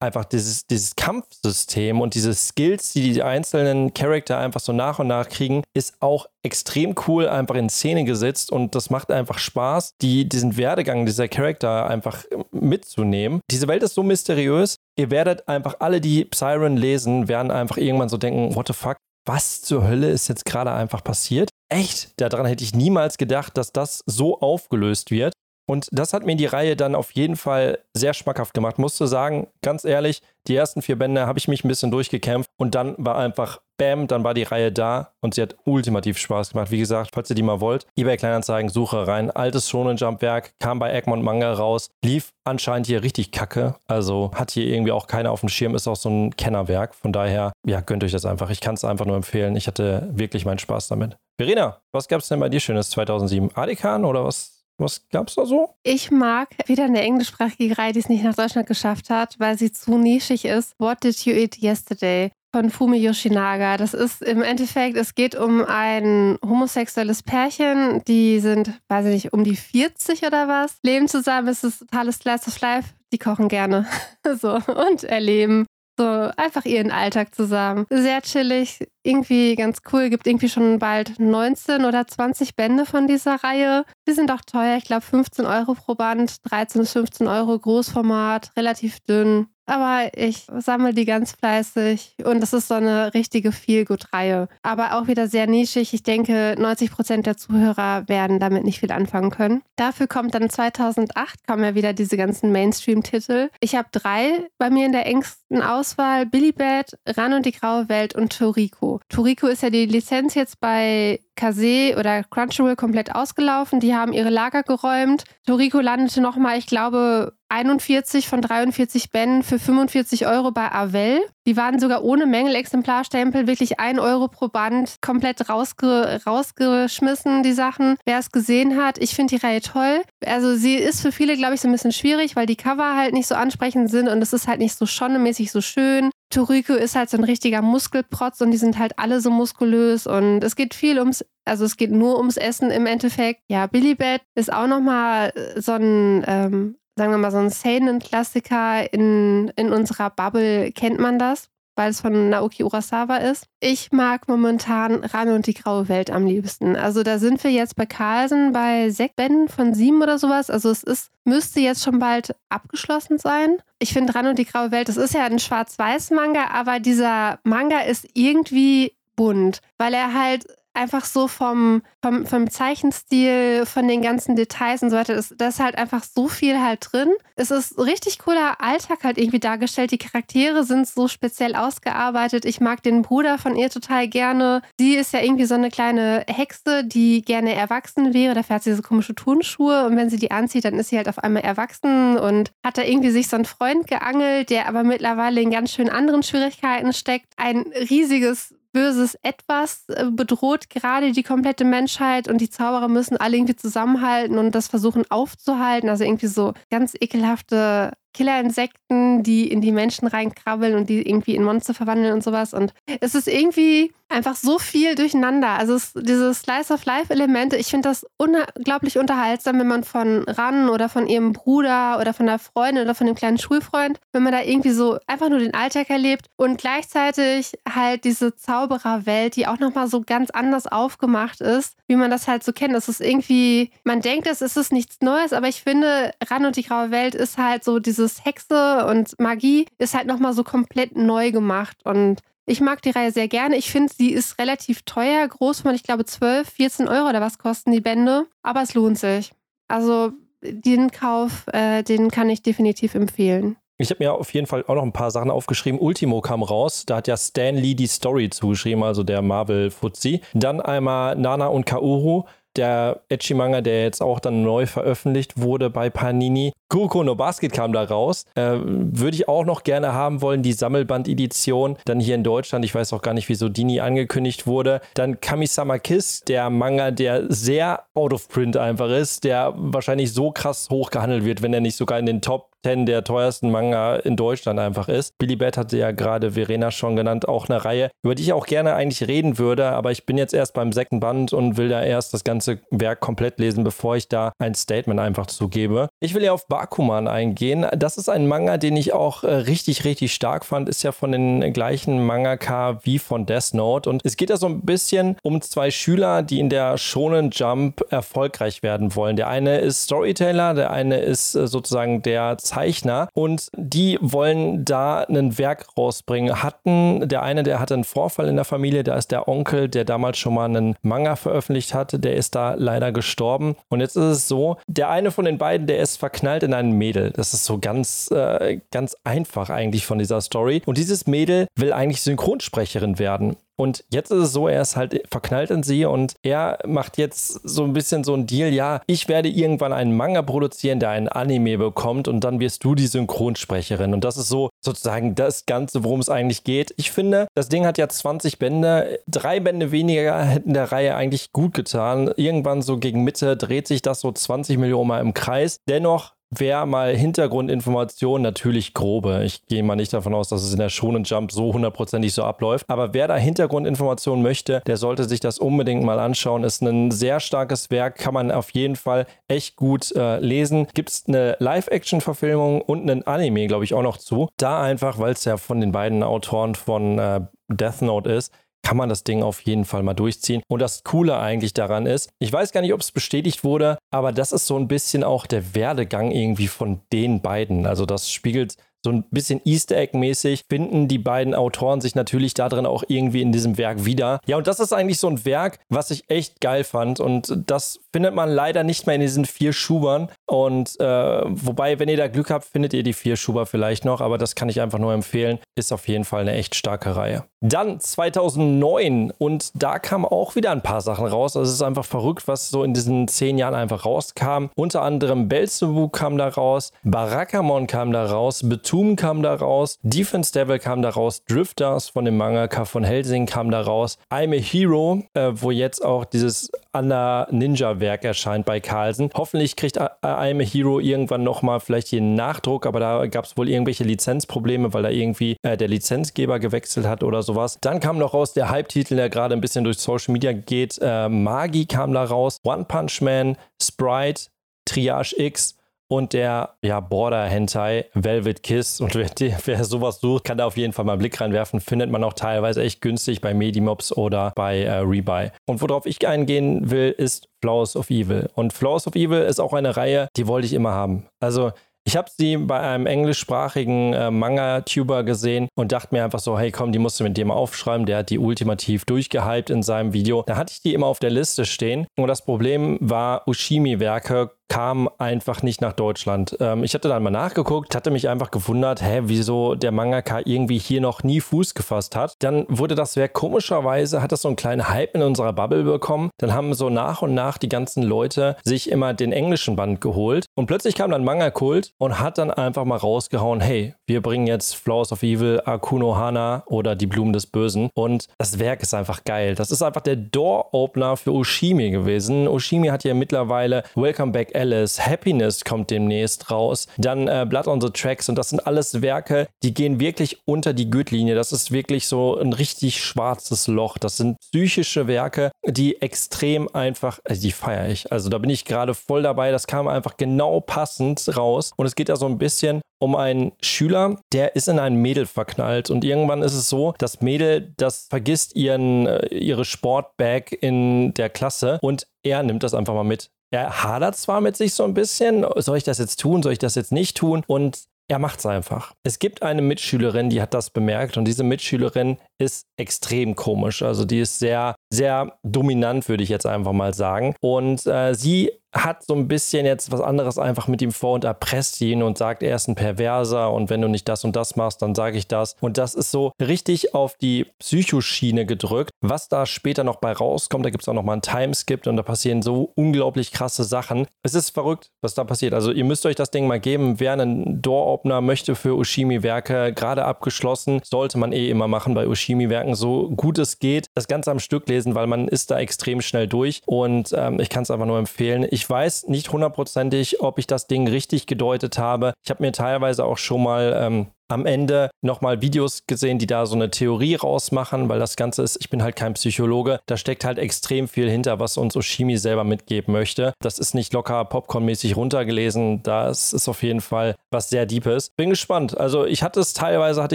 einfach 0.00 0.24
dieses, 0.24 0.66
dieses 0.66 0.96
Kampfsystem 0.96 2.00
und 2.00 2.14
diese 2.14 2.34
Skills, 2.34 2.92
die 2.92 3.12
die 3.12 3.22
einzelnen 3.22 3.92
Charakter 3.94 4.38
einfach 4.38 4.60
so 4.60 4.72
nach 4.72 4.98
und 4.98 5.08
nach 5.08 5.28
kriegen, 5.28 5.62
ist 5.74 5.94
auch 6.00 6.26
extrem 6.42 6.94
cool 7.06 7.28
einfach 7.28 7.54
in 7.54 7.68
Szene 7.68 8.04
gesetzt 8.04 8.50
und 8.50 8.74
das 8.74 8.90
macht 8.90 9.10
einfach 9.10 9.38
Spaß, 9.38 9.92
die, 10.00 10.28
diesen 10.28 10.56
Werdegang 10.56 11.06
dieser 11.06 11.28
Charakter 11.28 11.88
einfach 11.88 12.24
mitzunehmen. 12.50 13.40
Diese 13.50 13.68
Welt 13.68 13.82
ist 13.82 13.94
so 13.94 14.02
mysteriös. 14.02 14.76
Ihr 14.98 15.10
werdet 15.10 15.48
einfach 15.48 15.76
alle, 15.80 16.00
die 16.00 16.28
Siren 16.34 16.76
lesen, 16.76 17.28
werden 17.28 17.50
einfach 17.50 17.76
irgendwann 17.76 18.08
so 18.08 18.16
denken, 18.16 18.54
what 18.54 18.66
the 18.66 18.72
fuck, 18.72 18.96
was 19.26 19.60
zur 19.62 19.86
Hölle 19.86 20.10
ist 20.10 20.28
jetzt 20.28 20.44
gerade 20.44 20.72
einfach 20.72 21.04
passiert? 21.04 21.50
Echt? 21.70 22.20
Daran 22.20 22.46
hätte 22.46 22.64
ich 22.64 22.74
niemals 22.74 23.16
gedacht, 23.16 23.56
dass 23.56 23.72
das 23.72 24.02
so 24.06 24.40
aufgelöst 24.40 25.10
wird. 25.10 25.32
Und 25.70 25.88
das 25.92 26.12
hat 26.12 26.26
mir 26.26 26.34
die 26.34 26.46
Reihe 26.46 26.74
dann 26.74 26.96
auf 26.96 27.12
jeden 27.12 27.36
Fall 27.36 27.78
sehr 27.94 28.12
schmackhaft 28.12 28.54
gemacht. 28.54 28.80
Musste 28.80 29.06
sagen, 29.06 29.46
ganz 29.62 29.84
ehrlich, 29.84 30.20
die 30.48 30.56
ersten 30.56 30.82
vier 30.82 30.98
Bände 30.98 31.28
habe 31.28 31.38
ich 31.38 31.46
mich 31.46 31.62
ein 31.62 31.68
bisschen 31.68 31.92
durchgekämpft 31.92 32.50
und 32.56 32.74
dann 32.74 32.96
war 32.98 33.16
einfach 33.16 33.60
Bam, 33.78 34.08
dann 34.08 34.24
war 34.24 34.34
die 34.34 34.42
Reihe 34.42 34.72
da 34.72 35.12
und 35.20 35.34
sie 35.34 35.42
hat 35.42 35.54
ultimativ 35.64 36.18
Spaß 36.18 36.50
gemacht. 36.50 36.72
Wie 36.72 36.80
gesagt, 36.80 37.12
falls 37.14 37.30
ihr 37.30 37.36
die 37.36 37.44
mal 37.44 37.60
wollt, 37.60 37.86
eBay 37.96 38.16
Kleinanzeigen, 38.16 38.68
Suche 38.68 39.06
rein. 39.06 39.30
Altes 39.30 39.70
Shonen 39.70 39.96
Jump 39.96 40.22
Werk, 40.22 40.54
kam 40.58 40.80
bei 40.80 40.92
Egmont 40.92 41.22
Manga 41.22 41.52
raus, 41.52 41.88
lief 42.04 42.32
anscheinend 42.42 42.88
hier 42.88 43.04
richtig 43.04 43.30
kacke. 43.30 43.76
Also 43.86 44.32
hat 44.34 44.50
hier 44.50 44.66
irgendwie 44.66 44.92
auch 44.92 45.06
keiner 45.06 45.30
auf 45.30 45.40
dem 45.40 45.48
Schirm, 45.48 45.76
ist 45.76 45.86
auch 45.86 45.94
so 45.94 46.10
ein 46.10 46.36
Kennerwerk. 46.36 46.96
Von 46.96 47.12
daher, 47.12 47.52
ja, 47.64 47.80
gönnt 47.80 48.02
euch 48.02 48.12
das 48.12 48.26
einfach. 48.26 48.50
Ich 48.50 48.60
kann 48.60 48.74
es 48.74 48.84
einfach 48.84 49.06
nur 49.06 49.14
empfehlen. 49.16 49.54
Ich 49.54 49.68
hatte 49.68 50.08
wirklich 50.10 50.44
meinen 50.44 50.58
Spaß 50.58 50.88
damit. 50.88 51.16
Verena, 51.38 51.80
was 51.92 52.08
gab 52.08 52.20
es 52.20 52.28
denn 52.28 52.40
bei 52.40 52.48
dir 52.48 52.60
Schönes 52.60 52.90
2007? 52.90 53.54
Adekan 53.54 54.04
oder 54.04 54.24
was 54.24 54.59
was 54.80 55.06
gab's 55.10 55.34
da 55.34 55.46
so? 55.46 55.70
Ich 55.82 56.10
mag 56.10 56.48
wieder 56.66 56.84
eine 56.84 57.02
englischsprachige 57.02 57.78
Reihe, 57.78 57.92
die 57.92 58.00
es 58.00 58.08
nicht 58.08 58.24
nach 58.24 58.34
Deutschland 58.34 58.66
geschafft 58.66 59.10
hat, 59.10 59.38
weil 59.38 59.58
sie 59.58 59.70
zu 59.72 59.98
nischig 59.98 60.44
ist. 60.44 60.74
What 60.78 61.04
did 61.04 61.18
you 61.24 61.32
eat 61.32 61.58
yesterday? 61.62 62.30
von 62.52 62.70
Fumi 62.70 62.98
Yoshinaga. 62.98 63.76
Das 63.76 63.94
ist 63.94 64.22
im 64.22 64.42
Endeffekt, 64.42 64.96
es 64.96 65.14
geht 65.14 65.34
um 65.34 65.64
ein 65.64 66.36
homosexuelles 66.44 67.22
Pärchen, 67.22 68.02
die 68.06 68.40
sind, 68.40 68.80
weiß 68.88 69.06
ich 69.06 69.12
nicht, 69.12 69.32
um 69.32 69.44
die 69.44 69.56
40 69.56 70.26
oder 70.26 70.48
was, 70.48 70.76
leben 70.82 71.06
zusammen, 71.06 71.48
es 71.48 71.62
ist 71.64 71.80
totales 71.80 72.16
Slice 72.16 72.48
of 72.48 72.60
Life. 72.60 72.88
Die 73.12 73.18
kochen 73.18 73.48
gerne 73.48 73.86
so 74.40 74.54
und 74.54 75.04
erleben 75.04 75.66
so 76.00 76.30
einfach 76.38 76.64
ihren 76.64 76.90
Alltag 76.90 77.34
zusammen. 77.34 77.84
Sehr 77.90 78.22
chillig, 78.22 78.88
irgendwie 79.02 79.54
ganz 79.54 79.80
cool. 79.92 80.08
Gibt 80.08 80.26
irgendwie 80.26 80.48
schon 80.48 80.78
bald 80.78 81.18
19 81.18 81.84
oder 81.84 82.06
20 82.06 82.56
Bände 82.56 82.86
von 82.86 83.06
dieser 83.06 83.36
Reihe. 83.44 83.84
Die 84.08 84.12
sind 84.12 84.30
auch 84.30 84.40
teuer, 84.40 84.78
ich 84.78 84.84
glaube 84.84 85.02
15 85.02 85.44
Euro 85.44 85.74
pro 85.74 85.94
Band, 85.94 86.38
13 86.50 86.80
bis 86.80 86.92
15 86.92 87.28
Euro 87.28 87.58
Großformat, 87.58 88.52
relativ 88.56 89.00
dünn 89.00 89.48
aber 89.70 90.10
ich 90.16 90.46
sammle 90.58 90.92
die 90.92 91.04
ganz 91.04 91.32
fleißig 91.32 92.16
und 92.24 92.42
es 92.42 92.52
ist 92.52 92.68
so 92.68 92.74
eine 92.74 93.14
richtige 93.14 93.52
Feelgood-Reihe. 93.52 94.48
Aber 94.62 94.98
auch 94.98 95.06
wieder 95.06 95.28
sehr 95.28 95.46
nischig. 95.46 95.94
Ich 95.94 96.02
denke, 96.02 96.56
90 96.58 96.90
Prozent 96.90 97.26
der 97.26 97.36
Zuhörer 97.36 98.08
werden 98.08 98.40
damit 98.40 98.64
nicht 98.64 98.80
viel 98.80 98.90
anfangen 98.92 99.30
können. 99.30 99.62
Dafür 99.76 100.08
kommt 100.08 100.34
dann 100.34 100.50
2008 100.50 101.46
kommen 101.46 101.64
ja 101.64 101.74
wieder 101.74 101.92
diese 101.92 102.16
ganzen 102.16 102.52
Mainstream-Titel. 102.52 103.50
Ich 103.60 103.74
habe 103.74 103.88
drei 103.92 104.48
bei 104.58 104.70
mir 104.70 104.86
in 104.86 104.92
der 104.92 105.06
engsten 105.06 105.62
Auswahl: 105.62 106.26
Billy 106.26 106.52
Bad, 106.52 106.98
Ran 107.06 107.32
und 107.32 107.46
die 107.46 107.52
graue 107.52 107.88
Welt 107.88 108.14
und 108.14 108.36
Toriko. 108.36 109.00
Toriko 109.08 109.46
ist 109.46 109.62
ja 109.62 109.70
die 109.70 109.86
Lizenz 109.86 110.34
jetzt 110.34 110.60
bei 110.60 111.20
Kase 111.36 111.94
oder 111.98 112.24
Crunchyroll 112.24 112.76
komplett 112.76 113.14
ausgelaufen. 113.14 113.80
Die 113.80 113.94
haben 113.94 114.12
ihre 114.12 114.30
Lager 114.30 114.62
geräumt. 114.62 115.24
Toriko 115.46 115.80
landete 115.80 116.20
nochmal, 116.20 116.58
ich 116.58 116.66
glaube, 116.66 117.32
41 117.50 118.28
von 118.28 118.40
43 118.40 119.10
Bänden 119.10 119.42
für 119.42 119.58
45 119.58 120.26
Euro 120.26 120.52
bei 120.52 120.70
Avel. 120.70 121.20
Die 121.46 121.56
waren 121.56 121.80
sogar 121.80 122.04
ohne 122.04 122.26
Mängelexemplarstempel, 122.26 123.46
wirklich 123.46 123.80
1 123.80 123.98
Euro 123.98 124.28
pro 124.28 124.48
Band, 124.48 124.96
komplett 125.00 125.48
rausge 125.48 126.20
rausgeschmissen, 126.24 127.42
die 127.42 127.52
Sachen. 127.52 127.96
Wer 128.04 128.18
es 128.18 128.30
gesehen 128.30 128.76
hat, 128.76 128.98
ich 128.98 129.14
finde 129.14 129.36
die 129.36 129.44
Reihe 129.44 129.60
toll. 129.60 130.02
Also 130.24 130.54
sie 130.54 130.76
ist 130.76 131.00
für 131.00 131.12
viele, 131.12 131.36
glaube 131.36 131.54
ich, 131.54 131.60
so 131.60 131.68
ein 131.68 131.72
bisschen 131.72 131.92
schwierig, 131.92 132.36
weil 132.36 132.46
die 132.46 132.56
Cover 132.56 132.96
halt 132.96 133.14
nicht 133.14 133.26
so 133.26 133.34
ansprechend 133.34 133.90
sind 133.90 134.08
und 134.08 134.22
es 134.22 134.32
ist 134.32 134.46
halt 134.46 134.60
nicht 134.60 134.76
so 134.76 134.86
schonnemäßig 134.86 135.50
so 135.50 135.60
schön. 135.60 136.10
Toriko 136.30 136.74
ist 136.74 136.94
halt 136.94 137.10
so 137.10 137.16
ein 137.16 137.24
richtiger 137.24 137.60
Muskelprotz 137.60 138.40
und 138.40 138.52
die 138.52 138.56
sind 138.56 138.78
halt 138.78 138.98
alle 138.98 139.20
so 139.20 139.30
muskulös 139.30 140.06
und 140.06 140.44
es 140.44 140.54
geht 140.54 140.74
viel 140.74 141.00
ums, 141.00 141.24
also 141.44 141.64
es 141.64 141.76
geht 141.76 141.90
nur 141.90 142.18
ums 142.18 142.36
Essen 142.36 142.70
im 142.70 142.86
Endeffekt. 142.86 143.40
Ja, 143.48 143.66
Billy 143.66 143.96
Bat 143.96 144.22
ist 144.36 144.52
auch 144.52 144.68
nochmal 144.68 145.32
so 145.56 145.72
ein, 145.72 146.24
ähm, 146.28 146.76
sagen 147.00 147.12
wir 147.12 147.18
mal, 147.18 147.30
so 147.30 147.38
ein 147.38 147.48
Seinen-Klassiker 147.48 148.92
in, 148.92 149.50
in 149.56 149.72
unserer 149.72 150.10
Bubble 150.10 150.70
kennt 150.72 151.00
man 151.00 151.18
das 151.18 151.48
weil 151.76 151.92
es 151.92 152.02
von 152.02 152.28
Naoki 152.28 152.62
Urasawa 152.62 153.16
ist. 153.16 153.46
Ich 153.58 153.90
mag 153.90 154.28
momentan 154.28 155.02
Ran 155.02 155.30
und 155.30 155.46
die 155.46 155.54
graue 155.54 155.88
Welt 155.88 156.10
am 156.10 156.26
liebsten. 156.26 156.76
Also 156.76 157.02
da 157.02 157.18
sind 157.18 157.42
wir 157.42 157.50
jetzt 157.52 157.74
bei 157.74 157.86
Carlsen 157.86 158.52
bei 158.52 158.90
sechs 158.90 159.14
Bänden 159.14 159.48
von 159.48 159.72
sieben 159.72 160.02
oder 160.02 160.18
sowas. 160.18 160.50
Also 160.50 160.68
es 160.68 160.82
ist, 160.82 161.10
müsste 161.24 161.60
jetzt 161.60 161.82
schon 161.82 161.98
bald 161.98 162.36
abgeschlossen 162.50 163.16
sein. 163.16 163.62
Ich 163.78 163.94
finde 163.94 164.14
Ran 164.14 164.26
und 164.26 164.38
die 164.38 164.44
graue 164.44 164.72
Welt, 164.72 164.90
das 164.90 164.98
ist 164.98 165.14
ja 165.14 165.24
ein 165.24 165.38
Schwarz-Weiß-Manga, 165.38 166.48
aber 166.52 166.80
dieser 166.80 167.38
Manga 167.44 167.80
ist 167.80 168.06
irgendwie 168.12 168.92
bunt, 169.16 169.62
weil 169.78 169.94
er 169.94 170.12
halt 170.12 170.44
einfach 170.74 171.04
so 171.04 171.28
vom, 171.28 171.82
vom, 172.02 172.26
vom 172.26 172.48
Zeichenstil, 172.48 173.66
von 173.66 173.88
den 173.88 174.02
ganzen 174.02 174.36
Details 174.36 174.82
und 174.82 174.90
so 174.90 174.96
weiter, 174.96 175.20
da 175.36 175.48
ist 175.48 175.60
halt 175.60 175.76
einfach 175.76 176.02
so 176.04 176.28
viel 176.28 176.60
halt 176.60 176.88
drin. 176.92 177.08
Es 177.36 177.50
ist 177.50 177.78
richtig 177.78 178.18
cooler 178.18 178.60
Alltag 178.60 179.02
halt 179.02 179.18
irgendwie 179.18 179.40
dargestellt. 179.40 179.90
Die 179.90 179.98
Charaktere 179.98 180.64
sind 180.64 180.86
so 180.86 181.08
speziell 181.08 181.54
ausgearbeitet. 181.54 182.44
Ich 182.44 182.60
mag 182.60 182.82
den 182.82 183.02
Bruder 183.02 183.38
von 183.38 183.56
ihr 183.56 183.70
total 183.70 184.08
gerne. 184.08 184.62
Sie 184.78 184.94
ist 184.94 185.12
ja 185.12 185.20
irgendwie 185.20 185.46
so 185.46 185.54
eine 185.54 185.70
kleine 185.70 186.24
Hexe, 186.28 186.84
die 186.84 187.22
gerne 187.22 187.54
erwachsen 187.54 188.14
wäre. 188.14 188.34
Da 188.34 188.42
fährt 188.42 188.62
sie 188.62 188.74
so 188.74 188.82
komische 188.82 189.14
Turnschuhe 189.14 189.86
und 189.86 189.96
wenn 189.96 190.10
sie 190.10 190.18
die 190.18 190.30
anzieht, 190.30 190.64
dann 190.64 190.78
ist 190.78 190.90
sie 190.90 190.96
halt 190.96 191.08
auf 191.08 191.18
einmal 191.18 191.42
erwachsen 191.42 192.16
und 192.16 192.52
hat 192.64 192.78
da 192.78 192.82
irgendwie 192.82 193.10
sich 193.10 193.28
so 193.28 193.36
einen 193.36 193.44
Freund 193.44 193.86
geangelt, 193.86 194.50
der 194.50 194.68
aber 194.68 194.84
mittlerweile 194.84 195.40
in 195.40 195.50
ganz 195.50 195.72
schön 195.72 195.88
anderen 195.88 196.22
Schwierigkeiten 196.22 196.92
steckt. 196.92 197.26
Ein 197.36 197.64
riesiges 197.90 198.54
böses 198.72 199.16
Etwas 199.22 199.84
äh, 199.88 200.06
bedroht 200.10 200.70
gerade 200.70 201.12
die 201.12 201.22
komplette 201.22 201.64
Menschheit 201.64 202.28
und 202.28 202.40
die 202.40 202.50
Zauberer 202.50 202.88
müssen 202.88 203.16
alle 203.16 203.36
irgendwie 203.36 203.56
zusammenhalten 203.56 204.38
und 204.38 204.54
das 204.54 204.68
versuchen 204.68 205.04
aufzuhalten. 205.10 205.88
Also 205.88 206.04
irgendwie 206.04 206.28
so 206.28 206.54
ganz 206.70 206.94
ekelhafte 206.98 207.92
Killerinsekten, 208.12 209.22
die 209.22 209.50
in 209.50 209.60
die 209.60 209.72
Menschen 209.72 210.08
reinkrabbeln 210.08 210.74
und 210.74 210.88
die 210.88 211.08
irgendwie 211.08 211.36
in 211.36 211.44
Monster 211.44 211.74
verwandeln 211.74 212.12
und 212.12 212.22
sowas. 212.22 212.54
Und 212.54 212.74
es 213.00 213.14
ist 213.14 213.28
irgendwie 213.28 213.92
einfach 214.10 214.34
so 214.34 214.58
viel 214.58 214.94
durcheinander. 214.96 215.50
Also 215.50 215.74
es, 215.74 215.92
diese 215.94 216.34
Slice 216.34 216.74
of 216.74 216.84
Life-Elemente, 216.84 217.56
ich 217.56 217.68
finde 217.68 217.88
das 217.88 218.04
unglaublich 218.16 218.98
unterhaltsam, 218.98 219.58
wenn 219.58 219.68
man 219.68 219.84
von 219.84 220.24
Ran 220.24 220.68
oder 220.68 220.88
von 220.88 221.06
ihrem 221.06 221.32
Bruder 221.32 221.98
oder 222.00 222.12
von 222.12 222.26
der 222.26 222.38
Freundin 222.38 222.84
oder 222.84 222.94
von 222.94 223.06
dem 223.06 223.14
kleinen 223.14 223.38
Schulfreund, 223.38 224.00
wenn 224.12 224.22
man 224.22 224.32
da 224.32 224.42
irgendwie 224.42 224.70
so 224.70 224.98
einfach 225.06 225.28
nur 225.28 225.38
den 225.38 225.54
Alltag 225.54 225.90
erlebt 225.90 226.26
und 226.36 226.58
gleichzeitig 226.58 227.52
halt 227.72 228.04
diese 228.04 228.34
Zaubererwelt, 228.34 229.36
die 229.36 229.46
auch 229.46 229.58
nochmal 229.58 229.86
so 229.86 230.02
ganz 230.02 230.30
anders 230.30 230.66
aufgemacht 230.66 231.40
ist, 231.40 231.76
wie 231.86 231.96
man 231.96 232.10
das 232.10 232.26
halt 232.26 232.42
so 232.42 232.52
kennt. 232.52 232.74
Es 232.74 232.88
ist 232.88 233.00
irgendwie, 233.00 233.70
man 233.84 234.00
denkt, 234.00 234.26
es 234.26 234.40
ist 234.40 234.72
nichts 234.72 235.00
Neues, 235.00 235.32
aber 235.32 235.48
ich 235.48 235.62
finde, 235.62 236.12
Ran 236.28 236.44
und 236.44 236.56
die 236.56 236.64
graue 236.64 236.90
Welt 236.90 237.14
ist 237.14 237.38
halt 237.38 237.62
so 237.62 237.78
diese 237.78 237.99
dieses 238.00 238.24
Hexe 238.24 238.86
und 238.86 239.18
Magie 239.18 239.66
ist 239.78 239.94
halt 239.94 240.06
nochmal 240.06 240.32
so 240.32 240.42
komplett 240.42 240.96
neu 240.96 241.30
gemacht. 241.30 241.76
Und 241.84 242.20
ich 242.46 242.60
mag 242.60 242.82
die 242.82 242.90
Reihe 242.90 243.12
sehr 243.12 243.28
gerne. 243.28 243.56
Ich 243.56 243.70
finde, 243.70 243.92
sie 243.92 244.10
ist 244.10 244.38
relativ 244.38 244.82
teuer, 244.82 245.28
groß 245.28 245.60
von, 245.60 245.74
ich 245.74 245.82
glaube, 245.82 246.04
12, 246.04 246.48
14 246.48 246.88
Euro 246.88 247.08
oder 247.08 247.20
was 247.20 247.38
kosten 247.38 247.72
die 247.72 247.80
Bände. 247.80 248.26
Aber 248.42 248.62
es 248.62 248.74
lohnt 248.74 248.98
sich. 248.98 249.32
Also 249.68 250.12
den 250.42 250.90
Kauf, 250.90 251.46
äh, 251.52 251.82
den 251.82 252.10
kann 252.10 252.30
ich 252.30 252.42
definitiv 252.42 252.94
empfehlen. 252.94 253.56
Ich 253.76 253.90
habe 253.90 254.02
mir 254.02 254.12
auf 254.12 254.32
jeden 254.34 254.46
Fall 254.46 254.64
auch 254.66 254.74
noch 254.74 254.82
ein 254.82 254.92
paar 254.92 255.10
Sachen 255.10 255.30
aufgeschrieben. 255.30 255.80
Ultimo 255.80 256.20
kam 256.20 256.42
raus, 256.42 256.84
da 256.86 256.96
hat 256.96 257.08
ja 257.08 257.16
Stan 257.16 257.54
Lee 257.54 257.74
die 257.74 257.86
Story 257.86 258.28
zugeschrieben, 258.28 258.82
also 258.82 259.04
der 259.04 259.22
Marvel-Fuzzi. 259.22 260.20
Dann 260.34 260.60
einmal 260.60 261.16
Nana 261.16 261.46
und 261.46 261.64
Kaoru 261.64 262.24
der 262.56 263.02
Echi-Manga, 263.08 263.60
der 263.60 263.84
jetzt 263.84 264.02
auch 264.02 264.20
dann 264.20 264.42
neu 264.42 264.66
veröffentlicht 264.66 265.40
wurde 265.40 265.70
bei 265.70 265.88
Panini. 265.88 266.52
Kuroko 266.70 267.02
no 267.02 267.16
Basket 267.16 267.52
kam 267.52 267.72
da 267.72 267.82
raus. 267.82 268.24
Äh, 268.36 268.58
Würde 268.62 269.16
ich 269.16 269.28
auch 269.28 269.44
noch 269.44 269.64
gerne 269.64 269.92
haben 269.92 270.22
wollen, 270.22 270.42
die 270.42 270.52
Sammelband-Edition. 270.52 271.76
Dann 271.84 271.98
hier 271.98 272.14
in 272.14 272.22
Deutschland, 272.22 272.64
ich 272.64 272.74
weiß 272.74 272.92
auch 272.92 273.02
gar 273.02 273.12
nicht, 273.12 273.28
wieso 273.28 273.48
die 273.48 273.64
nie 273.64 273.80
angekündigt 273.80 274.46
wurde. 274.46 274.80
Dann 274.94 275.20
Kamisama 275.20 275.78
Kiss, 275.78 276.20
der 276.20 276.48
Manga, 276.48 276.92
der 276.92 277.24
sehr 277.28 277.84
out 277.94 278.12
of 278.12 278.28
print 278.28 278.56
einfach 278.56 278.88
ist, 278.88 279.24
der 279.24 279.52
wahrscheinlich 279.56 280.12
so 280.12 280.30
krass 280.30 280.68
hoch 280.70 280.90
gehandelt 280.90 281.24
wird, 281.24 281.42
wenn 281.42 281.52
er 281.52 281.60
nicht 281.60 281.76
sogar 281.76 281.98
in 281.98 282.06
den 282.06 282.22
Top 282.22 282.50
10 282.62 282.86
der 282.86 283.04
teuersten 283.04 283.50
Manga 283.50 283.96
in 283.96 284.16
Deutschland 284.16 284.58
einfach 284.60 284.88
ist. 284.88 285.16
Billy 285.18 285.36
Bat 285.36 285.56
hatte 285.56 285.78
ja 285.78 285.92
gerade 285.92 286.32
Verena 286.32 286.70
schon 286.70 286.96
genannt, 286.96 287.26
auch 287.26 287.48
eine 287.48 287.64
Reihe, 287.64 287.90
über 288.02 288.14
die 288.14 288.22
ich 288.22 288.32
auch 288.32 288.46
gerne 288.46 288.74
eigentlich 288.74 289.08
reden 289.08 289.38
würde, 289.38 289.70
aber 289.70 289.90
ich 289.90 290.04
bin 290.06 290.18
jetzt 290.18 290.34
erst 290.34 290.54
beim 290.54 290.72
sechsten 290.72 291.00
Band 291.00 291.32
und 291.32 291.56
will 291.56 291.68
da 291.68 291.82
erst 291.82 292.12
das 292.12 292.24
ganze 292.24 292.60
Werk 292.70 293.00
komplett 293.00 293.38
lesen, 293.38 293.64
bevor 293.64 293.96
ich 293.96 294.08
da 294.08 294.32
ein 294.38 294.54
Statement 294.54 295.00
einfach 295.00 295.26
zugebe. 295.26 295.88
Ich 296.02 296.14
will 296.14 296.24
ja 296.24 296.32
auf 296.32 296.46
Bakuman 296.46 297.08
eingehen. 297.08 297.66
Das 297.76 297.98
ist 297.98 298.08
ein 298.08 298.26
Manga, 298.26 298.56
den 298.56 298.74
ich 298.74 298.94
auch 298.94 299.22
äh, 299.22 299.34
richtig, 299.34 299.84
richtig 299.84 300.14
stark 300.14 300.46
fand. 300.46 300.66
Ist 300.66 300.82
ja 300.82 300.92
von 300.92 301.12
den 301.12 301.52
gleichen 301.52 302.06
Mangaka 302.06 302.80
wie 302.84 302.98
von 302.98 303.26
Death 303.26 303.52
Note. 303.52 303.90
Und 303.90 304.00
es 304.02 304.16
geht 304.16 304.30
ja 304.30 304.38
so 304.38 304.46
ein 304.46 304.62
bisschen 304.62 305.18
um 305.22 305.42
zwei 305.42 305.70
Schüler, 305.70 306.22
die 306.22 306.40
in 306.40 306.48
der 306.48 306.78
Shonen 306.78 307.32
Jump 307.32 307.84
erfolgreich 307.90 308.62
werden 308.62 308.96
wollen. 308.96 309.16
Der 309.16 309.28
eine 309.28 309.58
ist 309.58 309.82
Storyteller, 309.82 310.54
der 310.54 310.70
eine 310.70 311.00
ist 311.00 311.34
äh, 311.34 311.46
sozusagen 311.46 312.00
der 312.00 312.38
Zeichner 312.38 313.10
und 313.12 313.50
die 313.54 313.98
wollen 314.00 314.64
da 314.64 315.00
ein 315.00 315.36
Werk 315.36 315.66
rausbringen. 315.76 316.42
Hatten, 316.42 317.10
der 317.10 317.22
eine, 317.22 317.42
der 317.42 317.60
hatte 317.60 317.74
einen 317.74 317.84
Vorfall 317.84 318.26
in 318.28 318.36
der 318.36 318.46
Familie, 318.46 318.84
da 318.84 318.96
ist 318.96 319.10
der 319.10 319.28
Onkel, 319.28 319.68
der 319.68 319.84
damals 319.84 320.16
schon 320.16 320.32
mal 320.32 320.46
einen 320.46 320.76
Manga 320.80 321.16
veröffentlicht 321.16 321.74
hatte, 321.74 321.98
der 321.98 322.16
ist 322.16 322.34
da 322.34 322.54
leider 322.54 322.90
gestorben. 322.90 323.56
Und 323.68 323.80
jetzt 323.80 323.96
ist 323.96 324.04
es 324.04 324.28
so, 324.28 324.56
der 324.66 324.88
eine 324.88 325.10
von 325.10 325.26
den 325.26 325.36
beiden, 325.36 325.66
der 325.66 325.80
ist 325.80 325.89
verknallt 325.96 326.42
in 326.42 326.54
ein 326.54 326.72
Mädel. 326.72 327.10
Das 327.10 327.34
ist 327.34 327.44
so 327.44 327.58
ganz, 327.58 328.10
äh, 328.10 328.60
ganz 328.70 328.96
einfach 329.04 329.50
eigentlich 329.50 329.86
von 329.86 329.98
dieser 329.98 330.20
Story. 330.20 330.62
Und 330.66 330.78
dieses 330.78 331.06
Mädel 331.06 331.46
will 331.56 331.72
eigentlich 331.72 332.02
Synchronsprecherin 332.02 332.98
werden. 332.98 333.36
Und 333.60 333.84
jetzt 333.90 334.10
ist 334.10 334.22
es 334.22 334.32
so, 334.32 334.48
er 334.48 334.62
ist 334.62 334.76
halt 334.76 335.02
verknallt 335.10 335.50
in 335.50 335.62
sie 335.62 335.84
und 335.84 336.14
er 336.22 336.58
macht 336.66 336.96
jetzt 336.96 337.46
so 337.46 337.62
ein 337.64 337.74
bisschen 337.74 338.04
so 338.04 338.14
ein 338.14 338.26
Deal, 338.26 338.52
ja, 338.52 338.80
ich 338.86 339.06
werde 339.06 339.28
irgendwann 339.28 339.74
einen 339.74 339.94
Manga 339.94 340.22
produzieren, 340.22 340.80
der 340.80 340.88
einen 340.88 341.08
Anime 341.08 341.58
bekommt 341.58 342.08
und 342.08 342.24
dann 342.24 342.40
wirst 342.40 342.64
du 342.64 342.74
die 342.74 342.86
Synchronsprecherin. 342.86 343.92
Und 343.92 344.02
das 344.02 344.16
ist 344.16 344.28
so 344.28 344.48
sozusagen 344.64 345.14
das 345.14 345.44
Ganze, 345.44 345.84
worum 345.84 346.00
es 346.00 346.08
eigentlich 346.08 346.42
geht. 346.44 346.72
Ich 346.78 346.90
finde, 346.90 347.26
das 347.34 347.50
Ding 347.50 347.66
hat 347.66 347.76
ja 347.76 347.86
20 347.86 348.38
Bände. 348.38 349.00
Drei 349.06 349.40
Bände 349.40 349.72
weniger 349.72 350.24
hätten 350.24 350.54
der 350.54 350.72
Reihe 350.72 350.94
eigentlich 350.94 351.32
gut 351.32 351.52
getan. 351.52 352.10
Irgendwann 352.16 352.62
so 352.62 352.78
gegen 352.78 353.04
Mitte 353.04 353.36
dreht 353.36 353.68
sich 353.68 353.82
das 353.82 354.00
so 354.00 354.10
20 354.10 354.56
Millionen 354.56 354.88
Mal 354.88 355.00
im 355.02 355.12
Kreis. 355.12 355.58
Dennoch 355.68 356.14
wer 356.30 356.66
mal 356.66 356.96
Hintergrundinformationen, 356.96 358.22
natürlich 358.22 358.74
grobe, 358.74 359.22
ich 359.24 359.46
gehe 359.46 359.62
mal 359.62 359.76
nicht 359.76 359.92
davon 359.92 360.14
aus, 360.14 360.28
dass 360.28 360.42
es 360.42 360.52
in 360.52 360.58
der 360.58 360.68
Shonen 360.68 361.04
Jump 361.04 361.32
so 361.32 361.52
hundertprozentig 361.52 362.14
so 362.14 362.24
abläuft, 362.24 362.64
aber 362.68 362.94
wer 362.94 363.08
da 363.08 363.16
Hintergrundinformationen 363.16 364.22
möchte, 364.22 364.62
der 364.66 364.76
sollte 364.76 365.04
sich 365.04 365.20
das 365.20 365.38
unbedingt 365.38 365.82
mal 365.82 365.98
anschauen. 365.98 366.44
Ist 366.44 366.62
ein 366.62 366.90
sehr 366.90 367.20
starkes 367.20 367.70
Werk, 367.70 367.96
kann 367.96 368.14
man 368.14 368.30
auf 368.30 368.50
jeden 368.50 368.76
Fall 368.76 369.06
echt 369.28 369.56
gut 369.56 369.94
äh, 369.96 370.18
lesen. 370.20 370.66
Gibt 370.74 370.90
es 370.90 371.04
eine 371.06 371.36
Live-Action-Verfilmung 371.38 372.62
und 372.62 372.88
einen 372.88 373.06
Anime, 373.06 373.46
glaube 373.46 373.64
ich, 373.64 373.74
auch 373.74 373.82
noch 373.82 373.96
zu. 373.96 374.28
Da 374.36 374.62
einfach, 374.62 374.98
weil 374.98 375.12
es 375.12 375.24
ja 375.24 375.36
von 375.36 375.60
den 375.60 375.72
beiden 375.72 376.02
Autoren 376.02 376.54
von 376.54 376.98
äh, 376.98 377.20
Death 377.48 377.82
Note 377.82 378.10
ist, 378.10 378.32
kann 378.62 378.76
man 378.76 378.88
das 378.88 379.04
Ding 379.04 379.22
auf 379.22 379.40
jeden 379.40 379.64
Fall 379.64 379.82
mal 379.82 379.94
durchziehen. 379.94 380.42
Und 380.48 380.60
das 380.60 380.84
Coole 380.84 381.18
eigentlich 381.18 381.54
daran 381.54 381.86
ist, 381.86 382.10
ich 382.18 382.32
weiß 382.32 382.52
gar 382.52 382.60
nicht, 382.60 382.72
ob 382.72 382.80
es 382.80 382.92
bestätigt 382.92 383.44
wurde, 383.44 383.78
aber 383.90 384.12
das 384.12 384.32
ist 384.32 384.46
so 384.46 384.56
ein 384.56 384.68
bisschen 384.68 385.02
auch 385.04 385.26
der 385.26 385.54
Werdegang 385.54 386.10
irgendwie 386.10 386.48
von 386.48 386.80
den 386.92 387.20
beiden. 387.20 387.66
Also 387.66 387.86
das 387.86 388.10
spiegelt 388.10 388.56
so 388.84 388.90
ein 388.90 389.04
bisschen 389.10 389.40
Easter 389.44 389.76
Egg-mäßig 389.76 390.44
finden 390.48 390.88
die 390.88 390.98
beiden 390.98 391.34
Autoren 391.34 391.80
sich 391.80 391.94
natürlich 391.94 392.34
darin 392.34 392.66
auch 392.66 392.84
irgendwie 392.88 393.22
in 393.22 393.32
diesem 393.32 393.58
Werk 393.58 393.84
wieder. 393.84 394.20
Ja, 394.26 394.36
und 394.36 394.46
das 394.46 394.60
ist 394.60 394.72
eigentlich 394.72 394.98
so 394.98 395.08
ein 395.08 395.24
Werk, 395.24 395.58
was 395.68 395.90
ich 395.90 396.08
echt 396.08 396.40
geil 396.40 396.64
fand. 396.64 397.00
Und 397.00 397.36
das 397.46 397.80
findet 397.92 398.14
man 398.14 398.30
leider 398.30 398.64
nicht 398.64 398.86
mehr 398.86 398.94
in 398.94 399.00
diesen 399.02 399.24
vier 399.24 399.52
Schubern. 399.52 400.08
Und 400.26 400.78
äh, 400.80 401.22
wobei, 401.26 401.78
wenn 401.78 401.88
ihr 401.88 401.96
da 401.96 402.08
Glück 402.08 402.30
habt, 402.30 402.44
findet 402.44 402.72
ihr 402.72 402.82
die 402.82 402.92
vier 402.92 403.16
Schuber 403.16 403.46
vielleicht 403.46 403.84
noch. 403.84 404.00
Aber 404.00 404.18
das 404.18 404.34
kann 404.34 404.48
ich 404.48 404.60
einfach 404.60 404.78
nur 404.78 404.92
empfehlen. 404.92 405.38
Ist 405.56 405.72
auf 405.72 405.88
jeden 405.88 406.04
Fall 406.04 406.22
eine 406.22 406.32
echt 406.32 406.54
starke 406.54 406.96
Reihe. 406.96 407.24
Dann 407.42 407.80
2009 407.80 409.12
und 409.16 409.50
da 409.54 409.78
kamen 409.78 410.04
auch 410.04 410.36
wieder 410.36 410.50
ein 410.50 410.62
paar 410.62 410.82
Sachen 410.82 411.06
raus. 411.06 411.36
Also 411.36 411.48
es 411.48 411.54
ist 411.54 411.62
einfach 411.62 411.86
verrückt, 411.86 412.28
was 412.28 412.50
so 412.50 412.64
in 412.64 412.74
diesen 412.74 413.08
zehn 413.08 413.38
Jahren 413.38 413.54
einfach 413.54 413.86
rauskam. 413.86 414.46
Unter 414.56 414.82
anderem 414.82 415.28
Belzebub 415.28 415.90
kam 415.90 416.18
da 416.18 416.28
raus, 416.28 416.72
Barakamon 416.82 417.66
kam 417.66 417.92
da 417.92 418.04
raus, 418.04 418.42
Betum 418.70 418.94
kam 418.94 419.22
da 419.22 419.34
raus, 419.34 419.78
Defense 419.82 420.32
Devil 420.32 420.60
kam 420.60 420.82
da 420.82 420.90
raus, 420.90 421.24
Drifters 421.24 421.88
von 421.88 422.04
dem 422.04 422.16
Mangaka 422.16 422.64
von 422.64 422.84
Helsing 422.84 423.26
kam 423.26 423.50
da 423.50 423.62
raus, 423.62 423.98
I'm 424.12 424.32
a 424.32 424.40
Hero, 424.40 425.02
äh, 425.14 425.32
wo 425.34 425.50
jetzt 425.50 425.84
auch 425.84 426.04
dieses 426.04 426.52
Anna 426.70 427.26
Ninja 427.32 427.80
Werk 427.80 428.04
erscheint 428.04 428.46
bei 428.46 428.60
Carlsen. 428.60 429.10
Hoffentlich 429.14 429.56
kriegt 429.56 429.80
I'm 429.80 430.40
a 430.40 430.44
Hero 430.44 430.78
irgendwann 430.78 431.24
nochmal 431.24 431.58
vielleicht 431.58 431.92
einen 431.92 432.14
Nachdruck, 432.14 432.64
aber 432.64 432.78
da 432.78 433.06
gab 433.06 433.24
es 433.24 433.36
wohl 433.36 433.48
irgendwelche 433.48 433.82
Lizenzprobleme, 433.82 434.72
weil 434.72 434.84
da 434.84 434.90
irgendwie 434.90 435.36
äh, 435.42 435.56
der 435.56 435.66
Lizenzgeber 435.66 436.38
gewechselt 436.38 436.86
hat 436.86 437.02
oder 437.02 437.22
so 437.22 437.30
sowas. 437.30 437.58
Dann 437.60 437.80
kam 437.80 437.98
noch 437.98 438.14
raus 438.14 438.32
der 438.32 438.50
Hype-Titel, 438.50 438.96
der 438.96 439.08
gerade 439.08 439.34
ein 439.34 439.40
bisschen 439.40 439.64
durch 439.64 439.78
Social 439.78 440.12
Media 440.12 440.32
geht. 440.32 440.78
Äh, 440.80 441.08
Magi 441.08 441.66
kam 441.66 441.92
da 441.92 442.04
raus. 442.04 442.38
One 442.44 442.64
Punch 442.64 443.00
Man, 443.00 443.36
Sprite, 443.60 444.26
Triage 444.64 445.14
X 445.16 445.56
und 445.90 446.12
der 446.12 446.54
ja, 446.62 446.80
Border 446.80 447.24
Hentai 447.24 447.86
Velvet 447.94 448.42
Kiss. 448.42 448.80
Und 448.80 448.94
wer, 448.94 449.10
wer, 449.44 449.64
sowas 449.64 450.00
sucht, 450.00 450.24
kann 450.24 450.38
da 450.38 450.46
auf 450.46 450.56
jeden 450.56 450.72
Fall 450.72 450.84
mal 450.84 450.92
einen 450.92 451.00
Blick 451.00 451.20
reinwerfen. 451.20 451.60
Findet 451.60 451.90
man 451.90 452.04
auch 452.04 452.14
teilweise 452.14 452.62
echt 452.62 452.80
günstig 452.80 453.20
bei 453.20 453.34
Medimobs 453.34 453.92
oder 453.92 454.32
bei 454.36 454.62
äh, 454.62 454.78
Rebuy. 454.78 455.30
Und 455.46 455.60
worauf 455.60 455.86
ich 455.86 456.06
eingehen 456.06 456.70
will, 456.70 456.94
ist 456.96 457.28
Flowers 457.42 457.76
of 457.76 457.90
Evil. 457.90 458.30
Und 458.34 458.52
Flowers 458.52 458.86
of 458.86 458.94
Evil 458.94 459.20
ist 459.22 459.40
auch 459.40 459.52
eine 459.52 459.76
Reihe, 459.76 460.08
die 460.16 460.26
wollte 460.26 460.46
ich 460.46 460.52
immer 460.52 460.72
haben. 460.72 461.06
Also 461.20 461.50
ich 461.84 461.96
habe 461.96 462.08
sie 462.14 462.36
bei 462.36 462.60
einem 462.60 462.86
englischsprachigen 462.86 463.94
äh, 463.94 464.10
Manga-Tuber 464.10 465.02
gesehen 465.02 465.48
und 465.56 465.72
dachte 465.72 465.88
mir 465.92 466.04
einfach 466.04 466.18
so, 466.20 466.38
hey 466.38 466.52
komm, 466.52 466.72
die 466.72 466.78
musst 466.78 467.00
du 467.00 467.04
mit 467.04 467.18
mal 467.24 467.34
aufschreiben. 467.34 467.86
Der 467.86 467.98
hat 467.98 468.10
die 468.10 468.18
ultimativ 468.18 468.84
durchgehypt 468.84 469.50
in 469.50 469.62
seinem 469.62 469.92
Video. 469.92 470.22
Da 470.26 470.36
hatte 470.36 470.52
ich 470.52 470.62
die 470.62 470.74
immer 470.74 470.86
auf 470.86 470.98
der 470.98 471.10
Liste 471.10 471.44
stehen. 471.44 471.86
Und 471.98 472.08
das 472.08 472.24
Problem 472.24 472.78
war, 472.80 473.26
Ushimi-Werke 473.26 474.30
kam 474.50 474.90
einfach 474.98 475.42
nicht 475.42 475.60
nach 475.60 475.72
Deutschland. 475.72 476.36
Ähm, 476.40 476.64
ich 476.64 476.74
hatte 476.74 476.88
dann 476.88 477.02
mal 477.02 477.10
nachgeguckt, 477.10 477.74
hatte 477.74 477.90
mich 477.90 478.08
einfach 478.08 478.32
gewundert, 478.32 478.82
hä, 478.82 479.02
wieso 479.04 479.54
der 479.54 479.70
Mangaka 479.70 480.20
irgendwie 480.24 480.58
hier 480.58 480.80
noch 480.80 481.04
nie 481.04 481.20
Fuß 481.20 481.54
gefasst 481.54 481.94
hat. 481.96 482.14
Dann 482.18 482.44
wurde 482.48 482.74
das 482.74 482.96
Werk 482.96 483.12
komischerweise, 483.12 484.02
hat 484.02 484.10
das 484.12 484.22
so 484.22 484.28
einen 484.28 484.36
kleinen 484.36 484.68
Hype 484.68 484.94
in 484.96 485.02
unserer 485.02 485.32
Bubble 485.32 485.62
bekommen. 485.62 486.10
Dann 486.18 486.34
haben 486.34 486.52
so 486.52 486.68
nach 486.68 487.00
und 487.00 487.14
nach 487.14 487.38
die 487.38 487.48
ganzen 487.48 487.84
Leute 487.84 488.36
sich 488.44 488.70
immer 488.70 488.92
den 488.92 489.12
englischen 489.12 489.54
Band 489.54 489.80
geholt. 489.80 490.26
Und 490.34 490.46
plötzlich 490.46 490.74
kam 490.74 490.90
dann 490.90 491.04
Manga-Kult 491.04 491.72
und 491.78 492.00
hat 492.00 492.18
dann 492.18 492.32
einfach 492.32 492.64
mal 492.64 492.76
rausgehauen, 492.76 493.40
hey, 493.40 493.74
wir 493.86 494.02
bringen 494.02 494.26
jetzt 494.26 494.56
Flowers 494.56 494.90
of 494.90 495.04
Evil, 495.04 495.40
Akuno 495.44 495.96
Hana 495.96 496.42
oder 496.46 496.74
die 496.74 496.88
Blumen 496.88 497.12
des 497.12 497.26
Bösen. 497.26 497.70
Und 497.74 498.08
das 498.18 498.40
Werk 498.40 498.62
ist 498.62 498.74
einfach 498.74 499.04
geil. 499.04 499.36
Das 499.36 499.52
ist 499.52 499.62
einfach 499.62 499.82
der 499.82 499.94
Door-Opener 499.94 500.96
für 500.96 501.12
Ushimi 501.12 501.70
gewesen. 501.70 502.26
Ushimi 502.26 502.66
hat 502.66 502.82
ja 502.82 502.94
mittlerweile 502.94 503.62
Welcome 503.76 504.10
Back 504.10 504.34
Alice, 504.40 504.80
Happiness 504.80 505.44
kommt 505.44 505.70
demnächst 505.70 506.30
raus, 506.30 506.66
dann 506.78 507.08
äh, 507.08 507.26
Blood 507.28 507.46
on 507.46 507.60
the 507.60 507.68
Tracks 507.68 508.08
und 508.08 508.16
das 508.16 508.30
sind 508.30 508.46
alles 508.46 508.80
Werke, 508.80 509.26
die 509.42 509.52
gehen 509.52 509.80
wirklich 509.80 510.18
unter 510.24 510.54
die 510.54 510.70
Gürtellinie. 510.70 511.14
Das 511.14 511.30
ist 511.30 511.52
wirklich 511.52 511.86
so 511.86 512.16
ein 512.16 512.32
richtig 512.32 512.82
schwarzes 512.82 513.48
Loch. 513.48 513.76
Das 513.76 513.98
sind 513.98 514.16
psychische 514.18 514.86
Werke, 514.86 515.30
die 515.46 515.82
extrem 515.82 516.48
einfach, 516.54 517.00
also 517.04 517.20
die 517.20 517.32
feiere 517.32 517.68
ich. 517.68 517.92
Also 517.92 518.08
da 518.08 518.16
bin 518.16 518.30
ich 518.30 518.46
gerade 518.46 518.72
voll 518.72 519.02
dabei. 519.02 519.30
Das 519.30 519.46
kam 519.46 519.68
einfach 519.68 519.98
genau 519.98 520.40
passend 520.40 521.14
raus 521.14 521.52
und 521.56 521.66
es 521.66 521.74
geht 521.74 521.90
da 521.90 521.96
so 521.96 522.06
ein 522.06 522.16
bisschen 522.16 522.62
um 522.80 522.96
einen 522.96 523.32
Schüler, 523.42 524.00
der 524.12 524.36
ist 524.36 524.48
in 524.48 524.58
ein 524.58 524.74
Mädel 524.76 525.04
verknallt 525.04 525.68
und 525.68 525.84
irgendwann 525.84 526.22
ist 526.22 526.32
es 526.32 526.48
so, 526.48 526.72
das 526.78 527.02
Mädel, 527.02 527.52
das 527.58 527.88
vergisst 527.90 528.34
ihren, 528.36 528.86
äh, 528.86 529.06
ihre 529.14 529.44
Sportbag 529.44 530.32
in 530.32 530.94
der 530.94 531.10
Klasse 531.10 531.58
und 531.60 531.86
er 532.02 532.22
nimmt 532.22 532.42
das 532.42 532.54
einfach 532.54 532.72
mal 532.72 532.84
mit 532.84 533.10
er 533.30 533.62
hadert 533.62 533.96
zwar 533.96 534.20
mit 534.20 534.36
sich 534.36 534.54
so 534.54 534.64
ein 534.64 534.74
bisschen, 534.74 535.24
soll 535.36 535.56
ich 535.56 535.64
das 535.64 535.78
jetzt 535.78 536.00
tun, 536.00 536.22
soll 536.22 536.32
ich 536.32 536.38
das 536.38 536.54
jetzt 536.54 536.72
nicht 536.72 536.96
tun? 536.96 537.22
Und 537.26 537.64
er 537.88 537.98
macht 537.98 538.20
es 538.20 538.26
einfach. 538.26 538.74
Es 538.84 538.98
gibt 538.98 539.22
eine 539.22 539.42
Mitschülerin, 539.42 540.10
die 540.10 540.22
hat 540.22 540.32
das 540.32 540.50
bemerkt 540.50 540.96
und 540.96 541.06
diese 541.06 541.24
Mitschülerin 541.24 541.98
ist 542.18 542.46
extrem 542.56 543.16
komisch. 543.16 543.62
Also 543.62 543.84
die 543.84 544.00
ist 544.00 544.18
sehr, 544.18 544.54
sehr 544.70 545.18
dominant, 545.22 545.88
würde 545.88 546.02
ich 546.02 546.08
jetzt 546.08 546.26
einfach 546.26 546.52
mal 546.52 546.74
sagen. 546.74 547.14
Und 547.20 547.66
äh, 547.66 547.94
sie 547.94 548.30
hat 548.52 548.84
so 548.84 548.94
ein 548.94 549.08
bisschen 549.08 549.46
jetzt 549.46 549.70
was 549.70 549.80
anderes 549.80 550.18
einfach 550.18 550.48
mit 550.48 550.60
ihm 550.62 550.72
vor 550.72 550.94
und 550.94 551.04
erpresst 551.04 551.60
ihn 551.60 551.82
und 551.82 551.98
sagt, 551.98 552.22
er 552.22 552.34
ist 552.34 552.48
ein 552.48 552.54
Perverser 552.54 553.32
und 553.32 553.50
wenn 553.50 553.60
du 553.60 553.68
nicht 553.68 553.88
das 553.88 554.04
und 554.04 554.16
das 554.16 554.36
machst, 554.36 554.62
dann 554.62 554.74
sage 554.74 554.98
ich 554.98 555.06
das. 555.06 555.36
Und 555.40 555.58
das 555.58 555.74
ist 555.74 555.90
so 555.90 556.12
richtig 556.20 556.74
auf 556.74 556.96
die 556.96 557.26
Psychoschiene 557.38 558.26
gedrückt. 558.26 558.70
Was 558.80 559.08
da 559.08 559.26
später 559.26 559.64
noch 559.64 559.76
bei 559.76 559.92
rauskommt, 559.92 560.44
da 560.44 560.50
gibt 560.50 560.62
es 560.64 560.68
auch 560.68 560.74
noch 560.74 560.82
mal 560.82 560.94
einen 560.94 561.02
Timeskip 561.02 561.66
und 561.66 561.76
da 561.76 561.82
passieren 561.82 562.22
so 562.22 562.52
unglaublich 562.56 563.12
krasse 563.12 563.44
Sachen. 563.44 563.86
Es 564.02 564.14
ist 564.14 564.30
verrückt, 564.30 564.70
was 564.82 564.94
da 564.94 565.04
passiert. 565.04 565.34
Also 565.34 565.52
ihr 565.52 565.64
müsst 565.64 565.86
euch 565.86 565.96
das 565.96 566.10
Ding 566.10 566.26
mal 566.26 566.40
geben. 566.40 566.80
Wer 566.80 566.94
einen 566.94 567.42
Door-Opener 567.42 568.00
möchte 568.00 568.34
für 568.34 568.56
Ushimi-Werke, 568.56 569.52
gerade 569.52 569.84
abgeschlossen, 569.84 570.60
sollte 570.64 570.98
man 570.98 571.12
eh 571.12 571.28
immer 571.30 571.46
machen 571.46 571.74
bei 571.74 571.86
Ushimi-Werken, 571.86 572.54
so 572.54 572.90
gut 572.90 573.18
es 573.18 573.38
geht, 573.38 573.66
das 573.74 573.86
Ganze 573.86 574.10
am 574.10 574.18
Stück 574.18 574.48
lesen, 574.48 574.59
weil 574.74 574.88
man 574.88 575.06
ist 575.06 575.30
da 575.30 575.38
extrem 575.38 575.80
schnell 575.80 576.08
durch 576.08 576.42
und 576.46 576.92
ähm, 576.96 577.20
ich 577.20 577.28
kann 577.28 577.44
es 577.44 577.50
einfach 577.50 577.66
nur 577.66 577.78
empfehlen. 577.78 578.26
Ich 578.28 578.40
ich 578.40 578.48
weiß 578.48 578.88
nicht 578.88 579.12
hundertprozentig, 579.12 580.00
ob 580.00 580.18
ich 580.18 580.26
das 580.26 580.46
Ding 580.46 580.66
richtig 580.66 581.06
gedeutet 581.06 581.58
habe. 581.58 581.92
Ich 582.02 582.08
habe 582.08 582.22
mir 582.22 582.32
teilweise 582.32 582.86
auch 582.86 582.96
schon 582.96 583.22
mal 583.22 583.54
ähm, 583.54 583.88
am 584.10 584.26
Ende 584.26 584.70
nochmal 584.82 585.22
Videos 585.22 585.62
gesehen, 585.66 585.98
die 585.98 586.06
da 586.06 586.26
so 586.26 586.34
eine 586.34 586.50
Theorie 586.50 586.96
rausmachen, 586.96 587.68
weil 587.68 587.78
das 587.78 587.96
Ganze 587.96 588.22
ist, 588.22 588.36
ich 588.40 588.50
bin 588.50 588.62
halt 588.62 588.76
kein 588.76 588.94
Psychologe, 588.94 589.60
da 589.66 589.76
steckt 589.76 590.04
halt 590.04 590.18
extrem 590.18 590.68
viel 590.68 590.90
hinter, 590.90 591.20
was 591.20 591.36
uns 591.36 591.56
Oshimi 591.56 591.96
selber 591.96 592.24
mitgeben 592.24 592.72
möchte. 592.72 593.12
Das 593.20 593.38
ist 593.38 593.54
nicht 593.54 593.72
locker 593.72 594.04
Popcorn-mäßig 594.04 594.76
runtergelesen, 594.76 595.62
das 595.62 596.12
ist 596.12 596.28
auf 596.28 596.42
jeden 596.42 596.60
Fall 596.60 596.94
was 597.10 597.30
sehr 597.30 597.46
Deepes. 597.46 597.90
Bin 597.96 598.10
gespannt. 598.10 598.56
Also 598.58 598.84
ich 598.84 599.02
hatte 599.02 599.20
es 599.20 599.32
teilweise, 599.32 599.82
hatte 599.82 599.94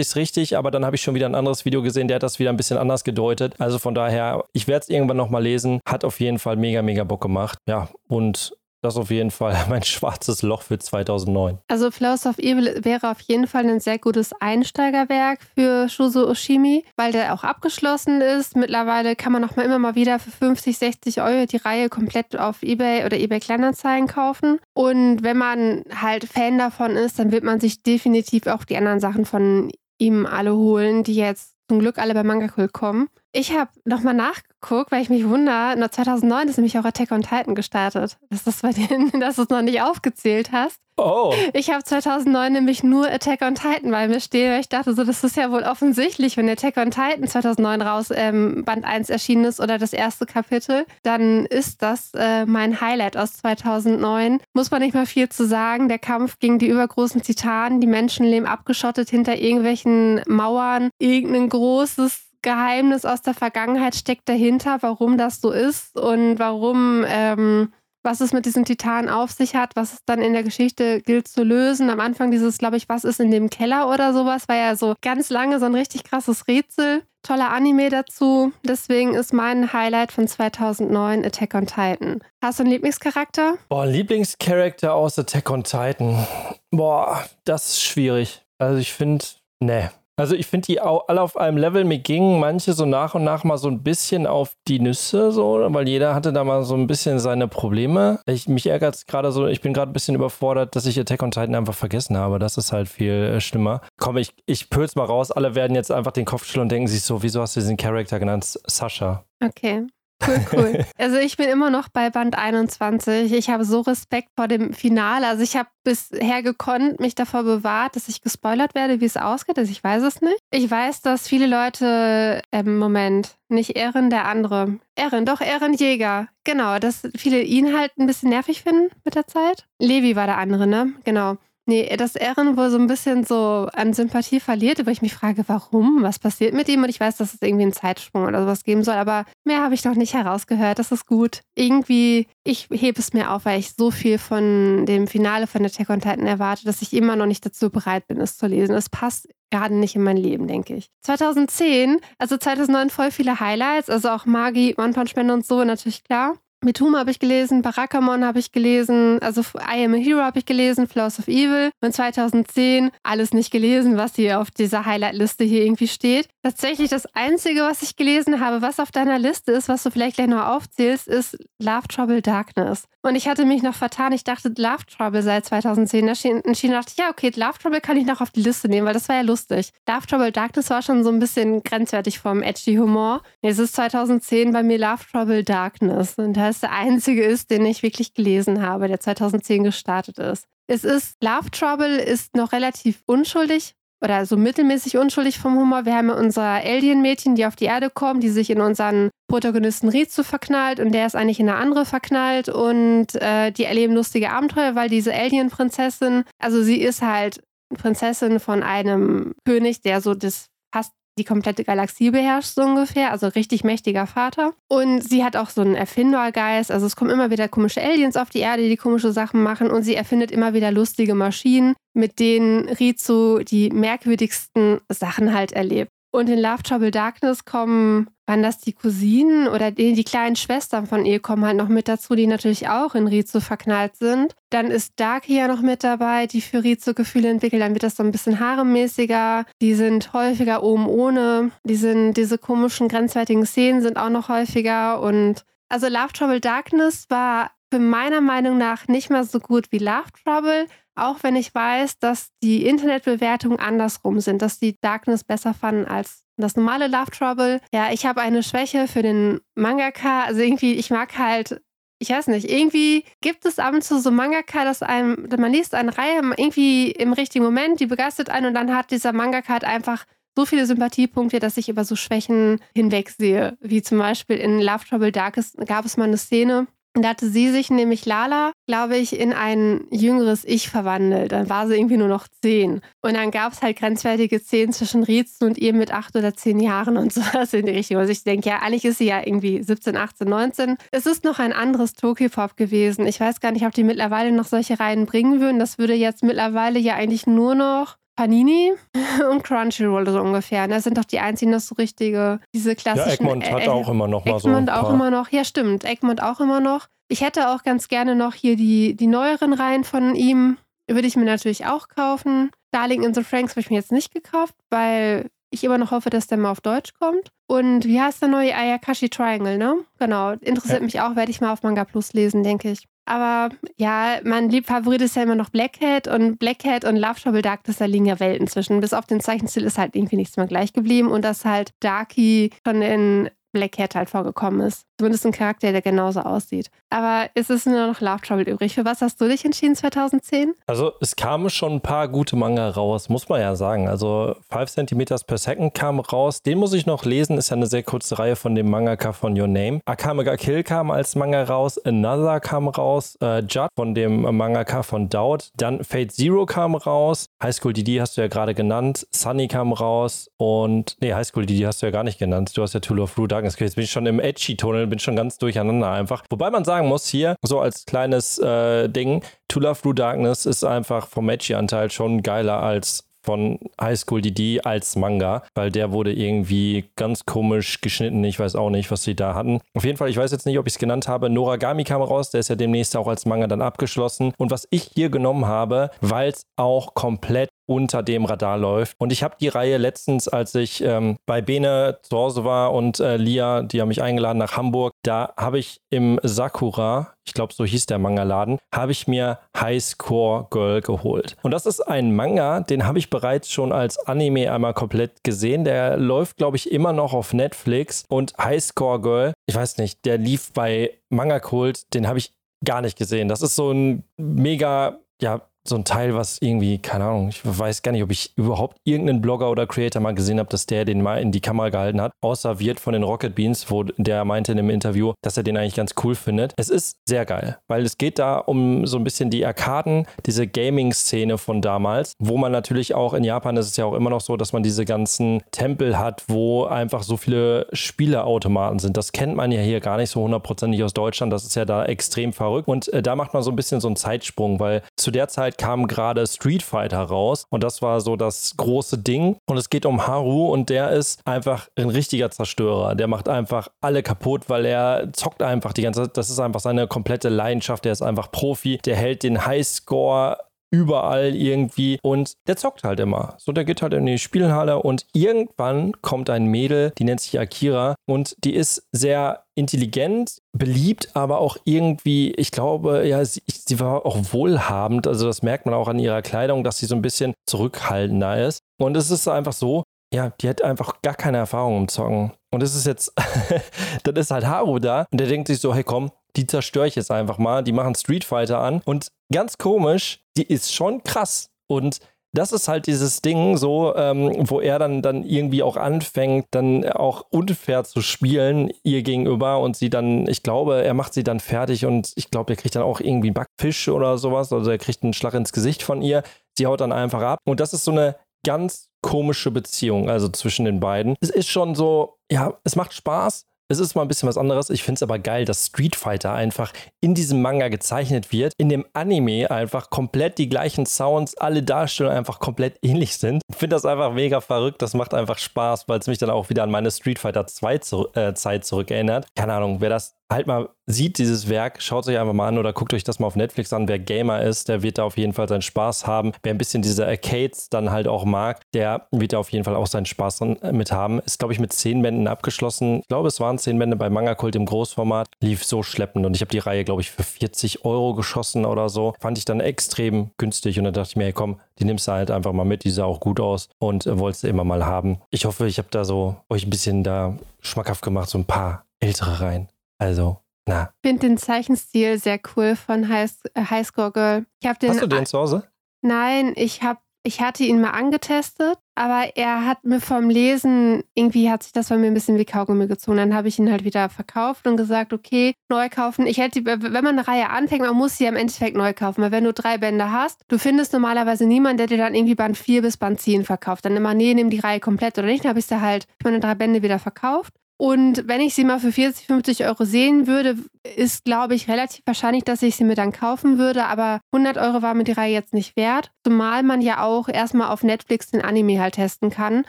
ich 0.00 0.08
es 0.08 0.16
richtig, 0.16 0.56
aber 0.56 0.70
dann 0.70 0.84
habe 0.84 0.96
ich 0.96 1.02
schon 1.02 1.14
wieder 1.14 1.26
ein 1.26 1.34
anderes 1.34 1.64
Video 1.64 1.82
gesehen, 1.82 2.08
der 2.08 2.16
hat 2.16 2.22
das 2.22 2.38
wieder 2.38 2.50
ein 2.50 2.56
bisschen 2.56 2.78
anders 2.78 3.04
gedeutet. 3.04 3.54
Also 3.58 3.78
von 3.78 3.94
daher, 3.94 4.44
ich 4.52 4.68
werde 4.68 4.82
es 4.82 4.88
irgendwann 4.88 5.16
nochmal 5.16 5.42
lesen. 5.42 5.80
Hat 5.86 6.04
auf 6.04 6.20
jeden 6.20 6.38
Fall 6.38 6.56
mega, 6.56 6.82
mega 6.82 7.04
Bock 7.04 7.20
gemacht. 7.20 7.58
Ja, 7.68 7.88
und 8.08 8.54
das 8.86 8.96
auf 8.96 9.10
jeden 9.10 9.30
Fall 9.30 9.56
mein 9.68 9.82
schwarzes 9.82 10.42
Loch 10.42 10.62
für 10.62 10.78
2009. 10.78 11.58
Also 11.68 11.90
Flowers 11.90 12.26
of 12.26 12.38
Evil 12.38 12.84
wäre 12.84 13.10
auf 13.10 13.20
jeden 13.20 13.46
Fall 13.46 13.68
ein 13.68 13.80
sehr 13.80 13.98
gutes 13.98 14.32
Einsteigerwerk 14.40 15.40
für 15.54 15.88
Shuzo 15.88 16.28
Oshimi, 16.28 16.84
weil 16.96 17.12
der 17.12 17.34
auch 17.34 17.44
abgeschlossen 17.44 18.20
ist. 18.20 18.56
Mittlerweile 18.56 19.16
kann 19.16 19.32
man 19.32 19.44
auch 19.44 19.56
mal 19.56 19.64
immer 19.64 19.78
mal 19.78 19.94
wieder 19.94 20.18
für 20.18 20.30
50, 20.30 20.78
60 20.78 21.20
Euro 21.20 21.46
die 21.46 21.56
Reihe 21.56 21.88
komplett 21.88 22.38
auf 22.38 22.62
Ebay 22.62 23.04
oder 23.04 23.18
Ebay 23.18 23.40
Kleinanzeigen 23.40 24.06
kaufen. 24.06 24.58
Und 24.74 25.22
wenn 25.22 25.36
man 25.36 25.82
halt 25.94 26.24
Fan 26.24 26.58
davon 26.58 26.96
ist, 26.96 27.18
dann 27.18 27.32
wird 27.32 27.44
man 27.44 27.60
sich 27.60 27.82
definitiv 27.82 28.46
auch 28.46 28.64
die 28.64 28.76
anderen 28.76 29.00
Sachen 29.00 29.24
von 29.24 29.70
ihm 29.98 30.26
alle 30.26 30.54
holen, 30.54 31.04
die 31.04 31.14
jetzt 31.14 31.55
zum 31.68 31.78
Glück 31.80 31.98
alle 31.98 32.14
bei 32.14 32.22
Manga 32.22 32.48
Kult 32.48 32.72
kommen. 32.72 33.08
Ich 33.32 33.52
habe 33.52 33.70
nochmal 33.84 34.14
nachgeguckt, 34.14 34.92
weil 34.92 35.02
ich 35.02 35.10
mich 35.10 35.28
wundere. 35.28 35.76
2009 35.90 36.48
ist 36.48 36.56
nämlich 36.56 36.78
auch 36.78 36.84
Attack 36.84 37.12
on 37.12 37.22
Titan 37.22 37.54
gestartet. 37.54 38.18
Dass, 38.30 38.44
das 38.44 38.62
bei 38.62 38.72
denen, 38.72 39.10
dass 39.20 39.36
du 39.36 39.42
es 39.42 39.48
noch 39.48 39.62
nicht 39.62 39.82
aufgezählt 39.82 40.52
hast. 40.52 40.80
Oh. 40.98 41.34
Ich 41.52 41.70
habe 41.70 41.84
2009 41.84 42.54
nämlich 42.54 42.82
nur 42.82 43.10
Attack 43.10 43.42
on 43.42 43.54
Titan 43.54 43.90
bei 43.90 44.08
mir 44.08 44.18
stehen, 44.18 44.50
weil 44.50 44.60
ich 44.60 44.70
dachte 44.70 44.94
so, 44.94 45.04
das 45.04 45.22
ist 45.24 45.36
ja 45.36 45.50
wohl 45.50 45.62
offensichtlich, 45.62 46.38
wenn 46.38 46.48
Attack 46.48 46.78
on 46.78 46.90
Titan 46.90 47.28
2009 47.28 47.82
raus 47.82 48.08
ähm, 48.14 48.64
Band 48.64 48.86
1 48.86 49.10
erschienen 49.10 49.44
ist 49.44 49.60
oder 49.60 49.76
das 49.76 49.92
erste 49.92 50.24
Kapitel, 50.24 50.86
dann 51.02 51.44
ist 51.44 51.82
das 51.82 52.12
äh, 52.14 52.46
mein 52.46 52.80
Highlight 52.80 53.18
aus 53.18 53.34
2009. 53.34 54.40
Muss 54.54 54.70
man 54.70 54.80
nicht 54.80 54.94
mal 54.94 55.04
viel 55.04 55.28
zu 55.28 55.46
sagen. 55.46 55.88
Der 55.88 55.98
Kampf 55.98 56.38
gegen 56.38 56.58
die 56.58 56.68
übergroßen 56.68 57.20
Titanen, 57.20 57.80
die 57.82 57.86
Menschen 57.86 58.24
leben 58.24 58.46
abgeschottet 58.46 59.10
hinter 59.10 59.36
irgendwelchen 59.36 60.22
Mauern, 60.26 60.88
irgendein 60.98 61.50
großes 61.50 62.26
Geheimnis 62.40 63.04
aus 63.04 63.22
der 63.22 63.34
Vergangenheit 63.34 63.96
steckt 63.96 64.28
dahinter, 64.28 64.78
warum 64.80 65.18
das 65.18 65.40
so 65.40 65.50
ist 65.50 65.98
und 65.98 66.38
warum, 66.38 67.04
ähm, 67.06 67.72
was 68.06 68.20
es 68.20 68.32
mit 68.32 68.46
diesen 68.46 68.64
Titanen 68.64 69.10
auf 69.10 69.32
sich 69.32 69.54
hat, 69.54 69.76
was 69.76 69.92
es 69.92 69.98
dann 70.06 70.22
in 70.22 70.32
der 70.32 70.44
Geschichte 70.44 71.02
gilt 71.02 71.28
zu 71.28 71.42
lösen. 71.42 71.90
Am 71.90 72.00
Anfang 72.00 72.30
dieses, 72.30 72.56
glaube 72.56 72.76
ich, 72.76 72.88
was 72.88 73.04
ist 73.04 73.20
in 73.20 73.30
dem 73.30 73.50
Keller 73.50 73.90
oder 73.92 74.14
sowas, 74.14 74.48
war 74.48 74.56
ja 74.56 74.76
so 74.76 74.94
ganz 75.02 75.28
lange 75.28 75.58
so 75.58 75.66
ein 75.66 75.74
richtig 75.74 76.04
krasses 76.04 76.48
Rätsel. 76.48 77.02
Toller 77.22 77.50
Anime 77.50 77.90
dazu. 77.90 78.52
Deswegen 78.62 79.14
ist 79.14 79.32
mein 79.32 79.72
Highlight 79.72 80.12
von 80.12 80.28
2009 80.28 81.24
Attack 81.24 81.54
on 81.54 81.66
Titan. 81.66 82.20
Hast 82.40 82.60
du 82.60 82.62
einen 82.62 82.70
Lieblingscharakter? 82.70 83.54
Boah, 83.68 83.84
Lieblingscharakter 83.84 84.94
aus 84.94 85.18
Attack 85.18 85.50
on 85.50 85.64
Titan. 85.64 86.24
Boah, 86.70 87.24
das 87.44 87.70
ist 87.70 87.82
schwierig. 87.82 88.42
Also 88.58 88.78
ich 88.78 88.92
finde, 88.92 89.24
ne, 89.58 89.90
also 90.16 90.34
ich 90.34 90.46
finde 90.46 90.66
die 90.66 90.80
alle 90.80 91.20
auf 91.20 91.36
einem 91.36 91.58
Level. 91.58 91.84
Mir 91.84 91.98
gingen 91.98 92.40
manche 92.40 92.72
so 92.72 92.86
nach 92.86 93.14
und 93.14 93.24
nach 93.24 93.44
mal 93.44 93.58
so 93.58 93.68
ein 93.68 93.82
bisschen 93.82 94.26
auf 94.26 94.56
die 94.66 94.80
Nüsse, 94.80 95.30
so, 95.32 95.66
weil 95.68 95.86
jeder 95.88 96.14
hatte 96.14 96.32
da 96.32 96.44
mal 96.44 96.62
so 96.64 96.74
ein 96.74 96.86
bisschen 96.86 97.18
seine 97.18 97.48
Probleme. 97.48 98.20
Ich, 98.26 98.48
mich 98.48 98.66
ärgert 98.66 98.94
es 98.94 99.06
gerade 99.06 99.30
so, 99.32 99.46
ich 99.46 99.60
bin 99.60 99.74
gerade 99.74 99.90
ein 99.90 99.92
bisschen 99.92 100.14
überfordert, 100.14 100.74
dass 100.74 100.86
ich 100.86 100.98
Attack 100.98 101.22
on 101.22 101.30
Titan 101.30 101.54
einfach 101.54 101.74
vergessen 101.74 102.16
habe. 102.16 102.38
Das 102.38 102.56
ist 102.56 102.72
halt 102.72 102.88
viel 102.88 103.12
äh, 103.12 103.40
schlimmer. 103.40 103.82
Komm, 103.98 104.16
ich, 104.16 104.34
ich 104.46 104.70
pöl's 104.70 104.96
mal 104.96 105.04
raus. 105.04 105.30
Alle 105.30 105.54
werden 105.54 105.74
jetzt 105.74 105.92
einfach 105.92 106.12
den 106.12 106.24
Kopf 106.24 106.44
schütteln 106.44 106.62
und 106.62 106.72
denken 106.72 106.88
sich 106.88 107.02
so, 107.02 107.22
wieso 107.22 107.40
hast 107.40 107.56
du 107.56 107.60
diesen 107.60 107.76
Charakter 107.76 108.18
genannt? 108.18 108.58
Sascha. 108.66 109.24
Okay. 109.44 109.86
Cool, 110.24 110.46
cool. 110.52 110.84
Also 110.96 111.16
ich 111.18 111.36
bin 111.36 111.48
immer 111.48 111.70
noch 111.70 111.88
bei 111.88 112.10
Band 112.10 112.36
21. 112.38 113.32
Ich 113.32 113.50
habe 113.50 113.64
so 113.64 113.80
Respekt 113.80 114.30
vor 114.36 114.48
dem 114.48 114.72
Finale. 114.72 115.26
Also 115.26 115.42
ich 115.42 115.56
habe 115.56 115.68
bisher 115.84 116.42
gekonnt, 116.42 117.00
mich 117.00 117.14
davor 117.14 117.42
bewahrt, 117.42 117.96
dass 117.96 118.08
ich 118.08 118.22
gespoilert 118.22 118.74
werde, 118.74 119.00
wie 119.00 119.04
es 119.04 119.16
ausgeht. 119.16 119.58
Also 119.58 119.70
ich 119.70 119.82
weiß 119.82 120.02
es 120.02 120.20
nicht. 120.20 120.38
Ich 120.50 120.70
weiß, 120.70 121.02
dass 121.02 121.28
viele 121.28 121.46
Leute 121.46 122.42
im 122.50 122.66
ähm, 122.66 122.78
Moment 122.78 123.36
nicht 123.48 123.76
Ehren, 123.76 124.10
der 124.10 124.26
andere. 124.26 124.78
Ehren, 124.96 125.24
doch 125.24 125.40
Ehren 125.40 125.74
Jäger. 125.74 126.28
Genau, 126.44 126.78
dass 126.78 127.08
viele 127.16 127.42
ihn 127.42 127.76
halt 127.76 127.92
ein 127.98 128.06
bisschen 128.06 128.30
nervig 128.30 128.62
finden 128.62 128.88
mit 129.04 129.14
der 129.14 129.26
Zeit. 129.26 129.66
Levi 129.78 130.16
war 130.16 130.26
der 130.26 130.38
andere, 130.38 130.66
ne? 130.66 130.92
Genau. 131.04 131.36
Nee, 131.68 131.96
dass 131.96 132.14
Eren 132.14 132.56
wohl 132.56 132.70
so 132.70 132.78
ein 132.78 132.86
bisschen 132.86 133.24
so 133.24 133.68
an 133.72 133.92
Sympathie 133.92 134.38
verliert, 134.38 134.86
wo 134.86 134.90
ich 134.90 135.02
mich 135.02 135.14
frage, 135.14 135.42
warum? 135.48 136.02
Was 136.02 136.20
passiert 136.20 136.54
mit 136.54 136.68
ihm? 136.68 136.84
Und 136.84 136.88
ich 136.88 137.00
weiß, 137.00 137.16
dass 137.16 137.34
es 137.34 137.42
irgendwie 137.42 137.64
einen 137.64 137.72
Zeitsprung 137.72 138.24
oder 138.24 138.42
sowas 138.42 138.62
geben 138.62 138.84
soll, 138.84 138.94
aber 138.94 139.24
mehr 139.44 139.62
habe 139.62 139.74
ich 139.74 139.84
noch 139.84 139.96
nicht 139.96 140.14
herausgehört. 140.14 140.78
Das 140.78 140.92
ist 140.92 141.06
gut. 141.06 141.40
Irgendwie, 141.56 142.28
ich 142.44 142.68
hebe 142.70 143.00
es 143.00 143.12
mir 143.12 143.32
auf, 143.32 143.46
weil 143.46 143.58
ich 143.58 143.74
so 143.74 143.90
viel 143.90 144.18
von 144.18 144.86
dem 144.86 145.08
Finale 145.08 145.48
von 145.48 145.64
Attack 145.64 145.90
on 145.90 146.00
Titan 146.00 146.26
erwarte, 146.26 146.64
dass 146.64 146.82
ich 146.82 146.92
immer 146.92 147.16
noch 147.16 147.26
nicht 147.26 147.44
dazu 147.44 147.68
bereit 147.68 148.06
bin, 148.06 148.20
es 148.20 148.38
zu 148.38 148.46
lesen. 148.46 148.76
Es 148.76 148.88
passt 148.88 149.28
gerade 149.50 149.74
nicht 149.74 149.96
in 149.96 150.04
mein 150.04 150.16
Leben, 150.16 150.46
denke 150.46 150.74
ich. 150.74 150.88
2010, 151.02 151.98
also 152.18 152.36
2009 152.36 152.90
voll 152.90 153.10
viele 153.10 153.40
Highlights, 153.40 153.90
also 153.90 154.10
auch 154.10 154.24
Magi, 154.24 154.76
One 154.78 154.92
Punch 154.92 155.16
Man 155.16 155.30
und 155.30 155.44
so, 155.44 155.64
natürlich 155.64 156.04
klar. 156.04 156.34
Mituma 156.64 156.98
habe 156.98 157.10
ich 157.10 157.18
gelesen, 157.18 157.62
Barakamon 157.62 158.24
habe 158.24 158.38
ich 158.38 158.50
gelesen, 158.50 159.20
also 159.20 159.42
I 159.56 159.84
Am 159.84 159.94
a 159.94 159.96
Hero 159.96 160.20
habe 160.20 160.38
ich 160.38 160.46
gelesen, 160.46 160.88
Flaws 160.88 161.18
of 161.18 161.28
Evil 161.28 161.70
und 161.80 161.92
2010 161.92 162.90
alles 163.02 163.32
nicht 163.32 163.50
gelesen, 163.50 163.96
was 163.96 164.16
hier 164.16 164.40
auf 164.40 164.50
dieser 164.50 164.86
Highlight-Liste 164.86 165.44
hier 165.44 165.64
irgendwie 165.64 165.88
steht. 165.88 166.28
Tatsächlich 166.42 166.90
das 166.90 167.06
Einzige, 167.14 167.60
was 167.60 167.82
ich 167.82 167.96
gelesen 167.96 168.40
habe, 168.40 168.62
was 168.62 168.80
auf 168.80 168.90
deiner 168.90 169.18
Liste 169.18 169.52
ist, 169.52 169.68
was 169.68 169.82
du 169.82 169.90
vielleicht 169.90 170.16
gleich 170.16 170.28
noch 170.28 170.46
aufzählst, 170.46 171.08
ist 171.08 171.36
Love 171.62 171.88
Trouble 171.88 172.22
Darkness. 172.22 172.84
Und 173.02 173.14
ich 173.14 173.28
hatte 173.28 173.44
mich 173.44 173.62
noch 173.62 173.74
vertan, 173.74 174.12
ich 174.12 174.24
dachte, 174.24 174.52
Love 174.56 174.86
Trouble 174.86 175.22
sei 175.22 175.40
2010 175.40 176.08
erschienen. 176.08 176.40
Und 176.40 176.62
ich 176.62 176.70
dachte, 176.70 176.92
ja, 176.96 177.10
okay, 177.10 177.30
Love 177.34 177.58
Trouble 177.60 177.80
kann 177.80 177.96
ich 177.96 178.06
noch 178.06 178.20
auf 178.20 178.30
die 178.30 178.42
Liste 178.42 178.68
nehmen, 178.68 178.86
weil 178.86 178.94
das 178.94 179.08
war 179.08 179.16
ja 179.16 179.22
lustig. 179.22 179.70
Love 179.88 180.06
Trouble 180.06 180.32
Darkness 180.32 180.70
war 180.70 180.82
schon 180.82 181.04
so 181.04 181.10
ein 181.10 181.18
bisschen 181.18 181.62
grenzwertig 181.62 182.18
vom 182.18 182.42
edgy 182.42 182.76
Humor. 182.76 183.22
Jetzt 183.42 183.58
ist 183.58 183.76
2010 183.76 184.52
bei 184.52 184.62
mir 184.62 184.78
Love 184.78 185.04
Trouble 185.10 185.44
Darkness. 185.44 186.14
Und 186.16 186.36
da 186.36 186.45
es 186.50 186.60
der 186.60 186.72
einzige 186.72 187.24
ist, 187.24 187.50
den 187.50 187.64
ich 187.66 187.82
wirklich 187.82 188.14
gelesen 188.14 188.62
habe, 188.62 188.88
der 188.88 189.00
2010 189.00 189.64
gestartet 189.64 190.18
ist. 190.18 190.46
Es 190.66 190.84
ist, 190.84 191.16
Love 191.22 191.50
Trouble 191.50 191.98
ist 191.98 192.34
noch 192.34 192.52
relativ 192.52 193.02
unschuldig 193.06 193.74
oder 194.02 194.26
so 194.26 194.36
mittelmäßig 194.36 194.98
unschuldig 194.98 195.38
vom 195.38 195.56
Humor. 195.56 195.84
Wir 195.84 195.94
haben 195.94 196.10
unser 196.10 196.42
Alien-Mädchen, 196.42 197.34
die 197.34 197.46
auf 197.46 197.56
die 197.56 197.64
Erde 197.64 197.88
kommt, 197.90 198.22
die 198.22 198.28
sich 198.28 198.50
in 198.50 198.60
unseren 198.60 199.10
Protagonisten 199.28 199.88
Rizu 199.88 200.22
verknallt 200.22 200.80
und 200.80 200.92
der 200.92 201.06
ist 201.06 201.16
eigentlich 201.16 201.40
in 201.40 201.48
eine 201.48 201.58
andere 201.58 201.86
verknallt 201.86 202.48
und 202.48 203.14
äh, 203.14 203.50
die 203.52 203.64
erleben 203.64 203.94
lustige 203.94 204.30
Abenteuer, 204.30 204.74
weil 204.74 204.88
diese 204.88 205.14
Alien-Prinzessin, 205.14 206.24
also 206.38 206.62
sie 206.62 206.80
ist 206.80 207.02
halt 207.02 207.42
Prinzessin 207.74 208.38
von 208.38 208.62
einem 208.62 209.34
König, 209.44 209.80
der 209.80 210.00
so 210.00 210.14
das 210.14 210.48
fast 210.72 210.92
die 211.18 211.24
komplette 211.24 211.64
Galaxie 211.64 212.10
beherrscht, 212.10 212.54
so 212.54 212.62
ungefähr. 212.62 213.10
Also 213.10 213.28
richtig 213.28 213.64
mächtiger 213.64 214.06
Vater. 214.06 214.52
Und 214.68 215.02
sie 215.02 215.24
hat 215.24 215.36
auch 215.36 215.50
so 215.50 215.62
einen 215.62 215.74
Erfindergeist. 215.74 216.70
Also 216.70 216.86
es 216.86 216.96
kommen 216.96 217.10
immer 217.10 217.30
wieder 217.30 217.48
komische 217.48 217.82
Aliens 217.82 218.16
auf 218.16 218.30
die 218.30 218.40
Erde, 218.40 218.68
die 218.68 218.76
komische 218.76 219.12
Sachen 219.12 219.42
machen. 219.42 219.70
Und 219.70 219.82
sie 219.82 219.94
erfindet 219.94 220.30
immer 220.30 220.54
wieder 220.54 220.70
lustige 220.70 221.14
Maschinen, 221.14 221.74
mit 221.94 222.18
denen 222.18 222.68
Rizu 222.68 223.38
die 223.38 223.70
merkwürdigsten 223.70 224.80
Sachen 224.90 225.32
halt 225.32 225.52
erlebt. 225.52 225.90
Und 226.10 226.28
in 226.30 226.38
Love 226.38 226.62
Trouble 226.62 226.90
Darkness 226.90 227.44
kommen, 227.44 228.08
waren 228.26 228.42
das 228.42 228.58
die 228.58 228.72
Cousinen 228.72 229.48
oder 229.48 229.70
die, 229.70 229.92
die, 229.92 230.04
kleinen 230.04 230.36
Schwestern 230.36 230.86
von 230.86 231.04
ihr 231.04 231.20
kommen 231.20 231.44
halt 231.44 231.56
noch 231.56 231.68
mit 231.68 231.88
dazu, 231.88 232.14
die 232.14 232.26
natürlich 232.26 232.68
auch 232.68 232.94
in 232.94 233.06
Rizu 233.06 233.40
verknallt 233.40 233.96
sind. 233.96 234.34
Dann 234.50 234.70
ist 234.70 234.94
Darky 234.96 235.36
ja 235.36 235.46
noch 235.46 235.60
mit 235.60 235.84
dabei, 235.84 236.26
die 236.26 236.40
für 236.40 236.64
Rizu 236.64 236.94
Gefühle 236.94 237.28
entwickelt. 237.28 237.62
Dann 237.62 237.74
wird 237.74 237.82
das 237.82 237.96
so 237.96 238.02
ein 238.02 238.12
bisschen 238.12 238.40
haremäßiger. 238.40 239.44
Die 239.60 239.74
sind 239.74 240.12
häufiger 240.12 240.62
oben 240.62 240.86
ohne. 240.86 241.50
Die 241.64 241.76
sind, 241.76 242.14
diese 242.14 242.38
komischen 242.38 242.88
grenzwertigen 242.88 243.46
Szenen 243.46 243.82
sind 243.82 243.96
auch 243.96 244.10
noch 244.10 244.28
häufiger. 244.28 245.00
Und 245.00 245.44
also 245.68 245.88
Love 245.88 246.12
Trouble 246.12 246.40
Darkness 246.40 247.06
war 247.08 247.50
für 247.72 247.78
meiner 247.78 248.20
Meinung 248.20 248.58
nach 248.58 248.88
nicht 248.88 249.10
mal 249.10 249.24
so 249.24 249.40
gut 249.40 249.66
wie 249.70 249.78
Love 249.78 250.10
Trouble, 250.24 250.66
auch 250.94 251.22
wenn 251.22 251.36
ich 251.36 251.54
weiß, 251.54 251.98
dass 251.98 252.30
die 252.42 252.66
Internetbewertungen 252.66 253.58
andersrum 253.58 254.20
sind, 254.20 254.42
dass 254.42 254.58
die 254.58 254.76
Darkness 254.80 255.24
besser 255.24 255.54
fanden 255.54 255.84
als 255.84 256.24
das 256.36 256.56
normale 256.56 256.88
Love 256.88 257.10
Trouble. 257.10 257.60
Ja, 257.72 257.92
ich 257.92 258.06
habe 258.06 258.20
eine 258.20 258.42
Schwäche 258.42 258.88
für 258.88 259.02
den 259.02 259.40
Mangaka. 259.54 260.24
Also 260.24 260.40
irgendwie, 260.40 260.74
ich 260.74 260.90
mag 260.90 261.18
halt, 261.18 261.60
ich 261.98 262.10
weiß 262.10 262.26
nicht, 262.28 262.50
irgendwie 262.50 263.04
gibt 263.20 263.46
es 263.46 263.58
ab 263.58 263.74
und 263.74 263.82
zu 263.82 264.00
so 264.00 264.10
Mangaka, 264.10 264.64
dass 264.64 264.82
einem, 264.82 265.28
man 265.38 265.52
liest 265.52 265.74
eine 265.74 265.96
Reihe 265.96 266.20
irgendwie 266.36 266.90
im 266.90 267.12
richtigen 267.12 267.44
Moment, 267.44 267.80
die 267.80 267.86
begeistert 267.86 268.30
einen 268.30 268.46
und 268.46 268.54
dann 268.54 268.74
hat 268.74 268.90
dieser 268.90 269.12
Mangaka 269.12 269.54
halt 269.54 269.64
einfach 269.64 270.04
so 270.38 270.44
viele 270.44 270.66
Sympathiepunkte, 270.66 271.38
dass 271.38 271.56
ich 271.56 271.70
über 271.70 271.84
so 271.84 271.96
Schwächen 271.96 272.60
hinwegsehe. 272.74 273.56
Wie 273.60 273.80
zum 273.80 273.98
Beispiel 273.98 274.36
in 274.36 274.60
Love 274.60 274.84
Trouble 274.86 275.12
Darkest 275.12 275.56
gab 275.66 275.86
es 275.86 275.96
mal 275.96 276.04
eine 276.04 276.18
Szene, 276.18 276.66
da 277.02 277.10
hatte 277.10 277.28
sie 277.28 277.50
sich 277.50 277.70
nämlich 277.70 278.06
Lala, 278.06 278.52
glaube 278.66 278.96
ich, 278.96 279.18
in 279.18 279.32
ein 279.32 279.86
jüngeres 279.90 280.44
Ich 280.44 280.70
verwandelt. 280.70 281.32
Dann 281.32 281.48
war 281.48 281.66
sie 281.66 281.76
irgendwie 281.76 281.96
nur 281.96 282.08
noch 282.08 282.26
zehn. 282.42 282.80
Und 283.02 283.14
dann 283.14 283.30
gab 283.30 283.52
es 283.52 283.62
halt 283.62 283.78
grenzwertige 283.78 284.38
Szenen 284.38 284.72
zwischen 284.72 285.02
Riezen 285.02 285.46
und 285.46 285.58
ihr 285.58 285.72
mit 285.72 285.92
acht 285.92 286.16
oder 286.16 286.34
zehn 286.34 286.60
Jahren 286.60 286.96
und 286.96 287.12
sowas 287.12 287.52
in 287.52 287.66
die 287.66 287.72
Richtung. 287.72 287.98
Also 287.98 288.12
ich 288.12 288.24
denke, 288.24 288.48
ja, 288.48 288.58
eigentlich 288.60 288.84
ist 288.84 288.98
sie 288.98 289.06
ja 289.06 289.20
irgendwie 289.24 289.62
17, 289.62 289.96
18, 289.96 290.28
19. 290.28 290.76
Es 290.90 291.06
ist 291.06 291.24
noch 291.24 291.38
ein 291.38 291.52
anderes 291.52 291.94
Tokyo-Pop 291.94 292.56
gewesen. 292.56 293.06
Ich 293.06 293.20
weiß 293.20 293.40
gar 293.40 293.52
nicht, 293.52 293.66
ob 293.66 293.72
die 293.72 293.84
mittlerweile 293.84 294.32
noch 294.32 294.46
solche 294.46 294.80
Reihen 294.80 295.06
bringen 295.06 295.40
würden. 295.40 295.58
Das 295.58 295.78
würde 295.78 295.94
jetzt 295.94 296.22
mittlerweile 296.22 296.78
ja 296.78 296.94
eigentlich 296.94 297.26
nur 297.26 297.54
noch 297.54 297.96
Panini 298.16 298.72
und 299.30 299.44
Crunchyroll 299.44 300.08
so 300.08 300.20
ungefähr. 300.20 300.66
Das 300.66 300.84
sind 300.84 300.98
doch 300.98 301.04
die 301.04 301.20
einzigen, 301.20 301.52
das 301.52 301.68
so 301.68 301.74
richtige, 301.76 302.40
diese 302.54 302.74
klassischen. 302.74 303.24
Ja, 303.24 303.32
Egmont 303.32 303.50
hat 303.50 303.68
auch 303.68 303.88
immer 303.88 304.08
noch 304.08 304.24
mal 304.24 304.40
so. 304.40 304.48
Egmont 304.48 304.70
auch 304.70 304.90
immer 304.90 305.10
noch. 305.10 305.30
Ja, 305.30 305.44
stimmt. 305.44 305.84
Egmont 305.84 306.22
auch 306.22 306.40
immer 306.40 306.60
noch. 306.60 306.88
Ich 307.08 307.20
hätte 307.20 307.50
auch 307.50 307.62
ganz 307.62 307.88
gerne 307.88 308.16
noch 308.16 308.34
hier 308.34 308.56
die, 308.56 308.96
die 308.96 309.06
neueren 309.06 309.52
Reihen 309.52 309.84
von 309.84 310.14
ihm. 310.16 310.58
Würde 310.88 311.06
ich 311.06 311.16
mir 311.16 311.24
natürlich 311.24 311.66
auch 311.66 311.88
kaufen. 311.88 312.50
Darling 312.72 313.02
in 313.02 313.14
the 313.14 313.22
Franks 313.22 313.52
habe 313.52 313.60
ich 313.60 313.70
mir 313.70 313.76
jetzt 313.76 313.92
nicht 313.92 314.12
gekauft, 314.12 314.54
weil 314.70 315.30
ich 315.56 315.64
immer 315.64 315.78
noch 315.78 315.90
hoffe, 315.90 316.10
dass 316.10 316.26
der 316.26 316.38
mal 316.38 316.50
auf 316.50 316.60
Deutsch 316.60 316.92
kommt. 316.98 317.30
Und 317.48 317.84
wie 317.84 318.00
heißt 318.00 318.22
der 318.22 318.28
neue 318.28 318.54
Ayakashi 318.54 319.08
Triangle, 319.08 319.58
ne? 319.58 319.78
Genau. 319.98 320.32
Interessiert 320.32 320.80
ja. 320.80 320.84
mich 320.84 321.00
auch, 321.00 321.16
werde 321.16 321.30
ich 321.30 321.40
mal 321.40 321.52
auf 321.52 321.62
Manga 321.62 321.84
Plus 321.84 322.12
lesen, 322.12 322.42
denke 322.42 322.70
ich. 322.70 322.86
Aber 323.06 323.54
ja, 323.76 324.18
mein 324.24 324.50
Liebfavorit 324.50 325.00
ist 325.00 325.14
ja 325.14 325.22
immer 325.22 325.36
noch 325.36 325.50
Blackhead 325.50 326.08
und 326.08 326.38
Blackhead 326.38 326.84
und 326.84 326.96
Love 326.96 327.20
Trouble 327.20 327.42
Darkness, 327.42 327.78
da 327.78 327.84
liegen 327.84 328.06
ja 328.06 328.18
Welten 328.18 328.48
zwischen. 328.48 328.80
Bis 328.80 328.92
auf 328.92 329.06
den 329.06 329.20
Zeichenstil 329.20 329.62
ist 329.62 329.78
halt 329.78 329.94
irgendwie 329.94 330.16
nichts 330.16 330.36
mehr 330.36 330.46
gleich 330.46 330.72
geblieben 330.72 331.08
und 331.08 331.24
dass 331.24 331.44
halt 331.44 331.70
Darky 331.80 332.50
schon 332.66 332.82
in 332.82 333.30
Black 333.52 333.72
Cat 333.72 333.94
halt 333.94 334.10
vorgekommen 334.10 334.60
ist. 334.60 334.85
Zumindest 334.98 335.26
ein 335.26 335.32
Charakter, 335.32 335.72
der 335.72 335.82
genauso 335.82 336.20
aussieht. 336.20 336.70
Aber 336.88 337.28
es 337.34 337.50
ist 337.50 337.66
nur 337.66 337.86
noch 337.86 338.00
Love 338.00 338.22
Trouble 338.22 338.44
übrig. 338.44 338.74
Für 338.74 338.84
was 338.84 339.02
hast 339.02 339.20
du 339.20 339.28
dich 339.28 339.44
entschieden 339.44 339.74
2010? 339.74 340.54
Also 340.66 340.92
es 341.00 341.16
kamen 341.16 341.50
schon 341.50 341.74
ein 341.74 341.80
paar 341.80 342.08
gute 342.08 342.36
Manga 342.36 342.70
raus, 342.70 343.08
muss 343.08 343.28
man 343.28 343.40
ja 343.40 343.56
sagen. 343.56 343.88
Also 343.88 344.36
5 344.50 344.70
cm 344.70 345.04
per 345.26 345.36
Second 345.38 345.74
kam 345.74 346.00
raus. 346.00 346.42
Den 346.42 346.58
muss 346.58 346.72
ich 346.72 346.86
noch 346.86 347.04
lesen. 347.04 347.36
Ist 347.36 347.50
ja 347.50 347.56
eine 347.56 347.66
sehr 347.66 347.82
kurze 347.82 348.18
Reihe 348.18 348.36
von 348.36 348.54
dem 348.54 348.70
Mangaka 348.70 349.12
von 349.12 349.38
Your 349.38 349.48
Name. 349.48 349.80
Akame 349.84 350.24
ga 350.24 350.36
Kill 350.36 350.62
kam 350.62 350.90
als 350.90 351.14
Manga 351.14 351.42
raus. 351.42 351.78
Another 351.84 352.40
kam 352.40 352.68
raus. 352.68 353.16
Äh, 353.20 353.40
Judd 353.40 353.68
von 353.76 353.94
dem 353.94 354.22
Mangaka 354.22 354.82
von 354.82 355.08
Doubt. 355.08 355.50
Dann 355.56 355.84
Fate 355.84 356.12
Zero 356.12 356.46
kam 356.46 356.74
raus. 356.74 357.26
High 357.42 357.54
School 357.54 357.72
DD 357.72 358.00
hast 358.00 358.16
du 358.16 358.22
ja 358.22 358.28
gerade 358.28 358.54
genannt. 358.54 359.06
Sunny 359.10 359.48
kam 359.48 359.72
raus. 359.72 360.30
Und 360.38 360.96
nee, 361.00 361.12
High 361.12 361.26
School 361.26 361.44
DD 361.44 361.66
hast 361.66 361.82
du 361.82 361.86
ja 361.86 361.92
gar 361.92 362.04
nicht 362.04 362.18
genannt. 362.18 362.56
Du 362.56 362.62
hast 362.62 362.72
ja 362.72 362.80
Tool 362.80 363.00
of 363.00 363.14
Blue 363.14 363.28
Darkness. 363.28 363.58
Jetzt 363.58 363.74
bin 363.74 363.84
ich 363.84 363.90
schon 363.90 364.06
im 364.06 364.20
Edgy-Tunnel, 364.20 364.85
bin 364.86 364.98
schon 364.98 365.16
ganz 365.16 365.38
durcheinander 365.38 365.90
einfach. 365.90 366.24
Wobei 366.30 366.50
man 366.50 366.64
sagen 366.64 366.88
muss, 366.88 367.06
hier, 367.06 367.36
so 367.42 367.60
als 367.60 367.84
kleines 367.86 368.38
äh, 368.38 368.88
Ding, 368.88 369.22
To 369.48 369.60
Love 369.60 369.80
Blue 369.82 369.94
Darkness 369.94 370.46
ist 370.46 370.64
einfach 370.64 371.08
vom 371.08 371.28
Edgy-Anteil 371.28 371.90
schon 371.90 372.22
geiler 372.22 372.62
als 372.62 373.06
von 373.26 373.58
High 373.78 373.98
School 373.98 374.22
DD 374.22 374.64
als 374.64 374.96
Manga, 374.96 375.42
weil 375.54 375.70
der 375.70 375.90
wurde 375.92 376.12
irgendwie 376.12 376.84
ganz 376.94 377.26
komisch 377.26 377.80
geschnitten. 377.80 378.22
Ich 378.24 378.38
weiß 378.38 378.54
auch 378.54 378.70
nicht, 378.70 378.90
was 378.90 379.02
sie 379.02 379.16
da 379.16 379.34
hatten. 379.34 379.60
Auf 379.74 379.84
jeden 379.84 379.98
Fall, 379.98 380.08
ich 380.08 380.16
weiß 380.16 380.30
jetzt 380.30 380.46
nicht, 380.46 380.58
ob 380.58 380.66
ich 380.66 380.74
es 380.74 380.78
genannt 380.78 381.08
habe. 381.08 381.28
Noragami 381.28 381.84
kam 381.84 382.00
raus, 382.00 382.30
der 382.30 382.40
ist 382.40 382.48
ja 382.48 382.54
demnächst 382.54 382.96
auch 382.96 383.08
als 383.08 383.26
Manga 383.26 383.48
dann 383.48 383.60
abgeschlossen. 383.60 384.32
Und 384.38 384.52
was 384.52 384.68
ich 384.70 384.90
hier 384.94 385.10
genommen 385.10 385.46
habe, 385.46 385.90
weil 386.00 386.30
es 386.30 386.46
auch 386.56 386.94
komplett 386.94 387.50
unter 387.66 388.02
dem 388.02 388.24
Radar 388.24 388.58
läuft. 388.58 388.96
Und 388.98 389.12
ich 389.12 389.22
habe 389.22 389.36
die 389.40 389.48
Reihe 389.48 389.76
letztens, 389.76 390.28
als 390.28 390.54
ich 390.54 390.82
ähm, 390.82 391.16
bei 391.26 391.40
Bene 391.40 391.98
zu 392.02 392.16
Hause 392.16 392.44
war 392.44 392.72
und 392.72 393.00
äh, 393.00 393.16
Lia, 393.16 393.62
die 393.62 393.80
haben 393.80 393.88
mich 393.88 394.02
eingeladen 394.02 394.38
nach 394.38 394.56
Hamburg, 394.56 394.92
da 395.02 395.34
habe 395.36 395.58
ich 395.58 395.80
im 395.90 396.18
Sakura, 396.22 397.14
ich 397.24 397.34
glaube 397.34 397.52
so 397.52 397.64
hieß 397.64 397.86
der 397.86 397.98
Manga-Laden, 397.98 398.58
habe 398.74 398.92
ich 398.92 399.08
mir 399.08 399.38
High 399.56 399.82
Score 399.82 400.46
Girl 400.50 400.80
geholt. 400.80 401.36
Und 401.42 401.50
das 401.50 401.66
ist 401.66 401.80
ein 401.80 402.14
Manga, 402.14 402.60
den 402.60 402.86
habe 402.86 402.98
ich 402.98 403.10
bereits 403.10 403.50
schon 403.50 403.72
als 403.72 403.98
Anime 404.06 404.52
einmal 404.52 404.74
komplett 404.74 405.24
gesehen. 405.24 405.64
Der 405.64 405.96
läuft, 405.96 406.36
glaube 406.36 406.56
ich, 406.56 406.70
immer 406.70 406.92
noch 406.92 407.12
auf 407.12 407.32
Netflix. 407.32 408.04
Und 408.08 408.34
High 408.38 408.62
Score 408.62 409.00
Girl, 409.00 409.32
ich 409.46 409.54
weiß 409.54 409.78
nicht, 409.78 410.04
der 410.04 410.18
lief 410.18 410.52
bei 410.52 410.92
Manga 411.08 411.40
Kult, 411.40 411.92
den 411.94 412.06
habe 412.06 412.18
ich 412.18 412.32
gar 412.64 412.80
nicht 412.80 412.98
gesehen. 412.98 413.28
Das 413.28 413.42
ist 413.42 413.56
so 413.56 413.70
ein 413.70 414.04
mega, 414.16 414.98
ja, 415.20 415.42
so 415.68 415.76
ein 415.76 415.84
Teil, 415.84 416.14
was 416.14 416.38
irgendwie, 416.40 416.78
keine 416.78 417.04
Ahnung, 417.04 417.28
ich 417.28 417.40
weiß 417.44 417.82
gar 417.82 417.92
nicht, 417.92 418.02
ob 418.02 418.10
ich 418.10 418.32
überhaupt 418.36 418.76
irgendeinen 418.84 419.20
Blogger 419.20 419.50
oder 419.50 419.66
Creator 419.66 420.00
mal 420.00 420.14
gesehen 420.14 420.38
habe, 420.38 420.48
dass 420.48 420.66
der 420.66 420.84
den 420.84 421.02
mal 421.02 421.20
in 421.20 421.32
die 421.32 421.40
Kamera 421.40 421.70
gehalten 421.70 422.00
hat, 422.00 422.12
außer 422.22 422.58
Wirt 422.58 422.80
von 422.80 422.92
den 422.92 423.02
Rocket 423.02 423.34
Beans, 423.34 423.70
wo 423.70 423.84
der 423.84 424.24
meinte 424.24 424.52
in 424.52 424.58
einem 424.58 424.70
Interview, 424.70 425.12
dass 425.22 425.36
er 425.36 425.42
den 425.42 425.56
eigentlich 425.56 425.74
ganz 425.74 425.94
cool 426.04 426.14
findet. 426.14 426.52
Es 426.56 426.68
ist 426.68 426.96
sehr 427.08 427.24
geil, 427.24 427.58
weil 427.68 427.84
es 427.84 427.98
geht 427.98 428.18
da 428.18 428.38
um 428.38 428.86
so 428.86 428.96
ein 428.96 429.04
bisschen 429.04 429.30
die 429.30 429.44
Arkaden, 429.44 430.06
diese 430.24 430.46
Gaming-Szene 430.46 431.38
von 431.38 431.62
damals, 431.62 432.12
wo 432.18 432.36
man 432.36 432.52
natürlich 432.52 432.94
auch 432.94 433.14
in 433.14 433.24
Japan 433.24 433.56
ist 433.56 433.66
es 433.66 433.76
ja 433.76 433.84
auch 433.84 433.94
immer 433.94 434.10
noch 434.10 434.20
so, 434.20 434.36
dass 434.36 434.52
man 434.52 434.62
diese 434.62 434.84
ganzen 434.84 435.42
Tempel 435.50 435.98
hat, 435.98 436.24
wo 436.28 436.64
einfach 436.64 437.02
so 437.02 437.16
viele 437.16 437.66
Spieleautomaten 437.72 438.78
sind. 438.78 438.96
Das 438.96 439.12
kennt 439.12 439.36
man 439.36 439.52
ja 439.52 439.60
hier 439.60 439.80
gar 439.80 439.96
nicht 439.96 440.10
so 440.10 440.22
hundertprozentig 440.22 440.82
aus 440.82 440.94
Deutschland. 440.94 441.32
Das 441.32 441.44
ist 441.44 441.56
ja 441.56 441.64
da 441.64 441.84
extrem 441.84 442.32
verrückt. 442.32 442.68
Und 442.68 442.92
äh, 442.92 443.02
da 443.02 443.16
macht 443.16 443.34
man 443.34 443.42
so 443.42 443.50
ein 443.50 443.56
bisschen 443.56 443.80
so 443.80 443.88
einen 443.88 443.96
Zeitsprung, 443.96 444.60
weil 444.60 444.82
zu 444.96 445.10
der 445.10 445.28
Zeit 445.28 445.55
kam 445.58 445.86
gerade 445.86 446.26
Street 446.26 446.62
Fighter 446.62 447.00
raus 447.00 447.46
und 447.50 447.62
das 447.62 447.82
war 447.82 448.00
so 448.00 448.16
das 448.16 448.54
große 448.56 448.98
Ding. 448.98 449.36
Und 449.46 449.56
es 449.56 449.70
geht 449.70 449.86
um 449.86 450.06
Haru 450.06 450.52
und 450.52 450.70
der 450.70 450.90
ist 450.90 451.20
einfach 451.26 451.68
ein 451.76 451.90
richtiger 451.90 452.30
Zerstörer. 452.30 452.94
Der 452.94 453.06
macht 453.06 453.28
einfach 453.28 453.68
alle 453.80 454.02
kaputt, 454.02 454.48
weil 454.48 454.64
er 454.64 455.12
zockt 455.12 455.42
einfach 455.42 455.72
die 455.72 455.82
ganze 455.82 456.02
Zeit. 456.02 456.16
Das 456.16 456.30
ist 456.30 456.38
einfach 456.38 456.60
seine 456.60 456.86
komplette 456.86 457.28
Leidenschaft. 457.28 457.84
Der 457.84 457.92
ist 457.92 458.02
einfach 458.02 458.30
Profi. 458.30 458.78
Der 458.84 458.96
hält 458.96 459.22
den 459.22 459.46
Highscore 459.46 460.38
überall 460.70 461.34
irgendwie 461.34 461.98
und 462.02 462.34
der 462.46 462.56
zockt 462.56 462.84
halt 462.84 463.00
immer. 463.00 463.34
So, 463.38 463.52
der 463.52 463.64
geht 463.64 463.82
halt 463.82 463.94
in 463.94 464.06
die 464.06 464.18
Spielhalle 464.18 464.82
und 464.82 465.06
irgendwann 465.12 465.92
kommt 466.02 466.30
ein 466.30 466.46
Mädel, 466.46 466.92
die 466.98 467.04
nennt 467.04 467.20
sich 467.20 467.38
Akira 467.38 467.94
und 468.06 468.36
die 468.44 468.54
ist 468.54 468.86
sehr 468.92 469.44
intelligent, 469.54 470.38
beliebt, 470.52 471.10
aber 471.14 471.38
auch 471.38 471.56
irgendwie, 471.64 472.32
ich 472.32 472.50
glaube, 472.50 473.06
ja, 473.06 473.24
sie, 473.24 473.42
sie 473.46 473.80
war 473.80 474.04
auch 474.04 474.18
wohlhabend. 474.32 475.06
Also 475.06 475.26
das 475.26 475.42
merkt 475.42 475.66
man 475.66 475.74
auch 475.74 475.88
an 475.88 475.98
ihrer 475.98 476.22
Kleidung, 476.22 476.62
dass 476.62 476.78
sie 476.78 476.86
so 476.86 476.94
ein 476.94 477.02
bisschen 477.02 477.34
zurückhaltender 477.48 478.46
ist. 478.46 478.60
Und 478.78 478.96
es 478.96 479.10
ist 479.10 479.26
einfach 479.28 479.54
so, 479.54 479.82
ja, 480.12 480.30
die 480.40 480.48
hat 480.48 480.62
einfach 480.62 481.02
gar 481.02 481.14
keine 481.14 481.38
Erfahrung 481.38 481.78
im 481.78 481.88
Zocken. 481.88 482.32
Und 482.52 482.62
es 482.62 482.74
ist 482.74 482.86
jetzt, 482.86 483.12
dann 484.04 484.16
ist 484.16 484.30
halt 484.30 484.46
Haru 484.46 484.78
da 484.78 485.06
und 485.10 485.18
der 485.20 485.26
denkt 485.26 485.48
sich 485.48 485.60
so, 485.60 485.74
hey 485.74 485.84
komm, 485.84 486.10
die 486.36 486.46
zerstöre 486.46 486.86
ich 486.86 486.94
jetzt 486.94 487.10
einfach 487.10 487.38
mal. 487.38 487.62
Die 487.62 487.72
machen 487.72 487.94
Street 487.94 488.24
Fighter 488.24 488.60
an. 488.60 488.82
Und 488.84 489.08
ganz 489.32 489.58
komisch, 489.58 490.20
die 490.36 490.46
ist 490.46 490.74
schon 490.74 491.02
krass. 491.02 491.48
Und 491.68 491.98
das 492.36 492.52
ist 492.52 492.68
halt 492.68 492.86
dieses 492.86 493.22
Ding, 493.22 493.56
so, 493.56 493.94
ähm, 493.96 494.30
wo 494.50 494.60
er 494.60 494.78
dann, 494.78 495.00
dann 495.00 495.24
irgendwie 495.24 495.62
auch 495.62 495.76
anfängt, 495.76 496.46
dann 496.50 496.84
auch 496.84 497.24
unfair 497.30 497.84
zu 497.84 498.02
spielen 498.02 498.70
ihr 498.82 499.02
gegenüber 499.02 499.60
und 499.60 499.76
sie 499.76 499.88
dann, 499.88 500.28
ich 500.28 500.42
glaube, 500.42 500.84
er 500.84 500.92
macht 500.92 501.14
sie 501.14 501.24
dann 501.24 501.40
fertig 501.40 501.86
und 501.86 502.12
ich 502.16 502.30
glaube, 502.30 502.52
er 502.52 502.56
kriegt 502.56 502.76
dann 502.76 502.82
auch 502.82 503.00
irgendwie 503.00 503.30
Backfisch 503.30 503.88
oder 503.88 504.18
sowas, 504.18 504.52
also 504.52 504.70
er 504.70 504.78
kriegt 504.78 505.02
einen 505.02 505.14
Schlag 505.14 505.32
ins 505.32 505.52
Gesicht 505.52 505.82
von 505.82 506.02
ihr. 506.02 506.22
Sie 506.58 506.66
haut 506.66 506.80
dann 506.80 506.92
einfach 506.92 507.22
ab. 507.22 507.38
Und 507.46 507.60
das 507.60 507.72
ist 507.72 507.84
so 507.84 507.90
eine 507.90 508.16
ganz 508.44 508.88
komische 509.02 509.50
Beziehung, 509.50 510.10
also 510.10 510.28
zwischen 510.28 510.66
den 510.66 510.78
beiden. 510.78 511.16
Es 511.20 511.30
ist 511.30 511.48
schon 511.48 511.74
so, 511.74 512.18
ja, 512.30 512.58
es 512.64 512.76
macht 512.76 512.92
Spaß, 512.92 513.46
es 513.68 513.78
ist 513.78 513.94
mal 513.94 514.02
ein 514.02 514.08
bisschen 514.08 514.28
was 514.28 514.38
anderes. 514.38 514.70
Ich 514.70 514.82
finde 514.82 514.98
es 514.98 515.02
aber 515.02 515.18
geil, 515.18 515.44
dass 515.44 515.66
Street 515.66 515.96
Fighter 515.96 516.32
einfach 516.32 516.72
in 517.00 517.14
diesem 517.14 517.42
Manga 517.42 517.68
gezeichnet 517.68 518.32
wird. 518.32 518.52
In 518.58 518.68
dem 518.68 518.86
Anime 518.92 519.50
einfach 519.50 519.90
komplett 519.90 520.38
die 520.38 520.48
gleichen 520.48 520.86
Sounds, 520.86 521.36
alle 521.36 521.62
Darstellungen 521.62 522.16
einfach 522.16 522.38
komplett 522.38 522.78
ähnlich 522.82 523.16
sind. 523.16 523.42
Ich 523.50 523.56
finde 523.56 523.76
das 523.76 523.84
einfach 523.84 524.12
mega 524.12 524.40
verrückt. 524.40 524.82
Das 524.82 524.94
macht 524.94 525.14
einfach 525.14 525.38
Spaß, 525.38 525.88
weil 525.88 525.98
es 525.98 526.06
mich 526.06 526.18
dann 526.18 526.30
auch 526.30 526.48
wieder 526.48 526.62
an 526.62 526.70
meine 526.70 526.90
Street 526.90 527.18
Fighter 527.18 527.46
2 527.46 527.78
zu, 527.78 528.08
äh, 528.14 528.34
Zeit 528.34 528.64
zurückerinnert. 528.64 529.26
Keine 529.34 529.54
Ahnung, 529.54 529.80
wer 529.80 529.90
das 529.90 530.16
halt 530.30 530.46
mal 530.46 530.68
sieht, 530.86 531.18
dieses 531.18 531.48
Werk, 531.48 531.82
schaut 531.82 532.06
euch 532.08 532.18
einfach 532.18 532.32
mal 532.32 532.48
an 532.48 532.58
oder 532.58 532.72
guckt 532.72 532.94
euch 532.94 533.04
das 533.04 533.18
mal 533.18 533.26
auf 533.26 533.36
Netflix 533.36 533.72
an. 533.72 533.88
Wer 533.88 533.98
Gamer 533.98 534.42
ist, 534.42 534.68
der 534.68 534.82
wird 534.82 534.98
da 534.98 535.04
auf 535.04 535.16
jeden 535.16 535.32
Fall 535.32 535.48
seinen 535.48 535.62
Spaß 535.62 536.06
haben. 536.06 536.32
Wer 536.42 536.54
ein 536.54 536.58
bisschen 536.58 536.82
diese 536.82 537.06
Arcades 537.06 537.68
dann 537.68 537.90
halt 537.90 538.08
auch 538.08 538.24
mag, 538.24 538.60
der 538.72 539.06
wird 539.10 539.32
da 539.32 539.38
auf 539.38 539.50
jeden 539.50 539.64
Fall 539.64 539.76
auch 539.76 539.86
seinen 539.86 540.06
Spaß 540.06 540.40
äh, 540.40 540.72
mit 540.72 540.92
haben. 540.92 541.20
Ist, 541.20 541.38
glaube 541.38 541.52
ich, 541.52 541.60
mit 541.60 541.72
zehn 541.72 542.02
Bänden 542.02 542.28
abgeschlossen. 542.28 543.00
Ich 543.00 543.08
glaube, 543.08 543.28
es 543.28 543.40
waren 543.40 543.55
zehn 543.58 543.78
Bände 543.78 543.96
bei 543.96 544.10
Manga 544.10 544.34
Kult 544.34 544.56
im 544.56 544.66
Großformat. 544.66 545.28
Lief 545.40 545.64
so 545.64 545.82
schleppend 545.82 546.26
und 546.26 546.34
ich 546.34 546.40
habe 546.40 546.50
die 546.50 546.58
Reihe, 546.58 546.84
glaube 546.84 547.02
ich, 547.02 547.10
für 547.10 547.22
40 547.22 547.84
Euro 547.84 548.14
geschossen 548.14 548.64
oder 548.64 548.88
so. 548.88 549.14
Fand 549.20 549.38
ich 549.38 549.44
dann 549.44 549.60
extrem 549.60 550.30
günstig 550.36 550.78
und 550.78 550.84
dann 550.84 550.94
dachte 550.94 551.10
ich 551.10 551.16
mir, 551.16 551.24
hey, 551.24 551.32
komm, 551.32 551.60
die 551.78 551.84
nimmst 551.84 552.08
du 552.08 552.12
halt 552.12 552.30
einfach 552.30 552.52
mal 552.52 552.64
mit. 552.64 552.84
Die 552.84 552.90
sah 552.90 553.04
auch 553.04 553.20
gut 553.20 553.40
aus 553.40 553.68
und 553.78 554.06
äh, 554.06 554.18
wolltest 554.18 554.44
du 554.44 554.48
immer 554.48 554.64
mal 554.64 554.84
haben. 554.84 555.18
Ich 555.30 555.44
hoffe, 555.44 555.66
ich 555.66 555.78
habe 555.78 555.88
da 555.90 556.04
so 556.04 556.36
euch 556.48 556.66
ein 556.66 556.70
bisschen 556.70 557.02
da 557.02 557.36
schmackhaft 557.60 558.02
gemacht, 558.02 558.28
so 558.28 558.38
ein 558.38 558.44
paar 558.44 558.86
ältere 559.00 559.40
Reihen. 559.40 559.68
Also 559.98 560.38
na. 560.66 560.90
Ich 561.02 561.08
finde 561.08 561.28
den 561.28 561.38
Zeichenstil 561.38 562.18
sehr 562.18 562.40
cool 562.56 562.76
von 562.76 563.08
High, 563.08 563.30
Highscore 563.56 564.12
Girl. 564.12 564.46
Ich 564.60 564.78
den 564.78 564.90
Hast 564.90 565.02
du 565.02 565.06
den 565.06 565.26
zu 565.26 565.38
Hause? 565.38 565.64
Nein, 566.02 566.52
ich 566.56 566.82
habe 566.82 567.00
ich 567.22 567.40
hatte 567.40 567.64
ihn 567.64 567.80
mal 567.80 567.90
angetestet, 567.90 568.78
aber 568.96 569.36
er 569.36 569.66
hat 569.66 569.84
mir 569.84 570.00
vom 570.00 570.30
Lesen, 570.30 571.04
irgendwie 571.14 571.50
hat 571.50 571.62
sich 571.62 571.72
das 571.72 571.90
bei 571.90 571.98
mir 571.98 572.06
ein 572.06 572.14
bisschen 572.14 572.38
wie 572.38 572.46
Kaugummi 572.46 572.86
gezogen. 572.86 573.18
Dann 573.18 573.34
habe 573.34 573.46
ich 573.46 573.58
ihn 573.58 573.70
halt 573.70 573.84
wieder 573.84 574.08
verkauft 574.08 574.66
und 574.66 574.78
gesagt, 574.78 575.12
okay, 575.12 575.54
neu 575.68 575.90
kaufen. 575.90 576.26
Ich 576.26 576.38
hätte, 576.38 576.64
wenn 576.64 577.04
man 577.04 577.18
eine 577.18 577.28
Reihe 577.28 577.50
anfängt, 577.50 577.82
man 577.82 577.94
muss 577.94 578.16
sie 578.16 578.24
im 578.24 578.36
Endeffekt 578.36 578.74
neu 578.74 578.94
kaufen. 578.94 579.20
Weil 579.20 579.32
wenn 579.32 579.44
du 579.44 579.52
drei 579.52 579.76
Bände 579.76 580.10
hast, 580.10 580.40
du 580.48 580.58
findest 580.58 580.94
normalerweise 580.94 581.46
niemanden, 581.46 581.76
der 581.76 581.88
dir 581.88 581.98
dann 581.98 582.14
irgendwie 582.14 582.34
Band 582.34 582.56
4 582.56 582.80
bis 582.80 582.96
Band 582.96 583.20
10 583.20 583.44
verkauft. 583.44 583.84
Dann 583.84 583.96
immer, 583.96 584.14
nee, 584.14 584.32
nimm 584.32 584.48
die 584.48 584.60
Reihe 584.60 584.80
komplett 584.80 585.18
oder 585.18 585.26
nicht. 585.26 585.44
Dann 585.44 585.50
habe 585.50 585.58
ich 585.58 585.66
sie 585.66 585.80
halt 585.80 586.06
meine 586.24 586.40
drei 586.40 586.54
Bände 586.54 586.82
wieder 586.82 586.98
verkauft. 586.98 587.52
Und 587.78 588.26
wenn 588.26 588.40
ich 588.40 588.54
sie 588.54 588.64
mal 588.64 588.80
für 588.80 588.92
40, 588.92 589.26
50 589.26 589.66
Euro 589.66 589.84
sehen 589.84 590.26
würde, 590.26 590.56
ist, 590.96 591.24
glaube 591.24 591.54
ich, 591.54 591.68
relativ 591.68 592.02
wahrscheinlich, 592.06 592.44
dass 592.44 592.62
ich 592.62 592.76
sie 592.76 592.84
mir 592.84 592.94
dann 592.94 593.12
kaufen 593.12 593.58
würde. 593.58 593.84
Aber 593.84 594.20
100 594.32 594.56
Euro 594.56 594.80
war 594.80 594.94
mir 594.94 595.04
die 595.04 595.12
Reihe 595.12 595.34
jetzt 595.34 595.52
nicht 595.52 595.76
wert. 595.76 596.10
Zumal 596.24 596.62
man 596.62 596.80
ja 596.80 597.02
auch 597.02 597.28
erstmal 597.28 597.68
auf 597.68 597.82
Netflix 597.82 598.30
den 598.30 598.42
Anime 598.42 598.80
halt 598.80 598.94
testen 598.94 599.30
kann. 599.30 599.64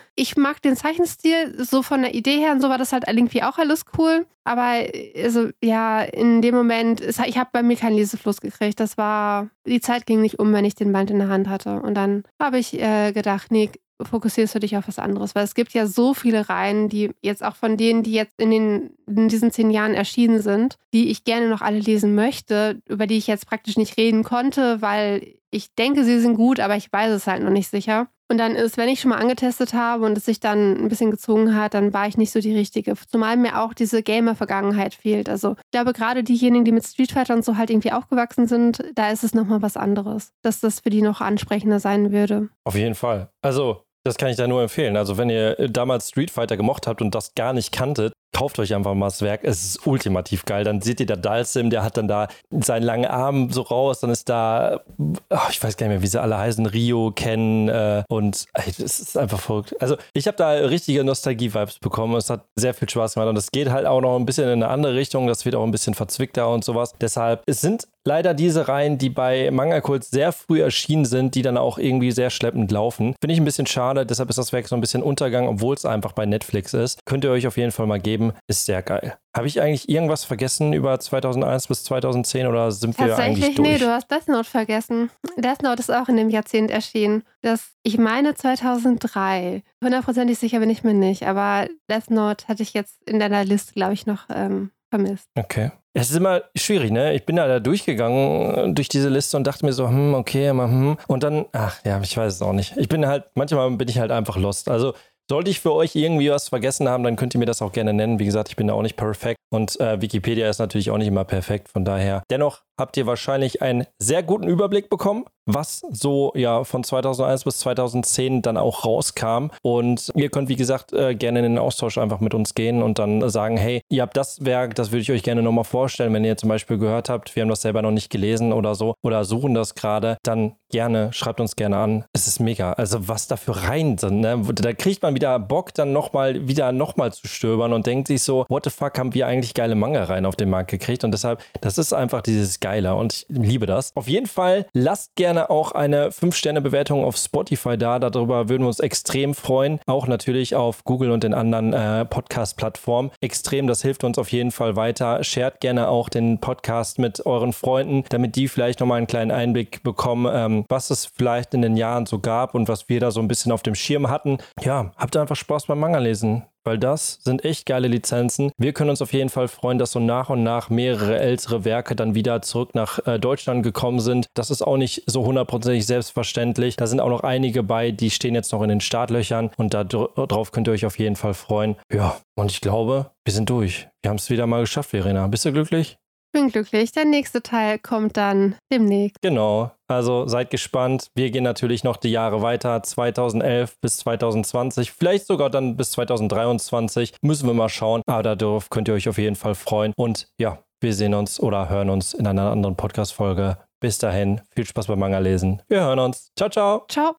Ich 0.15 0.37
mag 0.37 0.61
den 0.61 0.77
Zeichenstil 0.77 1.63
so 1.63 1.81
von 1.83 2.01
der 2.01 2.13
Idee 2.13 2.37
her 2.37 2.53
und 2.53 2.61
so 2.61 2.69
war 2.69 2.77
das 2.77 2.93
halt 2.93 3.05
irgendwie 3.07 3.43
auch 3.43 3.57
alles 3.57 3.83
cool. 3.97 4.25
Aber 4.45 4.81
also, 5.21 5.49
ja, 5.61 6.01
in 6.01 6.41
dem 6.41 6.55
Moment, 6.55 7.01
ich 7.01 7.37
habe 7.37 7.49
bei 7.51 7.63
mir 7.63 7.75
keinen 7.75 7.97
Lesefluss 7.97 8.39
gekriegt. 8.39 8.79
Das 8.79 8.97
war, 8.97 9.49
die 9.65 9.81
Zeit 9.81 10.05
ging 10.05 10.21
nicht 10.21 10.39
um, 10.39 10.53
wenn 10.53 10.63
ich 10.63 10.75
den 10.75 10.93
Band 10.93 11.11
in 11.11 11.19
der 11.19 11.27
Hand 11.27 11.49
hatte. 11.49 11.81
Und 11.81 11.95
dann 11.95 12.23
habe 12.41 12.57
ich 12.57 12.79
äh, 12.79 13.11
gedacht, 13.11 13.51
nee, 13.51 13.69
fokussierst 14.01 14.55
du 14.55 14.59
dich 14.59 14.77
auf 14.77 14.87
was 14.87 14.99
anderes. 14.99 15.35
Weil 15.35 15.43
es 15.43 15.55
gibt 15.55 15.73
ja 15.73 15.87
so 15.87 16.13
viele 16.13 16.49
Reihen, 16.49 16.89
die 16.89 17.11
jetzt 17.21 17.43
auch 17.43 17.55
von 17.55 17.77
denen, 17.77 18.03
die 18.03 18.13
jetzt 18.13 18.39
in, 18.39 18.51
den, 18.51 18.91
in 19.07 19.27
diesen 19.27 19.51
zehn 19.51 19.71
Jahren 19.71 19.93
erschienen 19.93 20.41
sind, 20.41 20.77
die 20.93 21.09
ich 21.09 21.23
gerne 21.23 21.49
noch 21.49 21.61
alle 21.61 21.79
lesen 21.79 22.15
möchte, 22.15 22.81
über 22.87 23.07
die 23.07 23.17
ich 23.17 23.27
jetzt 23.27 23.47
praktisch 23.47 23.77
nicht 23.77 23.97
reden 23.97 24.23
konnte, 24.23 24.81
weil 24.81 25.35
ich 25.49 25.73
denke, 25.75 26.03
sie 26.03 26.19
sind 26.19 26.35
gut, 26.35 26.59
aber 26.59 26.75
ich 26.75 26.91
weiß 26.91 27.11
es 27.11 27.27
halt 27.27 27.43
noch 27.43 27.51
nicht 27.51 27.69
sicher. 27.69 28.07
Und 28.29 28.39
dann 28.39 28.55
ist, 28.55 28.75
wenn 28.75 28.89
ich 28.89 28.99
schon 28.99 29.09
mal 29.09 29.19
angetestet 29.19 29.73
habe 29.73 30.05
und 30.05 30.17
es 30.17 30.25
sich 30.25 30.41
dann 30.41 30.75
ein 30.75 30.89
bisschen 30.89 31.11
gezogen 31.11 31.55
hat, 31.55 31.73
dann 31.73 31.93
war 31.93 32.07
ich 32.07 32.17
nicht 32.17 32.31
so 32.31 32.41
die 32.41 32.53
Richtige. 32.53 32.93
Zumal 33.07 33.37
mir 33.37 33.61
auch 33.61 33.73
diese 33.73 34.03
Gamer-Vergangenheit 34.03 34.93
fehlt. 34.93 35.29
Also 35.29 35.55
ich 35.57 35.71
glaube, 35.71 35.93
gerade 35.93 36.23
diejenigen, 36.23 36.65
die 36.65 36.73
mit 36.73 36.85
Street 36.85 37.13
Fighter 37.13 37.35
und 37.35 37.45
so 37.45 37.55
halt 37.55 37.69
irgendwie 37.69 37.93
aufgewachsen 37.93 38.47
sind, 38.47 38.83
da 38.95 39.11
ist 39.11 39.23
es 39.23 39.33
nochmal 39.33 39.61
was 39.61 39.77
anderes. 39.77 40.33
Dass 40.41 40.59
das 40.59 40.81
für 40.81 40.89
die 40.89 41.01
noch 41.01 41.21
ansprechender 41.21 41.79
sein 41.79 42.11
würde. 42.11 42.49
Auf 42.65 42.75
jeden 42.75 42.95
Fall. 42.95 43.29
Also 43.41 43.86
das 44.07 44.17
kann 44.17 44.29
ich 44.29 44.37
da 44.37 44.47
nur 44.47 44.61
empfehlen. 44.61 44.97
Also, 44.97 45.17
wenn 45.17 45.29
ihr 45.29 45.55
damals 45.69 46.09
Street 46.09 46.31
Fighter 46.31 46.57
gemocht 46.57 46.87
habt 46.87 47.01
und 47.01 47.13
das 47.13 47.35
gar 47.35 47.53
nicht 47.53 47.71
kanntet, 47.71 48.13
kauft 48.33 48.59
euch 48.59 48.73
einfach 48.75 48.93
mal 48.93 49.07
das 49.07 49.21
Werk. 49.21 49.43
Es 49.43 49.63
ist 49.63 49.87
ultimativ 49.87 50.45
geil. 50.45 50.63
Dann 50.63 50.81
seht 50.81 50.99
ihr 50.99 51.05
da 51.05 51.15
Dalsim, 51.15 51.69
der 51.69 51.83
hat 51.83 51.97
dann 51.97 52.07
da 52.07 52.27
seinen 52.51 52.83
langen 52.83 53.05
Arm 53.05 53.51
so 53.51 53.61
raus. 53.61 53.99
Dann 53.99 54.11
ist 54.11 54.29
da, 54.29 54.81
oh, 54.97 55.37
ich 55.49 55.63
weiß 55.63 55.77
gar 55.77 55.87
nicht 55.87 55.95
mehr, 55.95 56.01
wie 56.01 56.07
sie 56.07 56.21
alle 56.21 56.37
heißen, 56.37 56.65
Rio, 56.65 57.11
Ken 57.11 57.67
äh, 57.67 58.03
und 58.09 58.45
es 58.53 58.79
ist 58.79 59.17
einfach 59.17 59.39
verrückt. 59.39 59.75
Also, 59.79 59.97
ich 60.13 60.27
habe 60.27 60.37
da 60.37 60.51
richtige 60.51 61.03
Nostalgie-Vibes 61.03 61.79
bekommen. 61.79 62.15
Es 62.15 62.29
hat 62.29 62.45
sehr 62.55 62.73
viel 62.73 62.89
Spaß 62.89 63.15
gemacht 63.15 63.29
und 63.29 63.37
es 63.37 63.51
geht 63.51 63.69
halt 63.69 63.85
auch 63.85 64.01
noch 64.01 64.15
ein 64.15 64.25
bisschen 64.25 64.45
in 64.45 64.63
eine 64.63 64.67
andere 64.67 64.95
Richtung. 64.95 65.27
Das 65.27 65.45
wird 65.45 65.55
auch 65.55 65.63
ein 65.63 65.71
bisschen 65.71 65.93
verzwickter 65.93 66.49
und 66.49 66.63
sowas. 66.63 66.93
Deshalb, 67.01 67.43
es 67.45 67.61
sind 67.61 67.87
leider 68.07 68.33
diese 68.33 68.67
Reihen, 68.67 68.97
die 68.97 69.09
bei 69.09 69.51
Manga 69.51 69.81
Kult 69.81 70.05
sehr 70.05 70.31
früh 70.31 70.61
erschienen 70.61 71.05
sind, 71.05 71.35
die 71.35 71.41
dann 71.41 71.57
auch 71.57 71.77
irgendwie 71.77 72.11
sehr 72.11 72.29
schleppend 72.29 72.71
laufen. 72.71 73.15
Finde 73.19 73.33
ich 73.33 73.39
ein 73.39 73.45
bisschen 73.45 73.67
schade, 73.67 74.05
deshalb 74.05 74.29
ist 74.29 74.37
das 74.37 74.53
Werk 74.53 74.67
so 74.67 74.75
ein 74.75 74.81
bisschen 74.81 75.03
Untergang, 75.03 75.47
obwohl 75.47 75.75
es 75.75 75.85
einfach 75.85 76.13
bei 76.13 76.25
Netflix 76.25 76.73
ist. 76.73 76.99
Könnt 77.05 77.25
ihr 77.25 77.31
euch 77.31 77.45
auf 77.45 77.57
jeden 77.57 77.71
Fall 77.71 77.85
mal 77.85 77.99
geben, 77.99 78.31
ist 78.47 78.65
sehr 78.65 78.81
geil. 78.81 79.17
Habe 79.35 79.47
ich 79.47 79.61
eigentlich 79.61 79.87
irgendwas 79.87 80.23
vergessen 80.23 80.73
über 80.73 80.99
2001 80.99 81.67
bis 81.67 81.83
2010 81.83 82.47
oder 82.47 82.71
sind 82.71 82.97
wir 82.97 83.15
eigentlich 83.17 83.53
durch? 83.53 83.67
Nee, 83.67 83.77
du 83.77 83.87
hast 83.87 84.09
Death 84.09 84.27
Note 84.29 84.49
vergessen. 84.49 85.11
Death 85.37 85.61
Note 85.61 85.79
ist 85.79 85.91
auch 85.91 86.07
in 86.07 86.17
dem 86.17 86.29
Jahrzehnt 86.29 86.71
erschienen. 86.71 87.23
Das, 87.41 87.73
ich 87.83 87.99
meine 87.99 88.33
2003. 88.33 89.61
Hundertprozentig 89.83 90.39
sicher 90.39 90.59
bin 90.59 90.71
ich 90.71 90.83
mir 90.83 90.95
nicht, 90.95 91.27
aber 91.27 91.67
Death 91.87 92.09
Note 92.09 92.47
hatte 92.47 92.63
ich 92.63 92.73
jetzt 92.73 93.03
in 93.07 93.19
deiner 93.19 93.43
Liste, 93.43 93.73
glaube 93.73 93.93
ich, 93.93 94.07
noch 94.07 94.25
ähm, 94.33 94.71
vermisst. 94.89 95.27
Okay. 95.37 95.71
Es 95.93 96.11
ist 96.11 96.15
immer 96.15 96.43
schwierig, 96.55 96.91
ne? 96.91 97.13
Ich 97.15 97.25
bin 97.25 97.37
da, 97.37 97.47
da 97.47 97.59
durchgegangen 97.59 98.75
durch 98.75 98.87
diese 98.87 99.09
Liste 99.09 99.35
und 99.35 99.47
dachte 99.47 99.65
mir 99.65 99.73
so, 99.73 99.87
hm, 99.87 100.13
okay, 100.13 100.49
hm. 100.49 100.97
Und 101.07 101.23
dann, 101.23 101.45
ach 101.53 101.83
ja, 101.83 101.99
ich 102.01 102.15
weiß 102.15 102.35
es 102.35 102.41
auch 102.41 102.53
nicht. 102.53 102.77
Ich 102.77 102.87
bin 102.87 103.07
halt, 103.07 103.25
manchmal 103.35 103.69
bin 103.71 103.87
ich 103.87 103.97
halt 103.99 104.11
einfach 104.11 104.37
lost. 104.37 104.69
Also 104.69 104.93
sollte 105.29 105.49
ich 105.49 105.59
für 105.59 105.73
euch 105.73 105.95
irgendwie 105.95 106.29
was 106.29 106.49
vergessen 106.49 106.87
haben, 106.87 107.03
dann 107.03 107.15
könnt 107.15 107.35
ihr 107.35 107.39
mir 107.39 107.45
das 107.45 107.61
auch 107.61 107.71
gerne 107.71 107.93
nennen. 107.93 108.19
Wie 108.19 108.25
gesagt, 108.25 108.49
ich 108.49 108.55
bin 108.55 108.67
da 108.67 108.73
auch 108.73 108.81
nicht 108.81 108.95
perfekt 108.95 109.37
und 109.51 109.79
äh, 109.79 110.01
Wikipedia 110.01 110.49
ist 110.49 110.59
natürlich 110.59 110.89
auch 110.89 110.97
nicht 110.97 111.07
immer 111.07 111.25
perfekt. 111.25 111.69
Von 111.69 111.83
daher, 111.83 112.23
dennoch 112.29 112.61
habt 112.79 112.95
ihr 112.95 113.05
wahrscheinlich 113.05 113.61
einen 113.61 113.85
sehr 113.99 114.23
guten 114.23 114.47
Überblick 114.47 114.89
bekommen, 114.89 115.25
was 115.47 115.81
so 115.91 116.31
ja 116.35 116.63
von 116.63 116.83
2001 116.83 117.45
bis 117.45 117.59
2010 117.59 118.41
dann 118.41 118.57
auch 118.57 118.85
rauskam. 118.85 119.47
Und 119.63 120.11
ihr 120.15 120.29
könnt, 120.29 120.49
wie 120.49 120.55
gesagt, 120.55 120.93
äh, 120.93 121.15
gerne 121.15 121.39
in 121.39 121.43
den 121.43 121.57
Austausch 121.57 121.97
einfach 121.97 122.19
mit 122.19 122.33
uns 122.33 122.53
gehen 122.53 122.83
und 122.83 122.99
dann 122.99 123.27
sagen, 123.29 123.57
hey, 123.57 123.81
ihr 123.89 124.03
habt 124.03 124.15
das 124.15 124.45
Werk, 124.45 124.75
das 124.75 124.91
würde 124.91 125.01
ich 125.01 125.11
euch 125.11 125.23
gerne 125.23 125.41
nochmal 125.41 125.63
vorstellen. 125.63 126.13
Wenn 126.13 126.25
ihr 126.25 126.37
zum 126.37 126.49
Beispiel 126.49 126.77
gehört 126.77 127.09
habt, 127.09 127.35
wir 127.35 127.41
haben 127.41 127.49
das 127.49 127.61
selber 127.61 127.81
noch 127.81 127.91
nicht 127.91 128.09
gelesen 128.09 128.53
oder 128.53 128.75
so 128.75 128.93
oder 129.01 129.25
suchen 129.25 129.53
das 129.53 129.73
gerade, 129.73 130.17
dann 130.23 130.55
gerne, 130.69 131.13
schreibt 131.13 131.39
uns 131.39 131.55
gerne 131.55 131.77
an. 131.77 132.05
Es 132.13 132.27
ist 132.27 132.39
mega. 132.39 132.73
Also 132.73 133.07
was 133.07 133.27
da 133.27 133.37
für 133.37 133.63
Reihen 133.63 133.97
sind, 133.97 134.19
ne? 134.19 134.41
Da 134.55 134.73
kriegt 134.73 135.01
man 135.01 135.15
wieder 135.15 135.39
Bock, 135.39 135.73
dann 135.73 135.93
nochmal 135.93 136.47
wieder 136.47 136.71
nochmal 136.71 137.13
zu 137.13 137.27
stöbern 137.27 137.73
und 137.73 137.85
denkt 137.85 138.07
sich 138.07 138.21
so, 138.23 138.45
what 138.49 138.65
the 138.65 138.69
fuck, 138.69 138.97
haben 138.97 139.13
wir 139.13 139.27
eigentlich 139.27 139.53
geile 139.53 139.75
Manga-Reihen 139.75 140.25
auf 140.25 140.35
den 140.35 140.49
Markt 140.49 140.71
gekriegt? 140.71 141.03
Und 141.03 141.11
deshalb, 141.11 141.41
das 141.61 141.77
ist 141.77 141.93
einfach 141.93 142.21
dieses 142.21 142.59
geiler 142.59 142.97
und 142.97 143.13
ich 143.13 143.25
liebe 143.29 143.65
das. 143.65 143.91
Auf 143.95 144.07
jeden 144.07 144.27
Fall 144.27 144.65
lasst 144.73 145.15
gerne 145.37 145.49
auch 145.51 145.71
eine 145.71 146.09
5-Sterne-Bewertung 146.09 147.03
auf 147.03 147.15
Spotify 147.15 147.77
da. 147.77 147.99
Darüber 147.99 148.49
würden 148.49 148.63
wir 148.63 148.67
uns 148.67 148.79
extrem 148.79 149.35
freuen. 149.35 149.79
Auch 149.85 150.07
natürlich 150.07 150.55
auf 150.55 150.83
Google 150.83 151.11
und 151.11 151.23
den 151.23 151.35
anderen 151.35 151.73
äh, 151.73 152.05
Podcast-Plattformen. 152.05 153.11
Extrem, 153.21 153.67
das 153.67 153.83
hilft 153.83 154.03
uns 154.03 154.17
auf 154.17 154.31
jeden 154.31 154.49
Fall 154.49 154.75
weiter. 154.75 155.23
Shared 155.23 155.59
gerne 155.59 155.89
auch 155.89 156.09
den 156.09 156.39
Podcast 156.39 156.97
mit 156.97 157.23
euren 157.27 157.53
Freunden, 157.53 158.03
damit 158.09 158.35
die 158.35 158.47
vielleicht 158.47 158.79
nochmal 158.79 158.97
einen 158.97 159.07
kleinen 159.07 159.31
Einblick 159.31 159.83
bekommen, 159.83 160.27
ähm, 160.33 160.65
was 160.69 160.89
es 160.89 161.05
vielleicht 161.05 161.53
in 161.53 161.61
den 161.61 161.77
Jahren 161.77 162.07
so 162.07 162.17
gab 162.17 162.55
und 162.55 162.67
was 162.67 162.89
wir 162.89 162.99
da 162.99 163.11
so 163.11 163.19
ein 163.19 163.27
bisschen 163.27 163.51
auf 163.51 163.61
dem 163.61 163.75
Schirm 163.75 164.09
hatten. 164.09 164.39
Ja, 164.61 164.91
habt 164.97 165.15
einfach 165.17 165.35
Spaß 165.35 165.67
beim 165.67 165.79
Manga 165.79 165.99
lesen 165.99 166.45
weil 166.67 166.77
das 166.77 167.19
sind 167.23 167.45
echt 167.45 167.65
geile 167.65 167.87
Lizenzen. 167.87 168.51
Wir 168.57 168.73
können 168.73 168.89
uns 168.89 169.01
auf 169.01 169.13
jeden 169.13 169.29
Fall 169.29 169.47
freuen, 169.47 169.79
dass 169.79 169.93
so 169.93 170.01
nach 170.01 170.29
und 170.29 170.43
nach 170.43 170.69
mehrere 170.69 171.17
ältere 171.17 171.63
Werke 171.63 171.95
dann 171.95 172.13
wieder 172.13 172.41
zurück 172.41 172.75
nach 172.75 172.99
äh, 173.07 173.17
Deutschland 173.19 173.63
gekommen 173.63 174.01
sind. 174.01 174.27
Das 174.33 174.51
ist 174.51 174.61
auch 174.61 174.75
nicht 174.75 175.03
so 175.05 175.25
hundertprozentig 175.25 175.85
selbstverständlich. 175.85 176.75
Da 176.75 176.85
sind 176.85 176.99
auch 176.99 177.09
noch 177.09 177.21
einige 177.21 177.63
bei, 177.63 177.91
die 177.91 178.09
stehen 178.09 178.35
jetzt 178.35 178.51
noch 178.51 178.61
in 178.61 178.69
den 178.69 178.81
Startlöchern 178.81 179.49
und 179.55 179.73
darauf 179.73 180.51
könnt 180.51 180.67
ihr 180.67 180.73
euch 180.73 180.85
auf 180.85 180.99
jeden 180.99 181.15
Fall 181.15 181.33
freuen. 181.33 181.77
Ja, 181.89 182.17
und 182.35 182.51
ich 182.51 182.59
glaube, 182.59 183.11
wir 183.23 183.33
sind 183.33 183.49
durch. 183.49 183.87
Wir 184.01 184.09
haben 184.09 184.17
es 184.17 184.29
wieder 184.29 184.45
mal 184.45 184.61
geschafft, 184.61 184.89
Verena. 184.89 185.25
Bist 185.27 185.45
du 185.45 185.53
glücklich? 185.53 185.97
Bin 186.31 186.49
glücklich. 186.49 186.91
Der 186.91 187.05
nächste 187.05 187.41
Teil 187.41 187.79
kommt 187.79 188.17
dann 188.17 188.55
demnächst. 188.71 189.21
Genau. 189.21 189.71
Also 189.87 190.27
seid 190.27 190.49
gespannt. 190.49 191.07
Wir 191.15 191.31
gehen 191.31 191.43
natürlich 191.43 191.83
noch 191.83 191.97
die 191.97 192.11
Jahre 192.11 192.41
weiter. 192.41 192.83
2011 192.83 193.79
bis 193.79 193.97
2020. 193.97 194.91
Vielleicht 194.91 195.27
sogar 195.27 195.49
dann 195.49 195.77
bis 195.77 195.91
2023. 195.91 197.15
Müssen 197.21 197.47
wir 197.47 197.53
mal 197.53 197.69
schauen. 197.69 198.01
Aber 198.05 198.35
darauf 198.35 198.69
könnt 198.69 198.87
ihr 198.87 198.93
euch 198.93 199.09
auf 199.09 199.17
jeden 199.17 199.35
Fall 199.35 199.55
freuen. 199.55 199.93
Und 199.95 200.27
ja, 200.39 200.59
wir 200.81 200.93
sehen 200.93 201.13
uns 201.13 201.39
oder 201.39 201.69
hören 201.69 201.89
uns 201.89 202.13
in 202.13 202.27
einer 202.27 202.51
anderen 202.51 202.75
Podcast-Folge. 202.75 203.57
Bis 203.79 203.99
dahin, 203.99 204.41
viel 204.55 204.65
Spaß 204.65 204.87
beim 204.87 204.99
Manga 204.99 205.19
lesen. 205.19 205.61
Wir 205.67 205.81
hören 205.81 205.99
uns. 205.99 206.31
Ciao, 206.35 206.49
ciao. 206.49 206.85
Ciao. 206.89 207.15